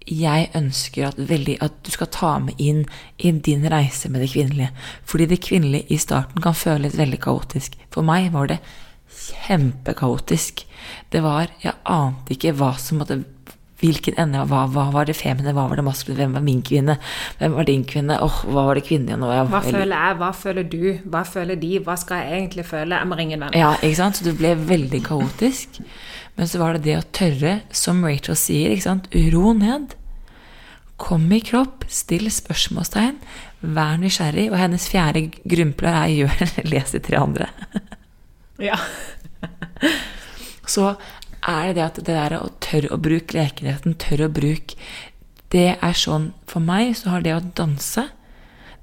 jeg 0.06 0.50
ønsker 0.54 1.08
at, 1.08 1.16
veldig, 1.18 1.56
at, 1.64 1.78
du 1.82 1.90
skal 1.90 2.10
ta 2.14 2.32
med 2.38 2.60
inn 2.62 2.84
i 3.18 3.32
din 3.32 3.66
reise 3.70 4.08
med 4.08 4.22
det 4.22 4.30
kvinnelige. 4.30 4.70
Fordi 5.04 5.26
det 5.26 5.42
kvinnelige 5.42 5.90
i 5.90 5.98
starten 5.98 6.42
kan 6.42 6.54
føles 6.54 6.98
veldig 6.98 7.18
kaotisk. 7.24 7.74
For 7.90 8.06
meg 8.06 8.30
var 8.34 8.52
det 8.52 8.60
kjempekaotisk. 9.16 10.62
Det 11.10 11.22
var 11.24 11.50
Jeg 11.62 11.74
ante 11.84 12.36
ikke 12.36 12.54
hva 12.54 12.76
som 12.78 13.02
måtte 13.02 13.24
Hvilken 13.76 14.16
ende 14.22 14.40
hva, 14.48 14.62
hva 14.72 14.86
var 14.94 15.08
det 15.08 15.18
femine, 15.18 15.52
hva 15.52 15.66
var 15.68 15.76
det 15.76 15.84
maskuline, 15.84 16.22
hvem 16.22 16.36
var 16.38 16.44
min 16.46 16.62
kvinne, 16.64 16.96
hvem 17.40 17.56
var 17.58 17.66
din 17.68 17.84
kvinne, 17.84 18.16
åh, 18.24 18.38
oh, 18.40 18.52
hva 18.54 18.64
var 18.70 18.78
det 18.78 18.86
kvinnelige 18.86 19.18
nå? 19.20 19.28
Hva 19.52 19.60
føler 19.66 19.92
jeg, 19.92 20.16
hva 20.22 20.30
føler 20.32 20.68
du, 20.72 20.84
hva 21.12 21.22
føler 21.28 21.60
de, 21.60 21.72
hva 21.84 21.96
skal 22.00 22.22
jeg 22.22 22.38
egentlig 22.40 22.64
føle? 22.70 22.96
Jeg 22.96 23.10
må 23.10 23.18
ringe 23.20 23.36
en 23.36 23.44
venn. 23.44 23.58
Ja, 23.58 23.74
ikke 23.82 23.98
sant? 24.00 24.16
Så 24.16 24.24
du 24.24 24.32
ble 24.38 24.54
veldig 24.56 25.02
kaotisk. 25.04 25.82
Men 26.36 26.48
så 26.48 26.60
var 26.60 26.76
det 26.76 26.86
det 26.86 26.96
å 26.98 27.04
tørre, 27.16 27.54
som 27.72 28.00
Rachel 28.04 28.36
sier, 28.38 28.72
ikke 28.72 28.86
sant, 28.86 29.08
ro 29.32 29.52
ned. 29.56 29.92
Kom 31.00 31.28
i 31.32 31.42
kropp, 31.44 31.84
still 31.92 32.30
spørsmålstegn, 32.32 33.18
vær 33.76 34.00
nysgjerrig. 34.00 34.48
Og 34.52 34.56
hennes 34.60 34.88
fjerde 34.88 35.26
grunnpilar 35.44 36.06
er 36.06 36.14
gjør 36.14 36.44
les 36.72 36.96
de 36.96 37.02
tre 37.04 37.20
andre. 37.20 37.50
ja. 38.70 38.80
så 40.66 40.94
er 41.47 41.68
det 41.68 41.76
det 41.76 41.84
at 41.84 41.99
det 42.01 42.14
der 42.14 42.36
å 42.38 42.51
tørre 42.64 42.92
å 42.94 43.01
bruke 43.01 43.36
lekenheten, 43.36 43.97
tørre 44.03 44.28
å 44.28 44.34
bruke 44.34 44.78
Det 45.53 45.76
er 45.78 45.94
sånn 45.94 46.32
For 46.51 46.61
meg 46.61 46.97
så 46.99 47.12
har 47.14 47.22
det 47.22 47.34
å 47.36 47.44
danse, 47.59 48.09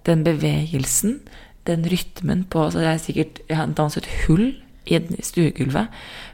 den 0.07 0.23
bevegelsen, 0.23 1.19
den 1.67 1.83
rytmen 1.87 2.45
på 2.47 2.69
så 2.71 2.83
Jeg 2.83 2.91
har 2.91 3.03
sikkert 3.03 3.43
jeg 3.49 3.59
har 3.59 3.75
danset 3.75 4.07
hull 4.23 4.53
i 4.85 4.99
stuegulvet. 5.23 5.87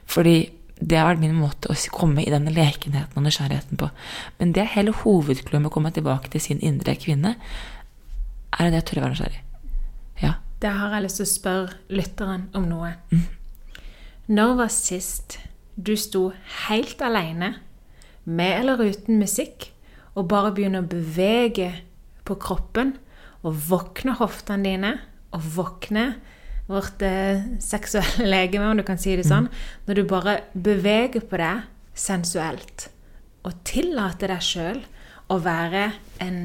Fordi 0.09 0.49
det 0.79 0.97
har 0.97 1.09
vært 1.11 1.21
min 1.21 1.35
måte 1.37 1.69
å 1.69 1.75
komme 1.93 2.23
i 2.23 2.31
denne 2.31 2.53
lekenheten 2.55 3.19
og 3.19 3.25
nysgjerrigheten 3.25 3.77
på. 3.77 3.89
Men 4.39 4.53
det 4.55 4.63
er 4.63 4.73
hele 4.77 4.95
hovedclouet 4.95 5.59
med 5.59 5.69
å 5.69 5.73
komme 5.75 5.91
tilbake 5.93 6.31
til 6.33 6.41
sin 6.41 6.63
indre 6.65 6.95
kvinne, 6.97 7.35
er 8.57 8.71
det 8.71 8.81
å 8.81 8.87
tørre 8.87 9.03
å 9.03 9.05
være 9.05 9.15
nysgjerrig. 9.17 9.43
Ja. 10.23 10.33
Det 10.63 10.71
har 10.79 10.95
jeg 10.95 11.05
lyst 11.05 11.19
til 11.19 11.27
å 11.27 11.33
spørre 11.33 11.99
lytteren 11.99 12.47
om 12.57 12.65
noe. 12.71 12.93
Mm. 13.11 13.27
Når 14.39 14.55
var 14.59 14.73
sist 14.73 15.37
du 15.79 15.95
sto 15.97 16.29
helt 16.67 17.01
alene, 17.01 17.53
med 18.29 18.59
eller 18.59 18.81
uten 18.91 19.21
musikk, 19.21 19.71
og 20.17 20.27
bare 20.29 20.51
begynner 20.53 20.83
å 20.83 20.89
bevege 20.91 21.71
på 22.27 22.35
kroppen, 22.41 22.97
og 23.47 23.55
våkne 23.69 24.17
hoftene 24.19 24.67
dine, 24.67 24.93
og 25.31 25.45
våkne 25.55 26.05
vårt 26.69 27.01
eh, 27.05 27.41
seksuelle 27.63 28.27
legeme, 28.27 28.69
om 28.69 28.77
du 28.77 28.85
kan 28.85 28.99
si 29.01 29.15
det 29.17 29.25
sånn, 29.27 29.47
mm. 29.47 29.67
når 29.87 29.99
du 29.99 30.05
bare 30.09 30.35
beveger 30.53 31.23
på 31.25 31.39
deg 31.41 31.63
sensuelt, 31.97 32.89
og 33.47 33.55
tillater 33.67 34.33
deg 34.33 34.43
sjøl 34.43 34.81
å 35.31 35.39
være 35.41 35.85
en 36.23 36.41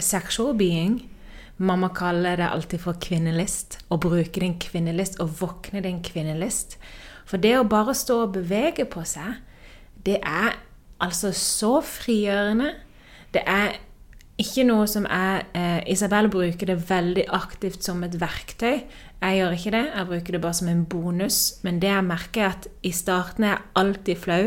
sexual 0.00 0.56
being. 0.56 1.00
Mamma 1.56 1.88
kaller 1.96 2.38
det 2.40 2.48
alltid 2.48 2.82
for 2.82 2.98
kvinnelist. 3.00 3.78
Å 3.88 3.98
bruke 4.00 4.42
din 4.42 4.56
kvinnelist, 4.60 5.20
og 5.22 5.36
våkne 5.40 5.82
din 5.84 6.02
kvinnelist. 6.04 6.76
For 7.26 7.42
det 7.42 7.56
å 7.58 7.66
bare 7.68 7.94
stå 7.96 8.22
og 8.24 8.36
bevege 8.36 8.86
på 8.88 9.02
seg, 9.08 9.40
det 10.06 10.20
er 10.22 10.54
altså 11.02 11.32
så 11.34 11.80
frigjørende. 11.84 12.70
Det 13.34 13.42
er 13.42 13.80
ikke 14.40 14.66
noe 14.68 14.84
som 14.88 15.06
jeg 15.08 15.44
eh, 15.56 15.80
Isabel 15.88 16.28
bruker 16.28 16.68
det 16.68 16.76
veldig 16.90 17.24
aktivt 17.34 17.86
som 17.86 18.02
et 18.04 18.18
verktøy. 18.20 18.84
Jeg 19.16 19.38
gjør 19.38 19.54
ikke 19.56 19.72
det, 19.72 19.84
jeg 19.88 20.08
bruker 20.10 20.36
det 20.36 20.40
bare 20.44 20.58
som 20.58 20.68
en 20.68 20.84
bonus. 20.84 21.38
Men 21.64 21.80
det 21.80 21.88
jeg 21.88 22.04
merker, 22.04 22.44
er 22.44 22.58
at 22.58 22.68
i 22.84 22.92
starten 22.92 23.46
er 23.48 23.54
jeg 23.54 23.64
alltid 23.82 24.20
flau. 24.22 24.42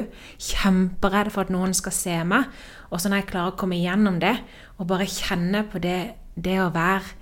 Kjemperedd 0.45 1.31
for 1.33 1.47
at 1.47 1.53
noen 1.53 1.73
skal 1.77 1.95
se 1.95 2.19
meg. 2.31 2.47
Og 2.93 3.01
så 3.01 3.09
når 3.09 3.23
jeg 3.23 3.31
klarer 3.33 3.55
å 3.55 3.59
komme 3.59 3.81
gjennom 3.81 4.21
det, 4.21 4.35
og 4.77 4.91
bare 4.93 5.09
kjenne 5.09 5.65
på 5.71 5.81
det, 5.81 5.99
det 6.37 6.59
å 6.61 6.69
være 6.73 7.17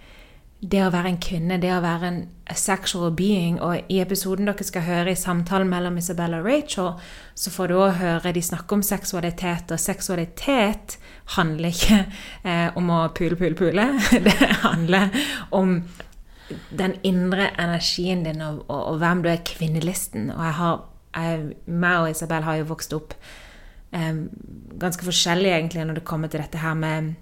det 0.59 0.79
å 0.81 0.89
være 0.89 1.11
en 1.11 1.19
kvinne, 1.21 1.59
det 1.61 1.69
å 1.69 1.83
være 1.83 2.07
en 2.09 2.19
sexual 2.57 3.11
being. 3.13 3.59
Og 3.61 3.91
i 3.93 3.99
episoden 4.01 4.49
dere 4.49 4.65
skal 4.65 4.85
høre 4.87 5.13
i 5.13 5.19
samtalen 5.19 5.69
mellom 5.69 5.99
Isabella 6.01 6.39
og 6.41 6.49
Rachel, 6.49 6.89
så 7.37 7.53
får 7.53 7.69
du 7.69 7.75
òg 7.77 7.99
høre 7.99 8.33
de 8.33 8.41
snakke 8.41 8.77
om 8.77 8.81
seksualitet. 8.85 9.69
Og 9.73 9.81
seksualitet 9.81 10.97
handler 11.37 11.69
ikke 11.75 11.99
eh, 12.41 12.77
om 12.79 12.89
å 12.89 13.03
pule, 13.17 13.37
pule, 13.37 13.53
pule. 13.59 13.87
Det 14.27 14.37
handler 14.63 15.13
om 15.53 15.77
den 16.71 16.95
indre 17.05 17.51
energien 17.59 18.23
din 18.25 18.41
og, 18.41 18.63
og, 18.65 18.81
og 18.93 19.01
hvem 19.03 19.21
du 19.25 19.29
er, 19.29 19.45
kvinnelisten. 19.45 20.31
Og 20.33 20.41
jeg 20.41 20.57
har, 20.63 20.81
jeg, 21.19 21.45
meg 21.69 22.01
og 22.01 22.09
Isabel 22.15 22.47
har 22.47 22.57
jo 22.63 22.71
vokst 22.71 22.97
opp 22.97 23.13
eh, 23.93 24.25
ganske 24.81 25.05
forskjellig 25.05 25.53
egentlig 25.53 25.85
når 25.85 26.01
det 26.01 26.07
kommer 26.09 26.33
til 26.33 26.41
dette 26.41 26.65
her 26.65 26.73
med 26.79 27.13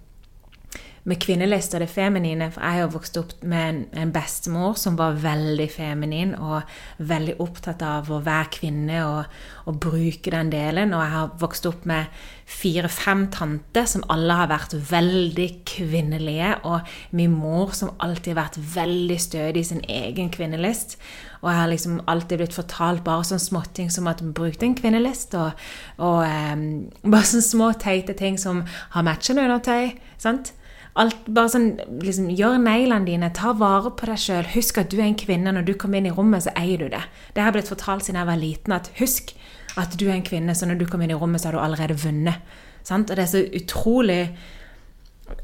med 1.06 1.20
kvinnelist 1.22 1.76
og 1.78 1.84
det 1.84 1.90
feminine. 1.94 2.48
For 2.54 2.66
jeg 2.66 2.82
har 2.82 2.94
vokst 2.94 3.18
opp 3.22 3.34
med 3.46 3.66
en, 3.70 3.82
en, 3.94 4.14
bestemor 4.16 4.78
som 4.80 4.98
var 4.98 5.20
veldig 5.22 5.68
feminin 5.70 6.34
og 6.40 6.64
veldig 6.98 7.36
opptatt 7.46 7.84
av 7.86 8.10
å 8.10 8.22
være 8.26 8.50
kvinne 8.58 9.04
og, 9.06 9.36
og 9.70 9.78
bruke 9.86 10.34
den 10.34 10.50
delen. 10.54 10.96
Og 10.98 11.04
jeg 11.04 11.14
har 11.14 11.36
vokst 11.42 11.70
opp 11.70 11.86
med 11.90 12.10
fire-fem 12.50 13.28
tanter 13.34 13.86
som 13.90 14.06
alle 14.14 14.40
har 14.42 14.50
vært 14.50 14.74
veldig 14.90 15.48
kvinnelige. 15.70 16.56
Og 16.66 16.98
min 17.14 17.38
mor 17.38 17.78
som 17.78 17.94
alltid 18.00 18.34
har 18.34 18.42
vært 18.48 18.60
veldig 18.74 19.20
stødig 19.22 19.62
i 19.62 19.70
sin 19.70 19.86
egen 19.86 20.34
kvinnelist. 20.34 20.98
Og 21.44 21.52
jeg 21.52 21.62
har 21.62 21.70
liksom 21.70 22.02
alltid 22.10 22.42
blitt 22.42 22.58
fortalt 22.58 23.06
bare 23.06 23.30
sånne 23.30 23.46
småting 23.46 23.94
som 23.94 24.10
at 24.10 24.26
bruk 24.26 24.64
en 24.66 24.74
kvinnelist. 24.74 25.38
Og, 25.38 25.66
og 26.02 26.22
um, 26.26 26.68
bare 27.14 27.26
sånne 27.30 27.50
små 27.54 27.74
teite 27.78 28.18
ting 28.18 28.42
som 28.42 28.66
har 28.98 29.06
matchende 29.06 29.46
undertøy. 29.46 30.00
sant? 30.18 30.56
Alt, 30.96 31.26
bare 31.28 31.52
sånn, 31.52 31.74
liksom, 32.00 32.30
Gjør 32.32 32.60
neglene 32.64 33.08
dine, 33.08 33.32
ta 33.36 33.52
vare 33.60 33.92
på 34.00 34.08
deg 34.08 34.22
sjøl. 34.22 34.46
Husk 34.54 34.80
at 34.80 34.94
du 34.94 35.00
er 35.02 35.10
en 35.10 35.20
kvinne. 35.20 35.52
Når 35.52 35.66
du 35.68 35.74
kommer 35.80 36.00
inn 36.00 36.08
i 36.08 36.14
rommet, 36.16 36.46
så 36.46 36.54
eier 36.56 36.80
du 36.80 36.88
det. 36.94 37.02
Det 37.36 37.44
har 37.44 37.52
blitt 37.56 37.72
fortalt 37.72 38.06
siden 38.06 38.22
jeg 38.22 38.30
var 38.30 38.40
liten. 38.40 38.76
at 38.76 38.92
Husk 39.02 39.36
at 39.76 39.98
du 40.00 40.06
er 40.08 40.16
en 40.16 40.24
kvinne, 40.24 40.56
så 40.56 40.68
når 40.68 40.80
du 40.80 40.86
kommer 40.88 41.08
inn 41.08 41.16
i 41.16 41.20
rommet, 41.20 41.42
så 41.42 41.50
har 41.50 41.58
du 41.58 41.64
allerede 41.64 41.98
vunnet. 42.00 42.40
Sant? 42.86 43.10
Og 43.10 43.18
det 43.18 43.26
er 43.26 43.32
så 43.32 43.44
utrolig 43.60 44.22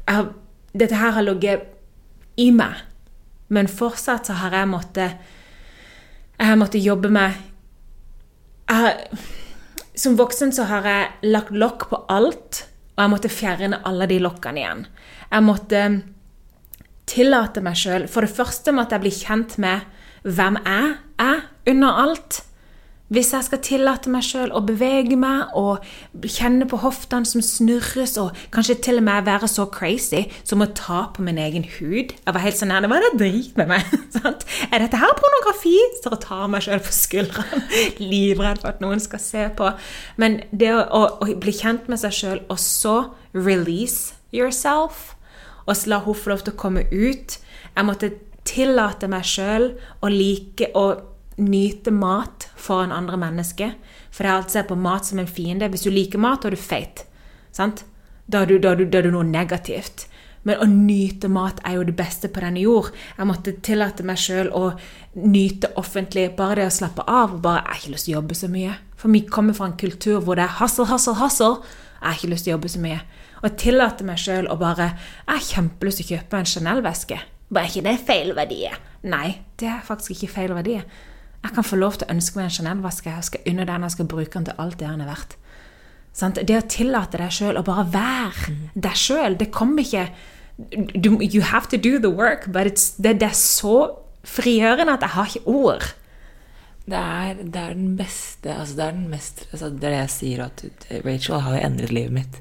har, 0.08 0.32
Dette 0.72 0.96
her 0.96 1.12
har 1.12 1.26
ligget 1.26 1.66
i 2.40 2.48
meg, 2.54 2.78
men 3.52 3.68
fortsatt 3.68 4.30
så 4.30 4.38
har 4.40 4.54
jeg 4.56 4.70
måttet 4.70 5.18
Jeg 6.38 6.48
har 6.48 6.56
måttet 6.56 6.80
jobbe 6.80 7.10
med 7.12 7.34
har, 8.70 9.02
Som 9.94 10.16
voksen 10.16 10.52
så 10.52 10.64
har 10.70 10.86
jeg 10.88 11.32
lagt 11.34 11.50
lokk 11.52 11.90
på 11.90 11.98
alt, 12.08 12.64
og 12.96 13.02
jeg 13.02 13.12
måtte 13.12 13.28
fjerne 13.28 13.82
alle 13.84 14.08
de 14.08 14.18
lokkene 14.22 14.62
igjen. 14.62 14.86
Jeg 15.32 15.46
måtte 15.46 15.82
tillate 17.08 17.62
meg 17.64 17.78
sjøl 17.78 18.06
For 18.10 18.24
det 18.24 18.34
første 18.36 18.74
måtte 18.76 18.96
jeg 18.96 19.06
bli 19.06 19.12
kjent 19.16 19.58
med 19.62 19.88
hvem 20.22 20.58
jeg 20.62 20.96
er 21.18 21.38
under 21.66 21.96
alt. 21.98 22.36
Hvis 23.12 23.32
jeg 23.34 23.44
skal 23.44 23.60
tillate 23.60 24.08
meg 24.08 24.22
sjøl 24.24 24.52
å 24.54 24.62
bevege 24.64 25.18
meg 25.20 25.50
og 25.58 25.82
kjenne 26.30 26.64
på 26.70 26.78
hoftene 26.80 27.28
som 27.28 27.42
snurres, 27.44 28.14
og 28.22 28.38
kanskje 28.54 28.78
til 28.86 29.00
og 29.00 29.04
med 29.04 29.26
være 29.26 29.50
så 29.50 29.66
crazy 29.68 30.22
som 30.48 30.62
å 30.64 30.70
ta 30.78 31.02
på 31.12 31.24
min 31.26 31.40
egen 31.42 31.66
hud 31.74 32.14
Jeg 32.14 32.32
var 32.32 32.44
helt 32.44 32.56
sånn 32.56 32.72
her, 32.72 32.86
Hva 32.88 33.00
er 33.00 33.08
det 33.08 33.20
drit 33.20 33.58
med 33.60 33.72
meg? 33.74 33.92
Er 34.72 34.80
dette 34.80 35.00
her 35.02 35.12
pornografi? 35.18 35.74
Så 35.98 36.14
og 36.14 36.22
tar 36.22 36.46
meg 36.54 36.64
sjøl 36.64 36.80
på 36.86 36.94
skuldrene, 36.94 37.64
livredd 38.14 38.62
for 38.62 38.72
at 38.72 38.80
noen 38.84 39.02
skal 39.02 39.20
se 39.20 39.48
på. 39.58 39.72
Men 40.22 40.40
det 40.54 40.70
å, 40.72 40.80
å, 40.86 41.02
å 41.26 41.34
bli 41.42 41.52
kjent 41.56 41.90
med 41.92 42.00
seg 42.00 42.16
sjøl, 42.16 42.44
og 42.46 42.62
så 42.62 42.96
release 43.34 44.14
yourself 44.32 45.16
og 45.66 45.76
så 45.76 45.92
la 45.92 46.02
hun 46.04 46.18
få 46.18 46.32
lov 46.32 46.44
til 46.44 46.54
å 46.54 46.60
komme 46.60 46.84
ut. 46.90 47.38
Jeg 47.76 47.88
måtte 47.88 48.12
tillate 48.48 49.08
meg 49.10 49.26
sjøl 49.28 49.70
å 50.02 50.10
like 50.10 50.72
å 50.78 50.86
nyte 51.42 51.92
mat 51.94 52.48
foran 52.60 52.92
andre 52.94 53.18
mennesker. 53.20 53.74
For 54.12 54.26
jeg 54.26 54.34
alltid 54.34 54.56
sett 54.58 54.68
på 54.68 54.78
mat 54.78 55.08
som 55.08 55.22
en 55.22 55.30
fiende. 55.30 55.70
Hvis 55.72 55.86
du 55.86 55.92
liker 55.92 56.20
mat, 56.20 56.42
da 56.42 56.50
er 56.50 56.56
du 56.56 56.60
feit. 56.60 57.06
Sant? 57.54 57.84
Da 58.26 58.42
er 58.42 58.50
du, 58.50 58.58
da, 58.58 58.72
er 58.72 58.82
du, 58.82 58.86
da 58.86 59.00
er 59.00 59.08
du 59.08 59.14
noe 59.14 59.26
negativt. 59.26 60.06
Men 60.42 60.58
å 60.58 60.66
nyte 60.66 61.30
mat 61.30 61.60
er 61.66 61.78
jo 61.78 61.86
det 61.86 61.94
beste 61.98 62.28
på 62.32 62.42
denne 62.42 62.62
jord. 62.64 62.90
Jeg 63.16 63.28
måtte 63.28 63.54
tillate 63.62 64.04
meg 64.06 64.18
sjøl 64.18 64.50
å 64.58 64.72
nyte 65.22 65.70
offentlig. 65.78 66.32
Bare 66.38 66.62
det 66.62 66.70
å 66.70 66.74
slappe 66.74 67.06
av. 67.06 67.38
bare, 67.42 67.62
Jeg 67.62 67.68
har 67.68 67.80
ikke 67.80 67.94
lyst 67.94 68.08
til 68.08 68.14
å 68.14 68.18
jobbe 68.18 68.38
så 68.38 68.50
mye. 68.50 68.76
For 68.98 69.14
vi 69.14 69.22
kommer 69.26 69.54
fra 69.54 69.70
en 69.70 69.78
kultur 69.78 70.20
hvor 70.20 70.36
det 70.36 70.44
er 70.44 70.58
hassel, 70.58 70.86
hassel, 70.90 71.14
hassel. 71.14 71.60
Jeg 72.00 72.08
har 72.08 72.18
ikke 72.18 72.32
lyst 72.34 72.44
til 72.44 72.52
å 72.52 72.56
jobbe 72.56 72.72
så 72.72 72.82
mye. 72.82 73.00
Og 73.42 73.48
jeg 73.48 73.58
tillater 73.58 74.06
meg 74.06 74.20
sjøl 74.22 74.46
å 74.46 74.56
bare 74.60 74.92
Jeg 74.94 75.30
har 75.32 75.46
kjempelyst 75.48 75.98
til 76.00 76.06
å 76.06 76.10
kjøpe 76.16 76.38
en 76.38 76.50
Chanel-veske. 76.52 77.18
Bare 77.52 77.68
ikke 77.68 77.84
det 77.84 77.94
er 77.96 78.04
feil 78.06 78.34
verdi? 78.36 78.60
Nei, 79.02 79.28
det 79.60 79.68
er 79.68 79.82
faktisk 79.84 80.14
ikke 80.14 80.34
feil 80.36 80.54
verdi. 80.56 80.76
Jeg 81.42 81.54
kan 81.56 81.66
få 81.66 81.76
lov 81.80 81.98
til 81.98 82.06
å 82.06 82.14
ønske 82.14 82.38
meg 82.38 82.48
en 82.48 82.54
Chanel-veske. 82.56 83.10
Jeg 83.10 83.28
skal 83.28 83.48
under 83.50 83.66
den, 83.68 83.86
jeg 83.88 83.96
skal 83.96 84.10
bruke 84.12 84.36
den 84.36 84.46
til 84.46 84.62
alt 84.62 84.78
det 84.78 84.86
den 84.86 85.02
er 85.02 85.10
verdt. 85.10 85.34
Det 86.46 86.58
å 86.58 86.68
tillate 86.68 87.18
deg 87.18 87.32
sjøl 87.34 87.58
å 87.58 87.64
bare 87.66 87.86
være 87.90 88.52
mm. 88.52 88.62
deg 88.84 89.00
sjøl, 89.00 89.36
det 89.40 89.48
kommer 89.54 89.82
ikke 89.82 90.06
du, 90.94 91.16
You 91.24 91.40
have 91.48 91.66
to 91.72 91.78
do 91.80 91.98
the 91.98 92.12
work, 92.12 92.46
but 92.52 92.68
det, 92.98 93.18
det, 93.20 93.30
er 93.32 93.34
så 93.34 93.96
frigjørende 94.28 94.92
at 94.92 95.06
jeg 95.06 95.14
har 95.16 95.30
ikke 95.32 95.48
ord. 95.48 95.88
Det 96.84 96.98
er, 96.98 97.40
det 97.42 97.58
er 97.62 97.74
den 97.78 97.92
beste 97.96 98.50
altså 98.50 98.74
Det 98.74 98.84
er 98.84 98.94
den 98.96 99.04
mest 99.06 99.44
altså 99.52 99.68
Det 99.70 99.86
er 99.86 99.92
det 99.92 99.98
jeg 100.00 100.10
sier, 100.10 100.40
at 100.48 100.64
Rachel 101.04 101.44
har 101.44 101.54
jo 101.54 101.60
endret 101.68 101.92
livet 101.94 102.16
mitt 102.16 102.40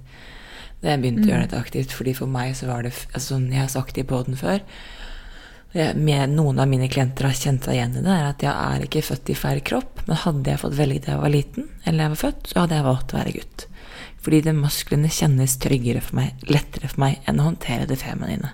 da 0.82 0.94
jeg 0.94 1.02
begynte 1.04 1.24
mm. 1.24 1.28
å 1.28 1.32
gjøre 1.32 1.44
mm. 1.44 1.48
dette 1.48 1.62
aktivt. 1.62 1.96
fordi 1.96 2.16
for 2.18 2.32
meg 2.32 2.56
så 2.58 2.68
var 2.70 2.84
det 2.86 2.94
altså, 3.14 3.40
Jeg 3.40 3.62
har 3.62 3.72
sagt 3.72 3.96
det 3.96 4.06
i 4.06 4.10
poden 4.10 4.38
før. 4.40 4.62
Jeg, 5.72 5.96
med 5.96 6.34
noen 6.36 6.60
av 6.60 6.68
mine 6.68 6.90
klienter 6.92 7.30
har 7.30 7.38
kjent 7.38 7.68
seg 7.68 7.78
igjen 7.78 8.00
i 8.00 8.04
det, 8.04 8.12
er 8.12 8.32
at 8.32 8.44
jeg 8.44 8.52
er 8.52 8.88
ikke 8.88 9.06
født 9.08 9.32
i 9.32 9.38
feil 9.40 9.62
kropp. 9.64 10.02
Men 10.08 10.24
hadde 10.26 10.52
jeg 10.52 10.64
fått 10.64 10.80
velge 10.80 11.04
da 11.06 11.14
jeg 11.14 11.22
var 11.22 11.36
liten, 11.36 11.70
eller 11.86 12.06
jeg 12.06 12.16
var 12.16 12.24
født, 12.26 12.50
så 12.50 12.64
hadde 12.64 12.80
jeg 12.80 12.88
valgt 12.90 13.14
å 13.14 13.20
være 13.20 13.36
gutt. 13.38 13.68
Fordi 14.22 14.42
det 14.46 14.56
maskuline 14.58 15.14
kjennes 15.14 15.56
tryggere 15.62 16.02
for 16.06 16.18
meg, 16.20 16.44
lettere 16.50 16.90
for 16.92 17.06
meg, 17.06 17.22
enn 17.30 17.40
å 17.42 17.48
håndtere 17.48 17.88
det 17.90 18.02
feminine. 18.02 18.52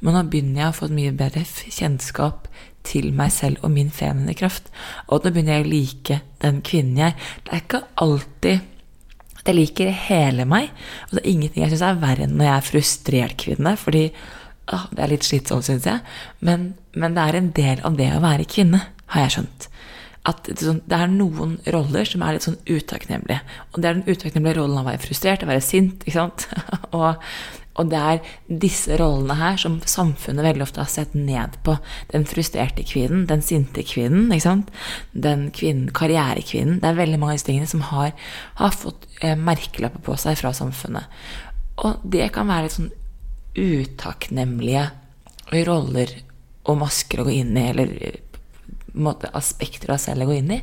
Men 0.00 0.16
nå 0.16 0.24
begynner 0.30 0.62
jeg 0.62 0.72
å 0.72 0.76
få 0.76 0.88
et 0.88 0.96
mye 0.96 1.12
bedre 1.16 1.44
kjennskap 1.46 2.48
til 2.86 3.10
meg 3.16 3.32
selv 3.34 3.62
og 3.66 3.72
min 3.74 3.90
feminine 3.94 4.36
kraft. 4.38 4.70
Og 5.10 5.24
nå 5.24 5.32
begynner 5.34 5.58
jeg 5.58 5.66
å 5.66 5.70
like 5.70 6.18
den 6.44 6.62
kvinnen 6.66 7.00
jeg 7.00 7.14
er. 7.14 7.30
Det 7.42 7.54
er 7.54 7.62
ikke 7.64 7.84
alltid 8.02 8.72
jeg 9.50 9.58
liker 9.58 9.92
hele 10.08 10.46
meg. 10.48 10.72
Og 11.08 11.16
det 11.16 11.22
er 11.22 11.30
ingenting 11.32 11.64
jeg 11.64 11.74
syns 11.74 11.86
er 11.86 12.02
verre 12.02 12.26
enn 12.26 12.36
når 12.38 12.48
jeg 12.48 12.56
er 12.56 12.66
frustrert 12.70 13.38
kvinne. 13.42 13.76
Fordi 13.80 14.04
å, 14.10 14.82
det 14.92 15.04
er 15.04 15.12
litt 15.12 15.26
slitsomt, 15.26 15.66
syns 15.68 15.88
jeg. 15.88 16.02
Men, 16.46 16.72
men, 16.96 17.16
det 17.16 17.24
er 17.24 17.40
en 17.40 17.50
del 17.56 17.82
av 17.86 17.98
det 17.98 18.10
å 18.14 18.22
være 18.24 18.48
kvinne, 18.50 18.82
har 19.14 19.26
jeg 19.26 19.36
skjønt. 19.36 19.68
At 20.26 20.48
sånn, 20.58 20.80
det 20.90 20.98
er 20.98 21.12
noen 21.12 21.58
roller 21.70 22.08
som 22.08 22.24
er 22.26 22.34
litt 22.36 22.48
sånn 22.48 22.58
utakknemlige. 22.66 23.42
Og 23.72 23.78
det 23.78 23.90
er 23.90 24.00
den 24.00 24.08
utakknemlige 24.08 24.58
rollen 24.58 24.80
av 24.80 24.88
å 24.88 24.90
være 24.90 25.04
frustrert, 25.04 25.46
å 25.46 25.52
være 25.52 25.62
sint. 25.62 26.02
ikke 26.02 26.18
sant? 26.18 26.48
og 26.96 27.22
og 27.76 27.90
det 27.92 27.98
er 28.00 28.36
disse 28.62 28.96
rollene 28.96 29.36
her 29.36 29.58
som 29.60 29.78
samfunnet 29.84 30.46
veldig 30.46 30.64
ofte 30.64 30.80
har 30.80 30.90
sett 30.90 31.14
ned 31.16 31.58
på. 31.66 31.76
Den 32.12 32.24
frustrerte 32.28 32.84
kvinnen, 32.88 33.26
den 33.28 33.44
sinte 33.44 33.84
kvinnen, 33.86 34.32
den 35.12 35.50
kvinnen, 35.52 35.90
karrierekvinnen. 35.96 36.80
Det 36.80 36.88
er 36.90 37.00
veldig 37.00 37.20
mange 37.20 37.34
av 37.34 37.40
disse 37.40 37.50
tingene 37.50 37.70
som 37.70 37.84
har, 37.90 38.14
har 38.60 38.72
fått 38.72 39.05
merkelapper 39.40 40.02
på 40.04 40.16
seg 40.20 40.38
fra 40.40 40.52
samfunnet. 40.56 41.08
Og 41.84 42.04
det 42.04 42.30
kan 42.34 42.48
være 42.48 42.66
litt 42.66 42.76
sånn 42.76 42.92
utakknemlige 43.56 44.86
roller 45.66 46.12
og 46.66 46.80
masker 46.80 47.22
å 47.22 47.26
gå 47.28 47.34
inn 47.38 47.56
i, 47.56 47.68
eller 47.70 47.92
eh, 48.02 48.20
måte, 48.98 49.30
aspekter 49.38 49.92
av 49.94 50.00
selv 50.02 50.26
å 50.26 50.30
gå 50.30 50.38
inn 50.40 50.54
i. 50.56 50.60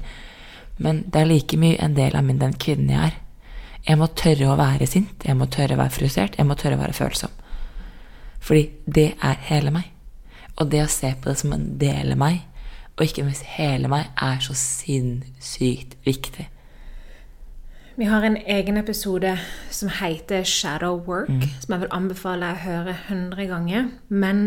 Men 0.84 1.04
det 1.08 1.22
er 1.22 1.30
like 1.30 1.60
mye 1.60 1.80
en 1.82 1.96
del 1.98 2.18
av 2.18 2.26
min, 2.26 2.42
den 2.42 2.56
kvinnen 2.60 2.92
jeg 2.92 3.12
er. 3.12 3.20
Jeg 3.84 4.00
må 4.00 4.08
tørre 4.16 4.52
å 4.52 4.60
være 4.60 4.88
sint, 4.88 5.26
jeg 5.28 5.36
må 5.36 5.48
tørre 5.52 5.76
å 5.76 5.82
være 5.82 5.96
frustrert, 5.96 6.38
jeg 6.40 6.48
må 6.48 6.56
tørre 6.60 6.78
å 6.78 6.84
være 6.84 6.96
følsom. 6.98 7.34
Fordi 8.44 8.64
det 8.86 9.10
er 9.24 9.44
hele 9.50 9.74
meg. 9.76 9.90
Og 10.60 10.70
det 10.72 10.84
å 10.84 10.92
se 10.92 11.12
på 11.20 11.32
det 11.32 11.40
som 11.40 11.54
en 11.56 11.68
del 11.82 12.14
av 12.16 12.20
meg, 12.22 12.42
og 12.94 13.06
ikke 13.08 13.26
minst 13.26 13.48
hele 13.56 13.90
meg, 13.92 14.12
er 14.22 14.40
så 14.44 14.56
sinnssykt 14.58 15.98
viktig. 16.06 16.48
Vi 17.96 18.04
har 18.04 18.22
en 18.22 18.38
egen 18.38 18.78
episode 18.78 19.40
som 19.70 19.90
heter 19.90 20.44
Shadow 20.44 21.04
Work, 21.08 21.30
som 21.62 21.74
jeg 21.74 21.80
vil 21.80 21.92
anbefale 21.92 22.48
å 22.50 22.58
høre 22.58 22.96
100 23.08 23.46
ganger. 23.46 23.90
Men 24.10 24.40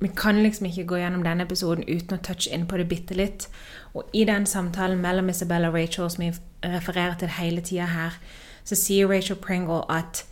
vi 0.00 0.08
kan 0.16 0.40
liksom 0.42 0.70
ikke 0.70 0.86
gå 0.88 1.02
gjennom 1.02 1.24
denne 1.26 1.44
episoden 1.44 1.84
uten 1.84 2.16
å 2.16 2.22
touche 2.24 2.48
inn 2.48 2.64
på 2.66 2.78
det 2.80 2.86
bitte 2.88 3.14
litt. 3.14 3.44
Og 3.92 4.08
i 4.16 4.24
den 4.24 4.46
samtalen 4.48 5.02
mellom 5.02 5.28
Isabella 5.28 5.68
og 5.68 5.76
Rachel, 5.76 6.08
som 6.10 6.24
vi 6.24 6.30
refererer 6.64 7.18
til 7.20 7.28
hele 7.28 7.60
tida 7.60 7.90
her, 7.92 8.16
så 8.64 8.74
sier 8.74 9.10
Rachel 9.10 9.36
Pringle 9.36 9.82
at 9.92 10.24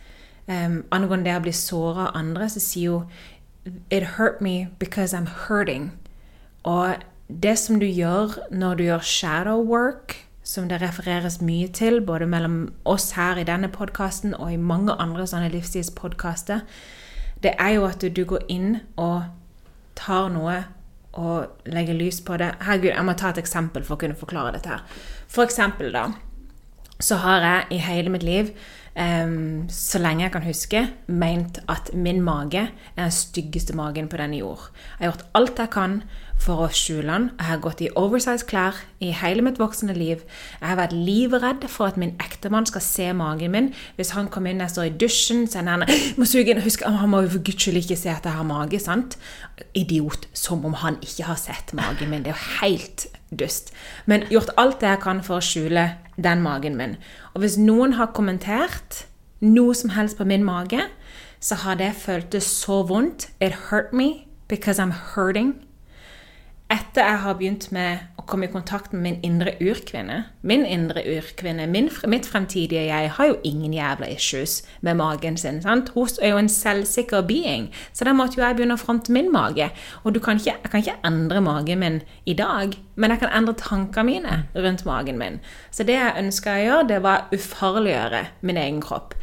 um, 0.47 0.81
angående 0.91 1.29
det 1.29 1.35
å 1.37 1.43
bli 1.45 1.53
såra 1.53 2.07
av 2.07 2.17
andre, 2.17 2.49
så 2.49 2.63
sier 2.63 2.89
hun 2.97 3.77
It 3.91 4.15
hurt 4.17 4.41
me 4.41 4.69
because 4.79 5.13
I'm 5.13 5.29
hurting. 5.45 5.91
Og 6.63 6.95
det 7.29 7.59
som 7.59 7.79
du 7.79 7.85
gjør 7.85 8.39
når 8.49 8.75
du 8.75 8.83
gjør 8.83 9.05
shadow 9.05 9.61
work, 9.61 10.28
som 10.49 10.65
det 10.69 10.79
refereres 10.81 11.37
mye 11.45 11.67
til, 11.69 11.99
både 12.01 12.25
mellom 12.25 12.61
oss 12.89 13.11
her 13.13 13.37
i 13.37 13.45
denne 13.45 13.69
podkasten 13.69 14.33
og 14.33 14.49
i 14.49 14.57
mange 14.57 14.95
andre 14.97 15.27
sånne 15.29 15.51
livsstilspodkaster, 15.53 16.63
det 17.43 17.53
er 17.61 17.75
jo 17.75 17.85
at 17.85 18.01
du 18.01 18.23
går 18.25 18.47
inn 18.49 18.79
og 18.97 19.29
tar 19.99 20.31
noe 20.33 20.57
og 21.19 21.69
legger 21.69 21.97
lys 21.97 22.21
på 22.25 22.37
det. 22.41 22.49
Herregud, 22.65 22.91
jeg 22.95 23.05
må 23.05 23.15
ta 23.17 23.29
et 23.29 23.41
eksempel 23.41 23.85
for 23.85 23.95
å 23.95 24.01
kunne 24.01 24.17
forklare 24.17 24.55
dette 24.55 24.73
her. 24.73 24.83
For 25.29 25.45
eksempel, 25.45 25.91
da, 25.93 26.07
så 26.99 27.19
har 27.21 27.45
jeg 27.45 27.77
i 27.77 27.81
hele 27.83 28.13
mitt 28.13 28.25
liv, 28.25 28.49
um, 28.97 29.67
så 29.69 30.01
lenge 30.01 30.25
jeg 30.25 30.33
kan 30.33 30.47
huske, 30.47 30.83
ment 31.07 31.61
at 31.69 31.93
min 31.93 32.23
mage 32.25 32.65
er 32.65 32.97
den 32.97 33.13
styggeste 33.13 33.77
magen 33.77 34.09
på 34.09 34.17
denne 34.21 34.41
jord. 34.41 34.71
Jeg 34.97 35.05
har 35.05 35.13
gjort 35.13 35.29
alt 35.39 35.63
jeg 35.63 35.73
kan 35.77 36.01
for 36.39 36.63
å 36.63 36.69
skjule 36.73 37.07
den. 37.11 37.25
Jeg 37.35 37.47
har 37.49 37.61
gått 37.63 37.81
i 37.83 37.89
oversized 37.99 38.47
klær 38.49 38.77
i 39.03 39.11
hele 39.15 39.43
mitt 39.45 39.59
voksne 39.59 39.93
liv. 39.95 40.23
Jeg 40.61 40.69
har 40.71 40.79
vært 40.79 40.95
livredd 40.95 41.67
for 41.71 41.91
at 41.91 41.99
min 41.99 42.15
ektemann 42.23 42.67
skal 42.69 42.83
se 42.83 43.09
magen 43.17 43.53
min. 43.53 43.69
Hvis 43.99 44.13
han 44.15 44.31
kommer 44.31 44.53
inn 44.53 44.63
jeg 44.63 44.73
står 44.73 44.87
i 44.87 44.95
dusjen, 45.03 45.45
så 45.51 45.59
er 45.61 45.69
han 45.69 45.85
må 46.19 46.27
suge 46.29 46.53
inn, 46.53 46.63
Husk, 46.63 46.85
han 46.87 47.11
må 47.11 47.23
jo 47.25 47.33
for 47.35 47.45
guds 47.49 47.63
skyld 47.65 47.81
ikke 47.83 47.99
se 47.99 48.11
at 48.13 48.25
jeg 48.27 48.37
har 48.39 48.47
mage. 48.47 48.79
sant? 48.79 49.17
Idiot. 49.75 50.29
Som 50.33 50.65
om 50.65 50.79
han 50.79 50.99
ikke 51.03 51.27
har 51.27 51.39
sett 51.39 51.75
magen 51.75 52.09
min. 52.09 52.23
Det 52.23 52.33
er 52.33 52.39
jo 52.39 52.63
helt 52.63 53.07
dust. 53.35 53.73
Men 54.05 54.23
gjort 54.31 54.55
alt 54.57 54.79
det 54.81 54.93
jeg 54.93 55.03
kan 55.03 55.23
for 55.23 55.39
å 55.39 55.45
skjule 55.45 55.89
den 56.17 56.41
magen 56.41 56.79
min. 56.79 56.97
Og 57.35 57.43
hvis 57.43 57.59
noen 57.59 57.99
har 57.99 58.13
kommentert 58.15 59.05
noe 59.43 59.75
som 59.75 59.91
helst 59.95 60.17
på 60.17 60.27
min 60.27 60.43
mage, 60.43 60.87
så 61.39 61.55
har 61.63 61.79
det 61.79 61.93
føltes 61.95 62.47
så 62.47 62.81
vondt. 62.83 63.29
It 63.39 63.69
hurt 63.69 63.93
me 63.93 64.27
because 64.47 64.79
I'm 64.79 64.91
hurting 64.91 65.68
etter 66.69 67.01
jeg 67.01 67.19
har 67.23 67.37
begynt 67.39 67.65
med 67.73 68.19
å 68.21 68.23
komme 68.29 68.45
i 68.45 68.51
kontakt 68.53 68.91
med 68.93 69.01
min 69.01 69.15
indre 69.25 69.55
urkvinne 69.57 70.19
Min 70.45 70.61
indre 70.69 71.01
urkvinne, 71.01 71.65
min, 71.67 71.89
mitt 72.11 72.27
fremtidige 72.29 72.83
jeg, 72.85 73.09
har 73.15 73.29
jo 73.31 73.39
ingen 73.43 73.73
jævla 73.73 74.09
issues 74.13 74.59
med 74.85 74.99
magen 74.99 75.37
sin. 75.37 75.61
sant? 75.61 75.89
Hun 75.95 76.07
er 76.21 76.35
jo 76.35 76.41
en 76.43 76.49
selvsikker 76.49 77.25
being, 77.25 77.69
så 77.93 78.05
da 78.05 78.13
måtte 78.13 78.37
jo 78.37 78.45
jeg 78.45 78.59
begynne 78.59 78.77
å 78.77 78.81
fronte 78.81 79.11
min 79.11 79.31
mage. 79.33 79.71
Og 80.03 80.15
ikke, 80.15 80.45
jeg 80.45 80.69
kan 80.69 80.83
ikke 80.83 80.99
endre 81.09 81.41
magen 81.41 81.81
min 81.81 82.01
i 82.25 82.35
dag, 82.37 82.77
men 82.95 83.11
jeg 83.11 83.23
kan 83.23 83.33
endre 83.33 83.57
tankene 83.57 84.05
mine 84.05 84.35
rundt 84.55 84.85
magen 84.85 85.17
min. 85.17 85.39
Så 85.71 85.83
det 85.83 85.97
jeg 85.97 86.17
ønska 86.21 86.53
å 86.53 86.65
gjøre, 86.65 86.89
det 86.91 86.99
var 87.01 87.25
å 87.25 87.39
ufarliggjøre 87.39 88.25
min 88.41 88.61
egen 88.61 88.83
kropp. 88.85 89.15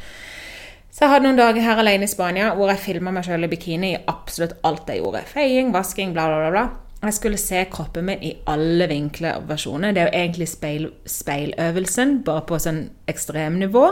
Så 0.90 1.04
jeg 1.04 1.12
hadde 1.12 1.28
noen 1.28 1.38
dager 1.38 1.60
her 1.62 1.78
alene 1.78 2.08
i 2.08 2.10
Spania 2.10 2.54
hvor 2.56 2.72
jeg 2.72 2.80
filma 2.80 3.12
meg 3.12 3.26
sjøl 3.26 3.44
i 3.44 3.52
bikini 3.52 3.92
i 3.92 4.02
absolutt 4.08 4.56
alt 4.64 4.88
jeg 4.88 5.04
gjorde. 5.04 5.22
Feiing, 5.28 5.70
vasking, 5.74 6.16
bla, 6.16 6.26
bla. 6.32 6.50
bla. 6.50 6.85
Jeg 7.06 7.14
skulle 7.14 7.38
se 7.38 7.60
kroppen 7.70 8.08
min 8.08 8.22
i 8.22 8.32
alle 8.50 8.88
vinkler 8.90 9.38
og 9.38 9.48
versjoner. 9.48 9.92
Det 9.94 10.02
er 10.02 10.08
jo 10.08 10.18
egentlig 10.24 10.48
speil, 10.50 10.86
speiløvelsen, 11.06 12.22
bare 12.26 12.42
på 12.48 12.58
sånn 12.58 12.80
ekstremnivå. 13.06 13.84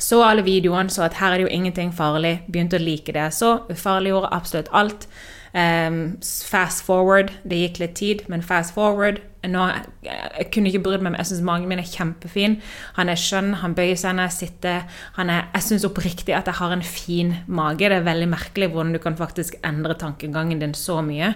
Så 0.00 0.22
alle 0.24 0.44
videoene, 0.46 0.90
så 0.90 1.04
at 1.04 1.18
her 1.20 1.34
er 1.34 1.42
det 1.42 1.44
jo 1.44 1.52
ingenting 1.58 1.92
farlig. 1.94 2.38
Begynte 2.48 2.80
å 2.80 2.82
like 2.82 3.12
det. 3.12 3.28
Så 3.36 3.52
ufarliggjorde 3.68 4.32
absolutt 4.32 4.72
alt. 4.72 5.04
Um, 5.52 6.16
fast 6.48 6.86
forward. 6.86 7.34
Det 7.44 7.60
gikk 7.60 7.82
litt 7.82 7.94
tid, 8.00 8.24
men 8.32 8.42
fast 8.42 8.72
forward. 8.78 9.20
Nå, 9.42 9.62
jeg 10.06 10.46
kunne 10.54 10.70
ikke 10.70 10.84
brydd 10.84 11.02
meg, 11.02 11.16
men 11.16 11.18
jeg 11.18 11.32
syns 11.32 11.42
magen 11.46 11.66
min 11.70 11.80
er 11.82 11.88
kjempefin. 11.88 12.60
Han 12.94 13.10
er 13.10 13.18
skjønn, 13.18 13.56
han 13.58 13.74
bøyer 13.74 13.98
seg 13.98 14.14
når 14.14 14.28
jeg 14.28 14.36
sitter. 14.36 14.84
Er, 15.18 15.32
jeg 15.48 15.66
syns 15.66 15.86
oppriktig 15.88 16.36
at 16.38 16.46
jeg 16.46 16.60
har 16.60 16.74
en 16.76 16.84
fin 16.86 17.34
mage. 17.50 17.82
Det 17.82 17.98
er 17.98 18.06
veldig 18.06 18.28
merkelig 18.30 18.70
hvordan 18.70 18.94
du 18.94 19.00
kan 19.02 19.18
faktisk 19.18 19.58
endre 19.66 19.98
tankegangen 19.98 20.62
din 20.62 20.76
så 20.78 21.00
mye 21.02 21.32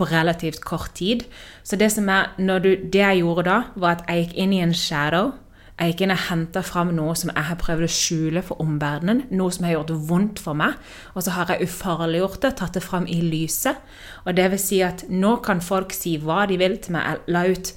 på 0.00 0.08
relativt 0.08 0.64
kort 0.64 0.94
tid. 0.96 1.26
Så 1.62 1.76
det, 1.76 1.92
som 1.92 2.08
er, 2.08 2.32
du, 2.40 2.72
det 2.80 3.04
jeg 3.04 3.20
gjorde 3.20 3.44
da, 3.50 3.60
var 3.76 3.98
at 3.98 4.08
jeg 4.08 4.24
gikk 4.24 4.36
inn 4.40 4.56
i 4.56 4.64
en 4.64 4.76
shadow. 4.76 5.34
Jeg 5.80 5.94
ikke 5.94 6.04
inn 6.04 6.12
og 6.12 6.24
henta 6.26 6.60
fram 6.60 6.90
noe 6.92 7.14
som 7.16 7.30
jeg 7.32 7.46
har 7.48 7.56
prøvd 7.56 7.86
å 7.86 7.94
skjule 7.94 8.42
for 8.44 8.60
omverdenen. 8.60 9.22
Noe 9.32 9.52
som 9.54 9.64
har 9.64 9.78
gjort 9.78 9.94
vondt 10.10 10.42
for 10.44 10.58
meg. 10.58 10.74
Og 11.14 11.24
så 11.24 11.32
har 11.32 11.48
jeg 11.54 11.70
ufarliggjort 11.70 12.42
det, 12.42 12.50
tatt 12.60 12.76
det 12.76 12.82
fram 12.84 13.06
i 13.08 13.16
lyset. 13.24 13.80
Og 14.26 14.36
det 14.36 14.50
vil 14.52 14.60
si 14.60 14.82
at 14.84 15.06
nå 15.08 15.38
kan 15.46 15.64
folk 15.64 15.96
si 15.96 16.18
hva 16.20 16.44
de 16.50 16.60
vil 16.60 16.76
til 16.76 16.98
meg. 16.98 17.08
Jeg 17.08 17.32
la 17.32 17.46
ut 17.48 17.72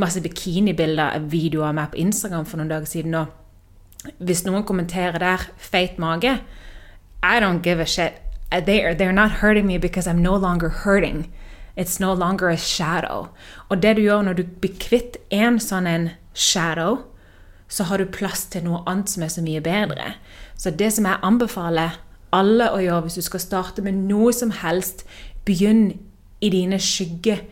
masse 0.00 0.24
bikinibilder, 0.24 1.20
videoer 1.28 1.68
av 1.68 1.76
meg 1.82 1.92
på 1.92 2.00
Instagram 2.06 2.48
for 2.48 2.62
noen 2.62 2.72
dager 2.72 2.88
siden. 2.88 3.14
Og 3.20 4.14
hvis 4.24 4.46
noen 4.48 4.64
kommenterer 4.64 5.20
der 5.20 5.44
'feit 5.58 5.98
mage', 6.00 6.40
I 7.22 7.40
don't 7.40 7.62
give 7.62 7.80
a 7.80 7.86
shit. 7.86 8.12
They're, 8.52 8.94
they're 8.94 9.12
not 9.12 9.42
hurting 9.42 9.66
me 9.66 9.78
because 9.78 10.06
I'm 10.06 10.22
no 10.22 10.36
longer 10.36 10.68
hurting. 10.68 11.30
It's 11.76 12.00
no 12.00 12.14
longer 12.14 12.48
a 12.48 12.56
shadow. 12.56 13.28
Og 13.68 13.82
det 13.82 13.96
du 13.96 14.02
gjør 14.02 14.22
når 14.22 14.32
du 14.32 14.42
blir 14.44 14.78
kvitt 14.78 15.16
en 15.30 15.58
sånn 15.58 15.86
en 15.86 16.10
shadow, 16.34 16.98
så 17.74 17.86
har 17.88 17.98
du 17.98 18.10
plass 18.14 18.46
til 18.52 18.66
noe 18.68 18.84
annet 18.86 19.10
som 19.10 19.24
er 19.26 19.32
så 19.34 19.42
mye 19.42 19.62
bedre. 19.64 20.14
Så 20.54 20.70
det 20.70 20.92
som 20.94 21.08
jeg 21.08 21.22
anbefaler 21.26 21.98
alle 22.34 22.70
å 22.70 22.80
gjøre 22.82 23.06
hvis 23.06 23.18
du 23.18 23.26
skal 23.26 23.42
starte 23.42 23.82
med 23.82 23.98
noe 24.06 24.32
som 24.34 24.52
helst, 24.62 25.04
begynn 25.46 25.88
i 26.44 26.50
dine 26.54 26.78
skygger. 26.82 27.42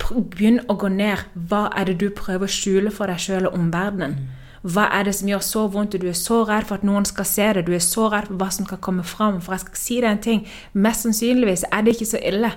Begynn 0.00 0.60
å 0.70 0.76
gå 0.80 0.90
ned. 0.92 1.26
Hva 1.34 1.68
er 1.76 1.90
det 1.90 2.00
du 2.02 2.08
prøver 2.16 2.48
å 2.48 2.54
skjule 2.58 2.92
for 2.94 3.10
deg 3.10 3.22
sjøl 3.22 3.48
og 3.50 3.56
omverdenen? 3.58 4.18
Hva 4.60 4.90
er 4.92 5.06
det 5.08 5.14
som 5.16 5.28
gjør 5.28 5.44
så 5.44 5.62
vondt? 5.72 5.96
Du 5.96 6.08
er 6.10 6.16
så 6.18 6.42
redd 6.48 6.66
for 6.68 6.80
at 6.80 6.84
noen 6.84 7.06
skal 7.08 7.28
se 7.28 7.46
det. 7.56 7.64
Du 7.64 7.72
er 7.72 7.84
så 7.84 8.10
redd 8.12 8.28
for 8.28 8.40
hva 8.40 8.50
som 8.52 8.66
skal 8.68 8.80
komme 8.84 9.04
fram. 9.08 9.38
For 9.40 9.56
jeg 9.56 9.64
skal 9.64 9.80
si 9.80 10.00
deg 10.02 10.10
en 10.10 10.24
ting. 10.26 10.42
Mest 10.76 11.06
sannsynligvis 11.06 11.64
er 11.70 11.86
det 11.86 11.94
ikke 11.96 12.10
så 12.12 12.20
ille. 12.32 12.52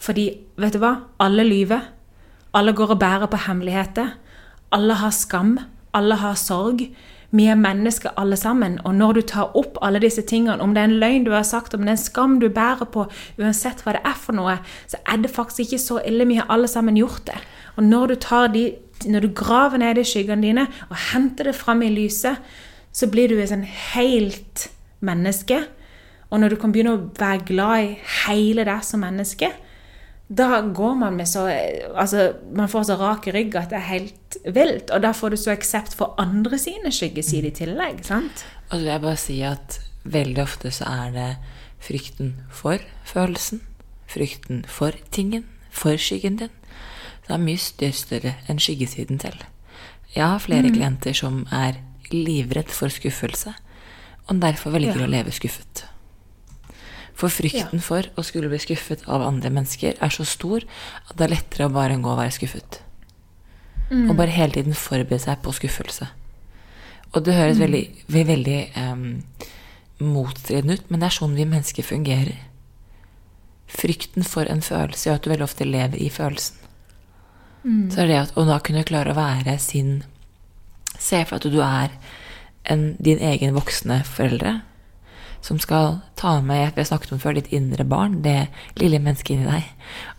Fordi, 0.00 0.30
vet 0.56 0.76
du 0.76 0.80
hva? 0.80 0.94
Alle 1.20 1.44
lyver. 1.44 1.90
Alle 2.56 2.72
går 2.76 2.94
og 2.94 3.00
bærer 3.02 3.28
på 3.28 3.42
hemmeligheter. 3.48 4.14
Alle 4.72 4.96
har 5.02 5.12
skam. 5.12 5.58
Alle 5.96 6.18
har 6.20 6.36
sorg. 6.40 6.84
Vi 7.36 7.46
er 7.50 7.58
mennesker 7.58 8.14
alle 8.20 8.36
sammen. 8.38 8.78
Og 8.86 8.94
når 8.94 9.18
du 9.18 9.22
tar 9.32 9.56
opp 9.58 9.78
alle 9.84 10.00
disse 10.02 10.22
tingene, 10.28 10.60
om 10.62 10.74
det 10.74 10.82
er 10.82 10.90
en 10.90 11.00
løgn 11.02 11.26
du 11.26 11.32
har 11.34 11.46
sagt, 11.46 11.74
om 11.74 11.82
det 11.82 11.92
er 11.92 11.98
en 11.98 12.04
skam 12.04 12.38
du 12.40 12.48
bærer 12.52 12.86
på, 12.92 13.06
uansett 13.40 13.82
hva 13.84 13.96
det 13.96 14.04
er 14.06 14.16
for 14.20 14.36
noe, 14.36 14.58
så 14.86 15.00
er 15.04 15.20
det 15.22 15.32
faktisk 15.34 15.66
ikke 15.66 15.82
så 15.82 16.00
ille. 16.06 16.28
Vi 16.28 16.38
har 16.40 16.48
alle 16.52 16.70
sammen 16.70 16.98
gjort 16.98 17.26
det. 17.32 17.38
Og 17.76 17.84
når 17.84 18.14
du, 18.14 18.16
de, 18.54 18.64
når 19.10 19.26
du 19.26 19.34
graver 19.36 19.82
ned 19.82 19.98
i 20.00 20.06
skyggene 20.06 20.46
dine 20.46 20.68
og 20.88 20.96
henter 21.10 21.50
det 21.50 21.58
fram 21.58 21.82
i 21.82 21.92
lyset, 21.92 22.40
så 22.92 23.10
blir 23.12 23.28
du 23.28 23.40
et 23.40 23.50
sånn 23.50 23.66
helt 23.66 24.68
menneske. 25.04 25.64
Og 26.30 26.40
når 26.40 26.54
du 26.54 26.60
kan 26.60 26.72
begynne 26.72 26.96
å 26.96 27.04
være 27.18 27.44
glad 27.48 27.84
i 27.84 27.96
hele 28.26 28.64
deg 28.66 28.84
som 28.86 29.02
menneske, 29.04 29.50
da 30.28 30.60
går 30.60 30.94
man 30.98 31.16
med 31.16 31.28
så 31.28 31.46
Altså, 31.94 32.32
man 32.52 32.68
får 32.68 32.88
så 32.88 32.96
rak 32.98 33.28
rygg 33.30 33.54
at 33.56 33.70
det 33.70 33.78
er 33.78 33.90
helt 33.90 34.38
vilt. 34.44 34.90
Og 34.90 35.02
da 35.02 35.12
får 35.14 35.30
du 35.30 35.36
så 35.36 35.54
aksept 35.54 35.94
for 35.94 36.14
andre 36.18 36.58
sine 36.58 36.90
skyggesider 36.92 37.52
i 37.52 37.54
tillegg. 37.54 38.04
sant? 38.04 38.44
Og 38.70 38.78
så 38.78 38.82
vil 38.82 38.92
jeg 38.92 39.00
bare 39.00 39.16
si 39.16 39.40
at 39.46 39.80
veldig 40.04 40.42
ofte 40.42 40.70
så 40.70 40.84
er 40.90 41.10
det 41.14 41.30
frykten 41.86 42.34
for 42.50 42.82
følelsen, 43.06 43.60
frykten 44.10 44.64
for 44.68 44.92
tingen, 45.10 45.44
for 45.70 45.96
skyggen 45.96 46.36
din. 46.42 46.54
Det 47.26 47.34
er 47.34 47.42
mye 47.42 47.92
større 47.92 48.34
enn 48.48 48.58
skyggesiden 48.58 49.20
selv. 49.20 49.46
Jeg 50.14 50.24
har 50.26 50.38
flere 50.38 50.70
mm. 50.70 50.74
klienter 50.74 51.12
som 51.14 51.44
er 51.52 51.78
livredd 52.10 52.70
for 52.70 52.88
skuffelse, 52.88 53.52
og 54.26 54.42
derfor 54.42 54.74
velger 54.74 55.02
ja. 55.02 55.06
å 55.06 55.10
leve 55.10 55.34
skuffet. 55.34 55.84
For 57.16 57.32
frykten 57.32 57.80
ja. 57.80 57.84
for 57.84 58.08
å 58.16 58.24
skulle 58.26 58.50
bli 58.52 58.60
skuffet 58.60 59.06
av 59.08 59.24
andre 59.24 59.50
mennesker 59.54 59.96
er 60.04 60.12
så 60.12 60.26
stor 60.28 60.66
at 61.08 61.14
det 61.16 61.26
er 61.26 61.32
lettere 61.32 61.68
å 61.68 61.72
bare 61.72 61.96
gå 61.96 62.10
og 62.12 62.20
være 62.20 62.34
skuffet. 62.36 62.82
Mm. 63.88 64.10
Og 64.10 64.16
bare 64.18 64.34
hele 64.34 64.52
tiden 64.52 64.76
forberede 64.76 65.22
seg 65.24 65.40
på 65.44 65.54
skuffelse. 65.56 66.10
Og 67.14 67.24
det 67.24 67.36
høres 67.38 67.56
mm. 67.56 67.62
veldig, 67.62 67.84
veldig 68.32 68.58
um, 68.82 69.06
motstridende 70.04 70.76
ut, 70.76 70.90
men 70.90 71.00
det 71.00 71.08
er 71.08 71.16
sånn 71.16 71.38
vi 71.38 71.48
mennesker 71.48 71.86
fungerer. 71.86 72.42
Frykten 73.72 74.26
for 74.26 74.50
en 74.50 74.62
følelse 74.62 75.08
gjør 75.08 75.18
at 75.18 75.24
du 75.24 75.32
veldig 75.32 75.46
ofte 75.46 75.66
lever 75.66 76.02
i 76.02 76.10
følelsen. 76.12 76.60
Mm. 77.64 77.88
Så 77.94 78.02
er 78.02 78.10
det 78.10 78.20
at 78.20 78.36
å 78.36 78.44
da 78.46 78.60
kunne 78.62 78.84
klare 78.86 79.14
å 79.14 79.18
være 79.18 79.56
sin 79.62 80.04
Se 80.96 81.18
for 81.28 81.36
deg 81.36 81.50
at 81.50 81.52
du 81.52 81.58
er 81.60 81.90
en, 82.72 82.84
din 82.96 83.18
egen 83.20 83.52
voksne 83.52 83.98
foreldre 84.08 84.54
som 85.44 85.58
skal 85.62 86.00
ta 86.18 86.38
med 86.44 86.72
vi 86.74 86.82
har 86.82 86.88
snakket 86.88 87.14
om 87.16 87.20
før, 87.22 87.36
ditt 87.38 87.52
indre 87.54 87.84
barn, 87.88 88.20
det 88.24 88.48
lille 88.80 89.00
mennesket 89.02 89.36
inni 89.36 89.50
deg. 89.50 89.70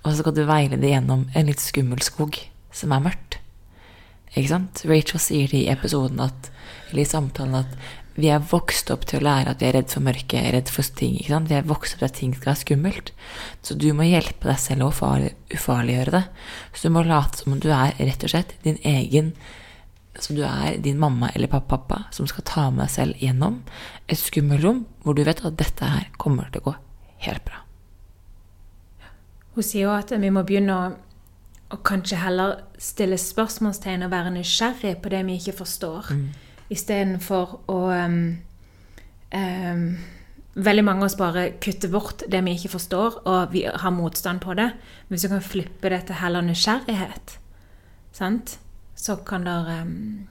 Og 0.03 0.11
så 0.11 0.21
skal 0.21 0.37
du 0.37 0.45
veile 0.47 0.79
det 0.81 0.93
gjennom 0.93 1.27
en 1.33 1.49
litt 1.49 1.63
skummel 1.63 2.03
skog 2.05 2.39
som 2.75 2.93
er 2.95 3.05
mørkt. 3.09 3.39
Ikke 4.33 4.51
sant? 4.51 4.83
Rachel 4.85 5.21
sier 5.23 5.49
det 5.51 5.63
i 5.63 5.71
episoden 5.71 6.19
at, 6.21 6.51
eller 6.89 7.03
i 7.03 7.09
samtalen 7.09 7.63
at 7.63 7.79
vi 8.17 8.31
er 8.33 8.41
vokst 8.49 8.89
opp 8.89 9.05
til 9.05 9.19
å 9.19 9.27
lære 9.27 9.51
at 9.53 9.61
vi 9.61 9.67
er 9.67 9.75
redd 9.77 9.91
for 9.93 10.05
mørket, 10.05 10.49
redd 10.53 10.71
for 10.73 10.95
ting. 10.97 11.19
ikke 11.19 11.35
sant? 11.35 11.51
Vi 11.51 11.57
er 11.57 11.69
vokst 11.69 11.95
opp 11.95 12.01
til 12.01 12.09
at 12.09 12.17
ting 12.17 12.33
skal 12.33 12.51
være 12.51 12.61
skummelt. 12.63 13.11
Så 13.61 13.77
du 13.77 13.91
må 13.93 14.07
hjelpe 14.07 14.49
deg 14.49 14.57
selv 14.61 14.87
å 14.87 14.91
ufarliggjøre 15.53 16.15
det. 16.15 16.23
Så 16.73 16.89
du 16.89 16.95
må 16.95 17.05
late 17.05 17.43
som 17.43 17.53
om 17.53 17.61
du 17.61 17.69
er 17.69 17.93
rett 17.99 18.25
og 18.25 18.33
slett 18.33 18.55
din 18.65 18.81
egen 18.81 19.35
Som 20.19 20.37
du 20.37 20.43
er 20.47 20.79
din 20.81 20.97
mamma 20.99 21.29
eller 21.35 21.47
pappa, 21.47 22.03
som 22.11 22.27
skal 22.29 22.45
ta 22.47 22.69
med 22.71 22.85
deg 22.85 22.93
selv 22.93 23.21
gjennom 23.21 23.61
et 24.07 24.17
skummelt 24.17 24.63
rom 24.63 24.83
hvor 25.03 25.17
du 25.17 25.23
vet 25.27 25.43
at 25.45 25.59
dette 25.59 25.85
her 25.85 26.09
kommer 26.17 26.49
til 26.51 26.63
å 26.63 26.71
gå 26.71 26.75
helt 27.27 27.45
bra. 27.45 27.61
Hun 29.57 29.65
sier 29.65 29.87
jo 29.87 29.93
at 29.93 30.11
vi 30.13 30.33
må 30.33 30.43
begynne 30.45 30.73
å, 30.73 30.89
å 31.73 31.79
kanskje 31.85 32.19
heller 32.21 32.59
stille 32.81 33.17
spørsmålstegn 33.21 34.05
og 34.05 34.13
være 34.13 34.33
nysgjerrig 34.35 34.97
på 35.01 35.13
det 35.13 35.23
vi 35.29 35.37
ikke 35.39 35.55
forstår, 35.61 36.11
mm. 36.13 36.27
istedenfor 36.73 37.57
å 37.73 37.79
um, 37.93 38.21
um, 39.33 39.89
Veldig 40.57 40.81
mange 40.81 41.03
av 41.03 41.11
oss 41.11 41.15
bare 41.19 41.41
kutter 41.61 41.91
bort 41.93 42.23
det 42.33 42.39
vi 42.41 42.55
ikke 42.57 42.71
forstår, 42.73 43.19
og 43.29 43.51
vi 43.53 43.59
har 43.69 43.91
motstand 43.93 44.41
på 44.41 44.55
det. 44.57 44.71
Men 45.05 45.13
hvis 45.13 45.27
vi 45.27 45.29
kan 45.29 45.43
flippe 45.45 45.91
det 45.93 45.99
til 46.07 46.17
heller 46.17 46.41
nysgjerrighet, 46.41 47.35
sant? 48.17 48.55
Så 48.97 49.15
kan 49.15 49.45
det 49.45 49.81
um, 49.81 50.27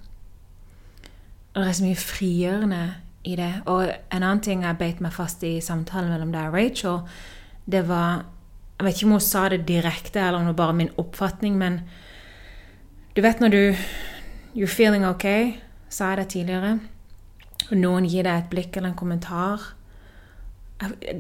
Det 1.55 1.65
er 1.65 1.73
så 1.73 1.85
mye 1.87 1.97
frigjørende 1.97 2.95
i 3.25 3.37
det. 3.37 3.53
Og 3.67 3.87
en 3.89 4.23
annen 4.23 4.43
ting 4.45 4.65
jeg 4.67 4.79
beit 4.79 5.01
meg 5.01 5.15
fast 5.15 5.43
i 5.47 5.57
samtalen 5.65 6.13
mellom 6.13 6.35
deg 6.35 6.51
og 6.51 6.59
Rachel, 6.59 6.99
det 7.67 7.87
var 7.89 8.27
Jeg 8.77 8.85
vet 8.85 8.99
ikke 8.99 9.07
om 9.07 9.13
hun 9.17 9.21
sa 9.25 9.49
det 9.49 9.63
direkte, 9.69 10.21
eller 10.21 10.39
om 10.39 10.45
det 10.45 10.53
var 10.53 10.67
bare 10.67 10.77
min 10.77 10.91
oppfatning, 11.01 11.55
men 11.57 11.81
du 13.17 13.23
vet 13.25 13.41
når 13.41 13.49
du 13.49 13.77
You're 14.57 14.69
feeling 14.69 15.07
okay, 15.07 15.55
sa 15.89 16.11
jeg 16.11 16.19
det 16.19 16.29
tidligere, 16.29 16.79
og 17.71 17.77
noen 17.77 18.05
gir 18.05 18.25
deg 18.25 18.37
et 18.37 18.51
blikk 18.53 18.77
eller 18.77 18.93
en 18.93 18.99
kommentar 18.99 19.65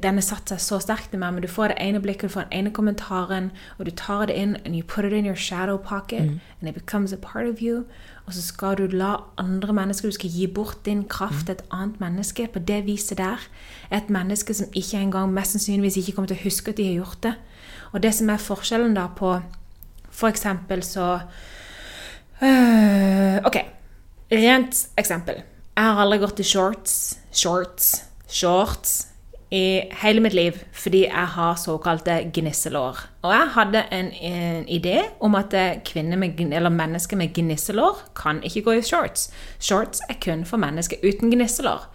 den 0.02 0.18
har 0.18 0.24
satt 0.24 0.50
seg 0.52 0.60
så 0.60 0.76
sterkt 0.84 1.14
i 1.16 1.18
meg, 1.20 1.32
men 1.32 1.44
du 1.44 1.48
får 1.48 1.72
det 1.72 1.78
ene 1.80 2.00
blikket, 2.04 2.28
du 2.28 2.34
får 2.34 2.44
den 2.50 2.58
ene 2.58 2.72
kommentaren, 2.76 3.50
og 3.78 3.86
du 3.88 3.90
tar 3.96 4.26
det 4.28 4.36
inn, 4.36 4.56
and 4.64 4.76
you 4.76 4.82
put 4.84 5.04
it 5.04 5.16
in 5.16 5.24
your 5.24 5.36
shadow 5.36 5.78
pocket, 5.78 6.22
mm. 6.28 6.40
and 6.60 6.68
it 6.68 6.74
becomes 6.74 7.12
a 7.12 7.16
part 7.16 7.48
of 7.48 7.62
you. 7.64 7.86
Og 8.26 8.34
så 8.34 8.42
skal 8.42 8.76
du 8.76 8.86
la 8.86 9.14
andre 9.38 9.72
mennesker 9.72 10.08
Du 10.08 10.12
skal 10.12 10.30
gi 10.30 10.46
bort 10.46 10.84
din 10.84 11.04
kraft 11.08 11.46
til 11.46 11.54
et 11.54 11.62
annet 11.70 12.00
menneske. 12.00 12.48
På 12.52 12.58
det 12.58 12.84
viset 12.86 13.18
der. 13.18 13.38
Et 13.92 14.10
menneske 14.10 14.54
som 14.54 14.66
ikke 14.74 14.98
engang 14.98 15.32
mest 15.32 15.54
sannsynligvis 15.54 15.96
ikke 15.96 16.12
kommer 16.12 16.26
til 16.26 16.36
å 16.36 16.42
huske 16.42 16.74
at 16.74 16.76
de 16.76 16.88
har 16.88 16.98
gjort 16.98 17.22
det. 17.22 17.34
Og 17.92 18.02
det 18.02 18.14
som 18.14 18.30
er 18.30 18.42
forskjellen 18.42 18.94
da 18.98 19.06
på 19.06 19.40
For 20.10 20.28
eksempel 20.28 20.82
så 20.82 21.20
øh, 22.42 23.38
Ok. 23.46 23.56
Rent 24.32 24.88
eksempel. 24.98 25.34
Jeg 25.76 25.84
har 25.84 26.02
aldri 26.02 26.18
gått 26.18 26.40
i 26.40 26.42
shorts, 26.42 27.18
shorts, 27.30 28.02
shorts 28.26 29.05
i 29.50 29.80
hele 30.02 30.20
mitt 30.20 30.34
liv 30.34 30.52
fordi 30.74 31.04
jeg 31.04 31.26
har 31.36 31.54
såkalte 31.60 32.18
gnisselår. 32.34 33.04
Og 33.22 33.32
jeg 33.32 33.48
hadde 33.54 33.84
en, 33.92 34.10
en 34.12 34.66
idé 34.68 34.98
om 35.20 35.34
at 35.34 35.54
med, 35.94 36.70
mennesker 36.70 37.16
med 37.16 37.34
gnisselår 37.34 38.02
kan 38.16 38.42
ikke 38.42 38.62
gå 38.62 38.70
i 38.70 38.82
shorts. 38.82 39.30
Shorts 39.58 40.00
er 40.10 40.18
kun 40.24 40.44
for 40.44 40.56
mennesker 40.56 40.96
uten 41.04 41.30
gnisselår. 41.30 41.86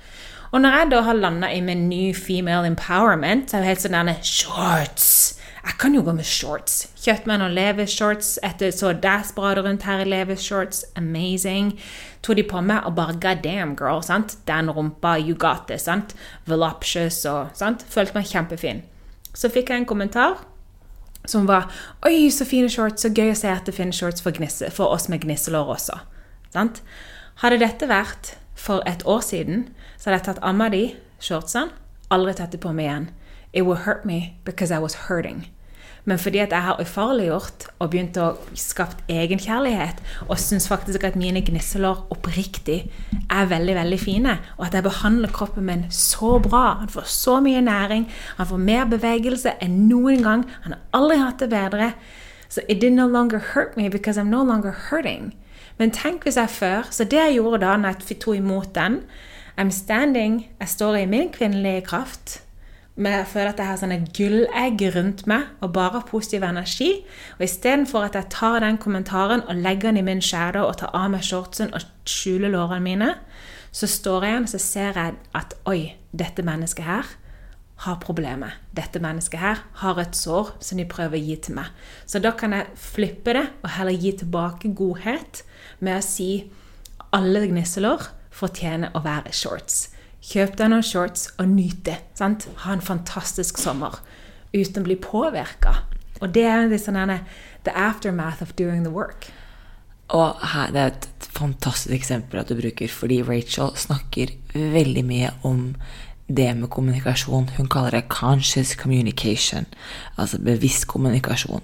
Og 0.51 0.61
når 0.61 0.69
jeg 0.69 0.91
da 0.91 1.01
har 1.01 1.13
landa 1.13 1.47
i 1.47 1.61
min 1.61 1.89
ny 1.89 2.15
female 2.15 2.67
empowerment, 2.67 3.51
så 3.51 3.57
er 3.57 3.61
det 3.61 3.67
helt 3.71 3.85
sånn 3.85 3.95
denne 3.95 4.17
Shorts! 4.23 5.37
Jeg 5.61 5.77
kan 5.79 5.93
jo 5.93 6.01
gå 6.01 6.13
med 6.17 6.25
shorts. 6.25 6.87
Kjøttmenn 7.03 7.43
og 7.43 7.51
noen 7.51 7.53
Levis-shorts 7.53 8.39
etter 8.43 8.71
så 8.73 8.95
dæsbrader 8.97 9.61
rundt 9.67 9.85
her 9.85 10.01
i 10.01 10.07
leve 10.09 10.33
shorts. 10.35 10.81
Amazing. 10.97 11.75
Tok 12.21 12.37
de 12.37 12.43
på 12.45 12.61
meg 12.61 12.85
og 12.85 12.95
bare 12.95 13.17
God 13.17 13.41
damn, 13.43 13.75
girl. 13.75 14.01
sant? 14.05 14.37
Den 14.47 14.69
rumpa, 14.69 15.17
you 15.17 15.35
got 15.35 15.67
this. 15.67 15.83
sant? 15.83 16.15
Voluptuous 16.45 17.25
og 17.25 17.49
sant? 17.57 17.85
Følte 17.89 18.13
meg 18.17 18.29
kjempefin. 18.29 18.83
Så 19.33 19.49
fikk 19.49 19.69
jeg 19.69 19.81
en 19.81 19.89
kommentar 19.89 20.37
som 21.25 21.47
var 21.47 21.71
Oi, 22.05 22.29
så 22.29 22.45
fine 22.45 22.69
shorts. 22.69 23.01
Så 23.01 23.09
gøy 23.09 23.31
å 23.31 23.37
se 23.37 23.49
at 23.49 23.65
det 23.65 23.75
finnes 23.75 23.97
shorts 23.97 24.21
for, 24.21 24.31
gnisse, 24.31 24.69
for 24.71 24.93
oss 24.93 25.09
med 25.09 25.23
gnisselår 25.25 25.73
også. 25.77 25.97
Sant? 26.53 26.81
Hadde 27.41 27.61
dette 27.61 27.87
vært 27.89 28.35
for 28.55 28.83
et 28.85 29.05
år 29.05 29.21
siden, 29.25 29.69
så 29.97 30.09
hadde 30.09 30.19
jeg 30.19 30.27
tatt 30.29 30.43
av 30.45 30.57
meg 30.57 30.75
de 30.75 30.83
shortsene, 31.21 31.71
aldri 32.13 32.35
tatt 32.37 32.53
de 32.53 32.59
på 32.61 32.73
meg 32.75 32.85
igjen. 32.85 33.09
It 33.53 33.65
will 33.65 33.81
hurt 33.87 34.05
me 34.05 34.37
because 34.45 34.71
I 34.71 34.79
was 34.79 35.07
hurting. 35.07 35.47
Men 36.05 36.17
fordi 36.17 36.39
at 36.41 36.51
jeg 36.51 36.65
har 36.65 36.79
ufarliggjort 36.81 37.67
og 37.79 37.91
begynt 37.93 38.17
å 38.17 38.31
skapt 38.57 39.03
egenkjærlighet, 39.11 39.99
og 40.27 40.39
syns 40.41 40.65
faktisk 40.69 41.03
at 41.05 41.17
mine 41.19 41.43
gnisselår 41.45 42.07
oppriktig 42.13 42.79
er 43.29 43.51
veldig 43.51 43.75
veldig 43.77 43.99
fine, 44.01 44.37
og 44.57 44.65
at 44.65 44.77
jeg 44.77 44.87
behandler 44.87 45.33
kroppen 45.33 45.67
min 45.67 45.85
så 45.93 46.39
bra 46.41 46.63
Han 46.81 46.89
får 46.89 47.05
så 47.05 47.39
mye 47.39 47.61
næring, 47.61 48.07
han 48.37 48.47
får 48.47 48.57
mer 48.57 48.85
bevegelse 48.89 49.53
enn 49.61 49.85
noen 49.89 50.23
gang. 50.25 50.45
Han 50.63 50.73
har 50.73 50.81
aldri 50.97 51.17
hatt 51.21 51.39
det 51.39 51.49
bedre. 51.49 51.91
Så 52.49 52.61
it 52.67 52.81
did 52.81 52.91
no 52.91 53.07
longer 53.07 53.39
hurt 53.53 53.77
me 53.77 53.89
because 53.89 54.17
I'm 54.17 54.29
no 54.29 54.43
longer 54.43 54.71
hurting. 54.89 55.33
Men 55.77 55.91
tenk 55.91 56.23
hvis 56.23 56.37
jeg 56.37 56.49
før 56.49 56.87
Så 56.91 57.03
det 57.03 57.17
jeg 57.17 57.35
gjorde 57.35 57.61
da 57.63 57.77
når 57.77 57.95
jeg 58.09 58.19
tok 58.19 58.35
imot 58.35 58.75
den 58.75 59.01
I'm 59.59 59.71
standing, 59.71 60.47
jeg 60.59 60.69
står 60.69 60.95
i 60.95 61.05
min 61.05 61.29
kvinnelige 61.29 61.81
kraft. 61.81 62.41
Men 62.95 63.13
jeg 63.15 63.27
føler 63.31 63.53
at 63.53 63.61
jeg 63.61 63.69
har 63.69 63.79
sånne 63.79 63.99
gullegg 64.11 64.81
rundt 64.95 65.23
meg 65.31 65.47
og 65.63 65.71
bare 65.77 66.01
positiv 66.09 66.43
energi. 66.43 66.89
Og 67.39 67.45
istedenfor 67.47 68.09
at 68.09 68.17
jeg 68.19 68.31
tar 68.33 68.59
den 68.63 68.77
kommentaren 68.81 69.45
og 69.47 69.61
legger 69.63 69.91
den 69.91 70.01
i 70.01 70.05
min 70.09 70.21
shadow 70.21 70.67
og 70.67 70.77
tar 70.81 70.91
av 70.97 71.07
meg 71.13 71.23
shortsen 71.25 71.71
og 71.73 71.87
skjuler 72.09 72.51
lårene 72.51 72.83
mine, 72.83 73.09
så 73.71 73.87
står 73.87 74.25
jeg 74.27 74.33
igjen 74.33 74.49
og 74.51 74.63
ser 74.65 74.99
jeg 74.99 75.17
at 75.39 75.55
oi, 75.71 75.81
dette 76.11 76.43
mennesket 76.43 76.85
her 76.85 77.13
har 77.81 78.01
problemer. 78.03 78.59
Dette 78.77 78.99
mennesket 79.01 79.39
her 79.41 79.63
har 79.81 80.01
et 80.01 80.17
sår 80.17 80.51
som 80.61 80.77
de 80.77 80.85
prøver 80.85 81.17
å 81.17 81.23
gi 81.23 81.37
til 81.47 81.57
meg. 81.57 81.71
Så 82.05 82.19
da 82.21 82.33
kan 82.37 82.53
jeg 82.53 82.75
flippe 82.77 83.33
det 83.37 83.47
og 83.63 83.71
heller 83.77 83.95
gi 83.95 84.11
tilbake 84.19 84.73
godhet 84.77 85.41
med 85.79 85.97
å 85.97 86.05
si 86.05 86.29
alle 87.15 87.47
gnisselår 87.47 88.11
fortjener 88.35 88.93
å 88.95 89.01
være 89.03 89.33
shorts. 89.35 89.87
Kjøp 90.21 90.57
deg 90.59 90.69
noen 90.69 90.85
shorts 90.85 91.29
og 91.41 91.49
nyt 91.49 91.81
det. 91.87 91.97
Sant? 92.17 92.47
Ha 92.65 92.75
en 92.75 92.83
fantastisk 92.85 93.57
sommer 93.57 93.99
uten 94.53 94.83
å 94.83 94.87
bli 94.87 94.97
påvirka. 95.01 95.81
Og 96.21 96.33
det 96.35 96.45
er 96.45 96.67
liksom 96.69 96.97
denne, 96.99 97.23
the 97.65 97.73
aftermath 97.73 98.43
of 98.43 98.53
doing 98.59 98.83
the 98.85 98.93
work. 98.93 99.31
Og 100.11 100.35
her, 100.53 100.71
Det 100.71 100.81
er 100.81 100.87
et 100.87 101.07
fantastisk 101.31 101.95
eksempel 101.95 102.39
at 102.39 102.49
du 102.49 102.55
bruker, 102.55 102.87
fordi 102.87 103.21
Rachel 103.23 103.71
snakker 103.75 104.27
veldig 104.53 105.05
mye 105.05 105.31
om 105.43 105.75
det 106.27 106.57
med 106.57 106.69
kommunikasjon. 106.69 107.49
Hun 107.57 107.67
kaller 107.67 107.89
det 107.89 108.09
'conscious 108.09 108.75
communication', 108.75 109.65
altså 110.17 110.37
bevisst 110.37 110.87
kommunikasjon. 110.87 111.61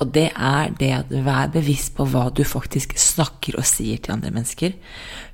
Og 0.00 0.08
det 0.14 0.30
er 0.32 0.70
det 0.80 0.90
at 0.96 1.10
vær 1.12 1.50
bevisst 1.52 1.92
på 1.96 2.06
hva 2.08 2.30
du 2.32 2.40
faktisk 2.48 2.94
snakker 2.96 3.58
og 3.60 3.66
sier 3.68 4.00
til 4.00 4.14
andre 4.14 4.30
mennesker. 4.32 4.72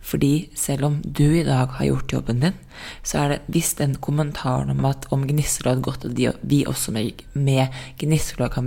Fordi 0.02 0.48
selv 0.58 0.88
om 0.88 0.96
du 1.02 1.22
i 1.38 1.44
dag 1.46 1.70
har 1.76 1.86
gjort 1.86 2.14
jobben 2.16 2.42
din, 2.42 2.56
så 3.06 3.20
er 3.20 3.28
det 3.32 3.54
hvis 3.54 3.76
den 3.78 3.94
kommentaren 4.02 4.72
om 4.74 4.88
at 4.88 5.06
om 5.14 5.22
Gnisselå 5.26 5.76
godt 5.86 6.08
og 6.08 6.16
vi 6.42 6.64
også 6.66 6.94
med, 6.94 7.22
med 7.34 7.78
Gnisselå 8.00 8.48
kan 8.50 8.66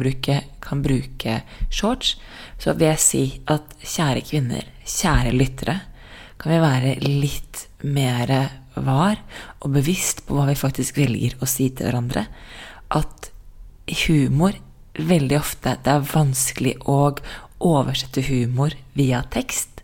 kan 0.64 0.84
bruke 0.84 1.42
shorts, 1.70 2.16
så 2.58 2.74
vil 2.74 2.94
jeg 2.94 3.04
si 3.04 3.24
at 3.48 3.76
kjære 3.84 4.24
kvinner, 4.24 4.64
kjære 4.86 5.36
lyttere, 5.36 5.80
kan 6.40 6.54
vi 6.54 6.62
være 6.64 6.96
litt 7.04 7.68
mer 7.84 8.32
var 8.80 9.20
og 9.60 9.74
bevisst 9.76 10.24
på 10.26 10.38
hva 10.38 10.48
vi 10.48 10.56
faktisk 10.56 10.98
velger 11.02 11.36
å 11.44 11.50
si 11.50 11.68
til 11.76 11.90
hverandre. 11.90 12.26
At 12.96 13.32
humor 14.06 14.56
veldig 15.08 15.38
ofte 15.40 15.78
Det 15.84 15.92
er 15.94 16.08
vanskelig 16.14 16.76
å 16.90 17.16
oversette 17.60 18.24
humor 18.28 18.76
via 18.98 19.22
tekst. 19.32 19.82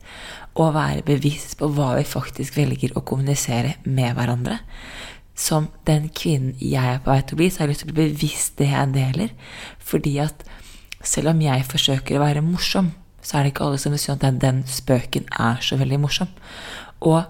Og 0.55 0.75
være 0.75 1.03
bevisst 1.03 1.57
på 1.59 1.67
hva 1.75 1.95
vi 1.97 2.05
faktisk 2.07 2.55
velger 2.55 2.95
å 2.95 3.03
kommunisere 3.03 3.75
med 3.83 4.15
hverandre. 4.15 4.61
Som 5.35 5.67
den 5.87 6.07
kvinnen 6.15 6.55
jeg 6.63 6.95
er 6.95 7.01
på 7.03 7.11
vei 7.11 7.21
til 7.23 7.35
å 7.35 7.41
bli, 7.41 7.49
så 7.51 7.61
har 7.61 7.67
jeg 7.67 7.73
lyst 7.73 7.83
til 7.83 7.91
å 7.91 7.95
bli 7.97 8.05
bevisst 8.13 8.55
det 8.61 8.69
jeg 8.71 8.93
deler. 8.95 9.33
Fordi 9.83 10.13
at 10.23 10.45
selv 11.05 11.33
om 11.33 11.41
jeg 11.43 11.67
forsøker 11.67 12.17
å 12.17 12.23
være 12.23 12.45
morsom, 12.45 12.93
så 13.25 13.37
er 13.37 13.43
det 13.43 13.53
ikke 13.53 13.65
alle 13.67 13.81
som 13.81 13.93
vil 13.93 14.01
si 14.01 14.13
at 14.13 14.23
den 14.41 14.63
spøken 14.69 15.27
er 15.33 15.59
så 15.65 15.77
veldig 15.81 15.99
morsom. 15.99 16.31
Og 17.03 17.25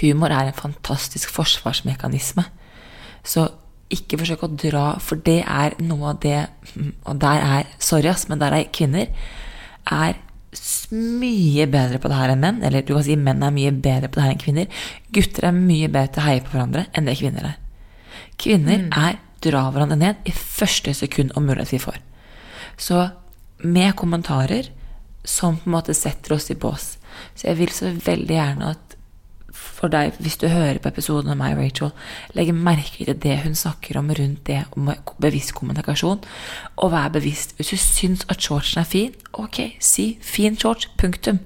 humor 0.00 0.32
er 0.34 0.50
en 0.50 0.58
fantastisk 0.58 1.30
forsvarsmekanisme. 1.32 2.46
Så 3.24 3.46
ikke 3.92 4.18
forsøk 4.20 4.44
å 4.46 4.52
dra, 4.56 4.84
for 5.02 5.20
det 5.20 5.42
er 5.44 5.76
noe 5.84 6.14
av 6.14 6.20
det 6.22 6.38
Og 7.04 7.18
der 7.20 7.42
er 7.44 7.72
Sorry, 7.78 8.08
ass, 8.08 8.28
men 8.30 8.40
der 8.40 8.56
er 8.56 8.70
kvinner 8.72 9.10
er 9.84 10.16
mye 10.94 11.66
bedre 11.66 11.98
på 11.98 12.08
det 12.08 12.16
her 12.16 12.32
enn 12.32 12.40
menn. 12.40 12.62
Eller 12.64 12.84
du 12.86 12.94
kan 12.94 13.04
si 13.04 13.16
menn 13.20 13.42
er 13.42 13.52
mye 13.54 13.72
bedre 13.74 14.08
på 14.08 14.20
det 14.20 14.24
her 14.24 14.34
enn 14.34 14.40
kvinner. 14.40 14.84
Gutter 15.14 15.48
er 15.48 15.56
mye 15.56 15.90
bedre 15.90 16.14
til 16.14 16.22
å 16.22 16.26
heie 16.28 16.44
på 16.44 16.54
hverandre 16.54 16.86
enn 16.94 17.10
det 17.10 17.18
kvinner 17.18 17.50
er. 17.50 17.58
Kvinner 18.40 18.86
mm. 18.86 18.90
er 18.96 19.18
dra 19.44 19.66
hverandre 19.74 19.98
ned 20.00 20.28
i 20.28 20.32
første 20.34 20.94
sekund 20.96 21.34
om 21.36 21.46
mulighet 21.48 21.74
vi 21.74 21.82
får. 21.82 21.98
Så 22.80 23.02
med 23.64 23.94
kommentarer 23.98 24.70
som 25.24 25.56
på 25.58 25.68
en 25.68 25.76
måte 25.76 25.94
setter 25.96 26.36
oss 26.36 26.50
i 26.52 26.58
bås. 26.58 26.94
Så 27.34 27.48
jeg 27.48 27.58
vil 27.60 27.72
så 27.72 27.92
veldig 28.04 28.36
gjerne 28.36 28.72
at 28.74 28.83
for 29.64 29.92
deg, 29.92 30.16
hvis 30.22 30.36
du 30.40 30.46
hører 30.48 30.78
på 30.82 30.90
episoden 30.92 31.32
av 31.32 31.38
meg, 31.40 31.56
og 31.56 31.62
Rachel, 31.64 31.92
legge 32.36 32.54
merke 32.56 33.06
til 33.06 33.18
det 33.20 33.38
hun 33.42 33.56
snakker 33.58 33.98
om 34.00 34.10
rundt 34.14 34.44
det 34.48 34.60
om 34.76 34.90
bevisst 35.22 35.54
kommunikasjon. 35.56 36.22
Og 36.76 36.92
vær 36.92 37.12
bevisst. 37.14 37.56
Hvis 37.58 37.72
du 37.72 37.80
syns 37.80 38.26
at 38.32 38.44
shortsen 38.44 38.82
er 38.82 38.88
fin, 38.88 39.14
ok, 39.32 39.76
si 39.80 40.18
'fin 40.20 40.56
shorts'. 40.56 40.88
Punktum. 40.98 41.38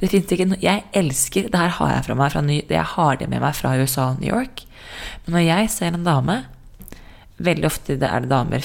Det 0.00 0.10
fins 0.10 0.32
ikke 0.32 0.44
noe 0.44 0.58
Jeg 0.62 0.84
elsker 0.92 1.48
Det 1.48 1.60
her 1.60 1.68
har 1.68 1.94
jeg 1.94 2.04
fra 2.04 2.14
meg 2.14 2.32
fra 2.32 2.40
ny, 2.40 2.62
Jeg 2.68 2.84
har 2.84 3.16
det 3.16 3.28
med 3.28 3.40
meg 3.40 3.54
fra 3.54 3.76
USA 3.76 4.10
og 4.10 4.20
New 4.20 4.34
York. 4.34 4.64
Men 5.24 5.34
når 5.34 5.40
jeg 5.40 5.70
ser 5.70 5.94
en 5.94 6.04
dame 6.04 6.44
Veldig 7.38 7.64
ofte 7.66 7.96
det 7.96 8.08
er 8.08 8.20
det 8.20 8.28
damer 8.28 8.60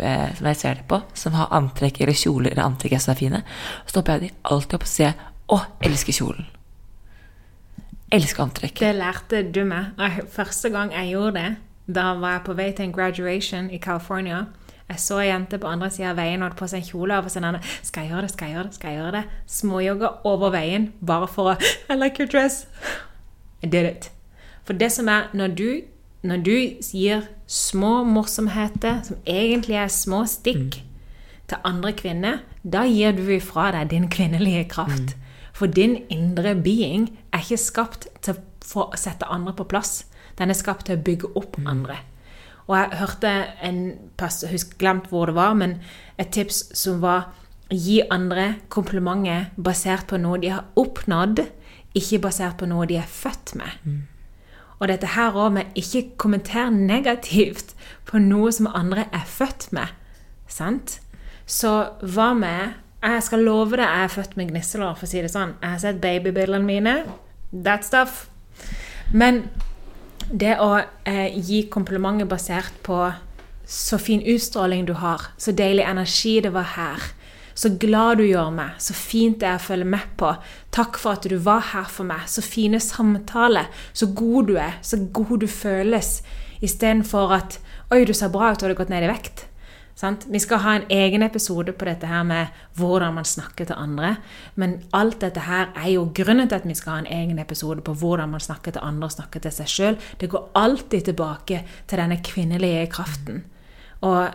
eh, 0.00 0.34
som 0.36 0.46
jeg 0.46 0.56
ser 0.56 0.74
det 0.74 0.84
på, 0.88 1.00
som 1.14 1.32
har 1.32 1.48
antrekk 1.56 2.00
eller 2.00 2.12
kjoler 2.12 2.50
eller 2.50 2.66
antrekk 2.66 3.00
som 3.00 3.14
er 3.14 3.16
fine. 3.16 3.42
Så 3.86 3.94
stopper 3.94 4.12
jeg 4.12 4.20
de 4.20 4.34
alltid 4.44 4.74
opp 4.74 4.82
og 4.82 4.88
sier 4.88 5.14
'Å, 5.48 5.60
elsker 5.80 6.12
kjolen' 6.12 6.50
elsker 8.14 8.44
antrekk. 8.44 8.80
Det 8.80 8.92
lærte 8.96 9.42
du 9.54 9.62
meg. 9.68 9.94
Første 10.32 10.70
gang 10.72 10.92
jeg 10.94 11.14
gjorde 11.14 11.38
det, 11.38 11.48
da 11.94 12.12
var 12.20 12.38
jeg 12.38 12.44
på 12.46 12.58
vei 12.58 12.68
til 12.72 12.88
en 12.88 12.94
graduation 12.94 13.70
i 13.70 13.80
California. 13.82 14.44
Jeg 14.88 15.00
så 15.00 15.18
ei 15.22 15.30
jente 15.30 15.58
på 15.60 15.68
andre 15.68 15.88
sida 15.92 16.10
av 16.12 16.18
veien 16.20 16.42
og 16.42 16.50
hadde 16.50 16.58
på 16.60 16.68
seg 16.68 16.82
en 16.82 16.88
kjole. 16.88 17.18
Og 17.18 17.32
sånn, 17.32 17.58
skal 17.82 18.04
jeg 18.04 18.12
gjøre 18.12 18.26
det, 18.26 18.32
skal 18.34 18.50
jeg 18.50 18.56
gjøre 18.56 18.68
det? 18.68 18.76
skal 18.76 18.92
jeg 18.92 19.00
gjøre 19.00 19.14
det? 19.16 19.24
Småjogger 19.56 20.26
over 20.28 20.52
veien 20.54 20.90
bare 21.00 21.28
for 21.30 21.54
å 21.54 21.56
I 21.92 21.96
like 21.96 22.20
your 22.20 22.30
dress. 22.30 22.64
I 23.64 23.70
did 23.70 23.88
it. 23.88 24.10
For 24.64 24.76
det 24.76 24.90
som 24.92 25.08
er 25.08 25.30
når 25.36 25.56
du, 25.56 25.68
når 26.24 26.44
du 26.44 26.56
gir 26.80 27.28
små 27.46 28.02
morsomheter, 28.08 29.02
som 29.04 29.20
egentlig 29.28 29.76
er 29.80 29.92
små 29.92 30.24
stikk, 30.28 30.80
mm. 30.80 30.92
til 31.48 31.68
andre 31.68 31.92
kvinner, 31.96 32.40
da 32.64 32.84
gir 32.88 33.12
du 33.16 33.26
ifra 33.32 33.70
deg 33.76 33.90
din 33.92 34.08
kvinnelige 34.12 34.68
kraft. 34.72 35.12
Mm. 35.12 35.23
For 35.54 35.70
din 35.70 36.00
indre 36.10 36.56
being 36.58 37.08
er 37.32 37.44
ikke 37.44 37.60
skapt 37.62 38.08
til 38.24 38.40
å 38.74 38.88
sette 38.98 39.28
andre 39.30 39.54
på 39.54 39.68
plass. 39.70 40.02
Den 40.38 40.50
er 40.50 40.58
skapt 40.58 40.88
til 40.88 40.98
å 40.98 41.04
bygge 41.06 41.30
opp 41.38 41.58
mm. 41.60 41.68
andre. 41.70 42.00
Og 42.66 42.76
jeg 42.78 42.98
hørte 42.98 43.32
en 43.62 43.80
pass, 44.18 44.40
jeg 44.42 44.54
husker 44.54 44.80
glemt 44.80 45.10
hvor 45.12 45.28
det 45.28 45.36
var, 45.36 45.54
men 45.54 45.76
et 46.18 46.32
tips 46.34 46.64
som 46.74 47.02
var 47.04 47.28
gi 47.70 48.00
andre 48.12 48.54
komplimenter 48.72 49.50
basert 49.56 50.08
på 50.10 50.18
noe 50.20 50.40
de 50.40 50.50
har 50.52 50.66
oppnådd, 50.80 51.44
ikke 51.94 52.22
basert 52.24 52.58
på 52.60 52.68
noe 52.68 52.88
de 52.90 52.98
er 52.98 53.08
født 53.08 53.54
med. 53.60 53.78
Mm. 53.84 54.02
Og 54.80 54.88
dette 54.90 55.12
her 55.14 55.36
òg 55.38 55.52
med 55.54 55.76
ikke 55.78 56.16
kommenter 56.20 56.72
negativt 56.74 57.76
på 58.08 58.18
noe 58.22 58.50
som 58.52 58.68
andre 58.68 59.06
er 59.14 59.28
født 59.28 59.70
med. 59.76 59.92
Sant? 60.50 60.98
Så 61.46 61.70
hva 62.00 62.32
med 62.36 62.80
jeg 63.12 63.26
skal 63.26 63.44
love 63.44 63.76
deg 63.76 63.84
jeg 63.84 64.06
er 64.06 64.12
født 64.14 64.36
med 64.38 64.48
gnisselår, 64.52 64.96
for 64.96 65.06
å 65.06 65.10
si 65.10 65.20
det 65.20 65.32
sånn. 65.32 65.56
Jeg 65.60 65.74
har 65.74 65.82
sett 65.82 66.00
babybildene 66.00 66.64
mine. 66.64 66.94
That 67.52 67.84
stuff. 67.84 68.26
Men 69.12 69.44
det 70.30 70.56
å 70.62 70.70
eh, 70.80 71.36
gi 71.36 71.66
komplimenter 71.72 72.28
basert 72.28 72.76
på 72.86 73.02
så 73.68 73.98
fin 74.00 74.22
utstråling 74.24 74.86
du 74.88 74.94
har, 75.00 75.30
så 75.40 75.52
deilig 75.56 75.84
energi 75.88 76.38
det 76.44 76.52
var 76.54 76.74
her, 76.74 77.04
så 77.54 77.70
glad 77.80 78.18
du 78.18 78.24
gjør 78.26 78.50
meg, 78.54 78.74
så 78.82 78.96
fint 78.98 79.38
det 79.40 79.48
er 79.48 79.60
å 79.60 79.62
følge 79.62 79.86
med 79.88 80.14
på, 80.18 80.32
takk 80.74 80.98
for 81.00 81.14
at 81.14 81.28
du 81.30 81.36
var 81.40 81.62
her 81.70 81.86
for 81.90 82.08
meg, 82.08 82.26
så 82.28 82.42
fine 82.44 82.80
samtaler, 82.82 83.70
så 83.92 84.10
god 84.10 84.50
du 84.50 84.56
er, 84.58 84.78
så 84.82 84.98
god 85.14 85.36
du 85.44 85.48
føles, 85.50 86.18
istedenfor 86.64 87.38
at 87.40 87.60
Oi, 87.92 88.00
du 88.08 88.14
ser 88.16 88.32
bra 88.32 88.48
ut, 88.50 88.58
du 88.58 88.64
hadde 88.64 88.78
gått 88.78 88.90
ned 88.90 89.04
i 89.04 89.10
vekt. 89.10 89.44
Sant? 89.94 90.26
Vi 90.26 90.40
skal 90.42 90.58
ha 90.64 90.74
en 90.74 90.86
egen 90.90 91.22
episode 91.22 91.72
på 91.72 91.86
dette 91.86 92.08
her 92.10 92.24
med 92.26 92.54
hvordan 92.74 93.14
man 93.14 93.26
snakker 93.28 93.68
til 93.68 93.78
andre. 93.78 94.16
Men 94.58 94.80
alt 94.92 95.20
dette 95.22 95.44
her 95.46 95.70
er 95.76 95.92
jo 95.92 96.08
grunnen 96.14 96.50
til 96.50 96.58
at 96.58 96.66
vi 96.66 96.74
skal 96.74 96.96
ha 96.96 97.02
en 97.04 97.12
egen 97.14 97.38
episode 97.38 97.84
på 97.86 97.94
hvordan 98.00 98.32
man 98.34 98.42
snakker 98.42 98.74
til 98.74 98.82
andre 98.82 99.06
og 99.06 99.14
snakker 99.14 99.44
til 99.44 99.54
seg 99.54 99.70
sjøl. 99.70 99.98
Det 100.20 100.30
går 100.30 100.48
alltid 100.58 101.10
tilbake 101.10 101.62
til 101.86 102.02
denne 102.02 102.18
kvinnelige 102.26 102.88
kraften. 102.90 103.44
Og 104.02 104.34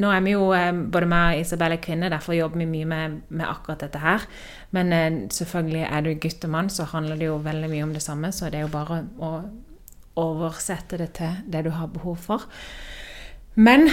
nå 0.00 0.12
er 0.14 0.22
vi 0.22 0.36
jo, 0.36 0.52
eh, 0.54 0.70
både 0.72 1.08
meg 1.10 1.34
og 1.34 1.40
Isabel 1.42 1.74
er 1.74 1.82
kvinner, 1.82 2.08
derfor 2.08 2.36
jobber 2.36 2.62
vi 2.62 2.68
mye 2.70 2.86
med, 2.86 3.20
med 3.28 3.46
akkurat 3.48 3.82
dette 3.82 3.98
her. 3.98 4.22
Men 4.70 4.92
eh, 4.92 5.10
selvfølgelig 5.34 5.82
er 5.90 6.06
du 6.06 6.14
gutt 6.14 6.44
og 6.46 6.54
mann, 6.54 6.70
så 6.70 6.86
handler 6.92 7.18
det 7.18 7.26
jo 7.26 7.40
veldig 7.42 7.70
mye 7.70 7.82
om 7.82 7.92
det 7.92 8.02
samme. 8.02 8.30
Så 8.32 8.46
det 8.46 8.60
er 8.60 8.68
jo 8.68 8.72
bare 8.72 9.02
å 9.18 9.32
oversette 10.20 10.98
det 11.00 11.12
til 11.18 11.42
det 11.50 11.64
du 11.66 11.70
har 11.74 11.90
behov 11.90 12.16
for. 12.22 12.46
Men 13.58 13.90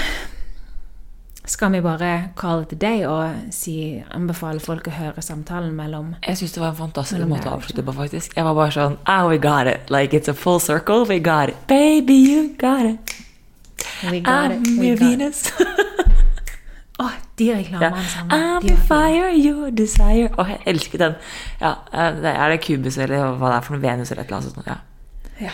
skal 1.47 1.71
vi 1.71 1.81
bare 1.81 2.29
call 2.35 2.61
it 2.63 2.73
a 2.73 2.75
day 2.75 3.05
og 3.07 3.53
si, 3.55 4.03
anbefale 4.11 4.59
folk 4.59 4.87
å 4.89 4.95
høre 4.97 5.23
samtalen 5.23 5.71
mellom 5.75 6.15
Jeg 6.25 6.41
syns 6.41 6.55
det 6.57 6.61
var 6.61 6.73
en 6.73 6.79
fantastisk 6.81 7.23
måte 7.29 7.47
å 7.47 7.55
avslutte 7.55 7.85
på, 7.87 7.95
faktisk. 7.95 8.35
Jeg 8.35 8.47
var 8.47 8.57
bare 8.57 8.73
sånn 8.75 8.97
Oh, 9.07 9.29
we 9.31 9.39
got 9.39 9.67
it. 9.71 9.89
Like 9.93 10.17
it's 10.17 10.27
a 10.27 10.35
full 10.35 10.59
circle. 10.59 11.05
We 11.07 11.19
got 11.23 11.49
it. 11.49 11.55
Baby, 11.67 12.19
you 12.27 12.49
got 12.59 12.85
it. 12.85 13.15
We 14.11 14.19
got 14.19 14.51
I'm 14.51 14.61
it. 14.61 14.79
We 14.79 14.91
your 14.91 14.99
Venus. 14.99 15.47
Å, 16.97 17.05
oh, 17.05 17.17
de 17.37 17.51
reklamene 17.53 18.01
ja. 18.01 18.07
sammen. 18.09 18.31
I'm 18.33 18.63
your 18.65 18.79
fire, 18.89 19.29
your 19.37 19.71
desire. 19.71 20.31
Å, 20.33 20.41
oh, 20.41 20.47
jeg 20.49 20.63
elsker 20.73 21.03
den. 21.03 21.19
Ja, 21.61 21.75
eh, 21.93 22.23
Er 22.33 22.55
det 22.55 22.63
Kubus 22.65 22.97
eller 22.97 23.37
hva 23.37 23.51
det 23.53 23.59
er 23.59 23.67
for 23.67 23.77
noe? 23.77 23.83
Venus 23.85 24.11
eller 24.11 24.25
et 24.25 24.31
eller 24.31 24.41
annet 24.41 24.55
sånt? 24.57 24.67
Ja. 24.67 24.79
ja. 25.45 25.53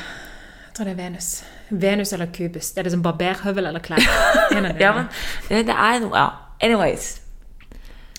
Jeg 0.69 0.77
tror 0.77 0.87
det 0.87 0.95
er 0.95 1.01
Venus. 1.03 1.33
Venus 1.70 2.14
eller 2.14 2.26
kubus. 2.26 2.72
Det 2.72 2.80
er 2.80 2.84
liksom 2.89 3.03
barberhøvel 3.03 3.66
eller 3.66 3.80
klær. 3.80 4.03
ja, 4.80 4.93
men 4.93 5.07
det 5.49 5.76
er 5.76 5.99
noe 6.03 6.18
Ja. 6.18 6.30
Anyways. 6.64 7.22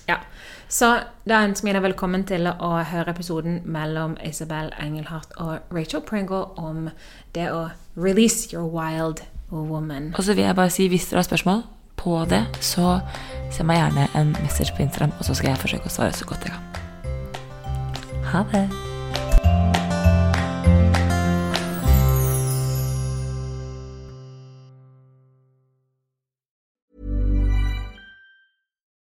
Ja. 0.08 0.16
Så 0.68 0.90
da 1.24 1.38
ønsker 1.46 1.68
vi 1.68 1.72
deg 1.72 1.82
velkommen 1.82 2.26
til 2.28 2.48
å 2.50 2.70
høre 2.84 3.14
episoden 3.14 3.62
mellom 3.64 4.18
Isabel 4.24 4.68
Engelhardt 4.82 5.32
og 5.40 5.72
Rachel 5.72 6.02
Pringle 6.04 6.44
om 6.60 6.90
det 7.34 7.48
å 7.52 7.70
release 7.96 8.52
your 8.52 8.68
wild 8.68 9.22
woman. 9.50 10.12
Og 10.18 10.24
så 10.24 10.34
vil 10.34 10.44
jeg 10.44 10.56
bare 10.56 10.70
si, 10.70 10.88
hvis 10.88 11.08
dere 11.08 11.22
har 11.22 11.30
spørsmål 11.30 11.62
på 11.96 12.24
det, 12.28 12.44
så 12.60 12.98
send 13.50 13.70
meg 13.70 13.80
gjerne 13.80 14.08
en 14.18 14.36
message 14.42 14.74
på 14.76 14.82
Instagram, 14.82 15.14
og 15.18 15.24
så 15.24 15.34
skal 15.34 15.54
jeg 15.54 15.62
forsøke 15.62 15.88
å 15.88 15.94
svare 15.94 16.12
så 16.12 16.28
godt 16.28 16.48
jeg 16.48 16.56
kan. 16.56 16.82
Ha 18.32 18.44
det. 18.52 18.93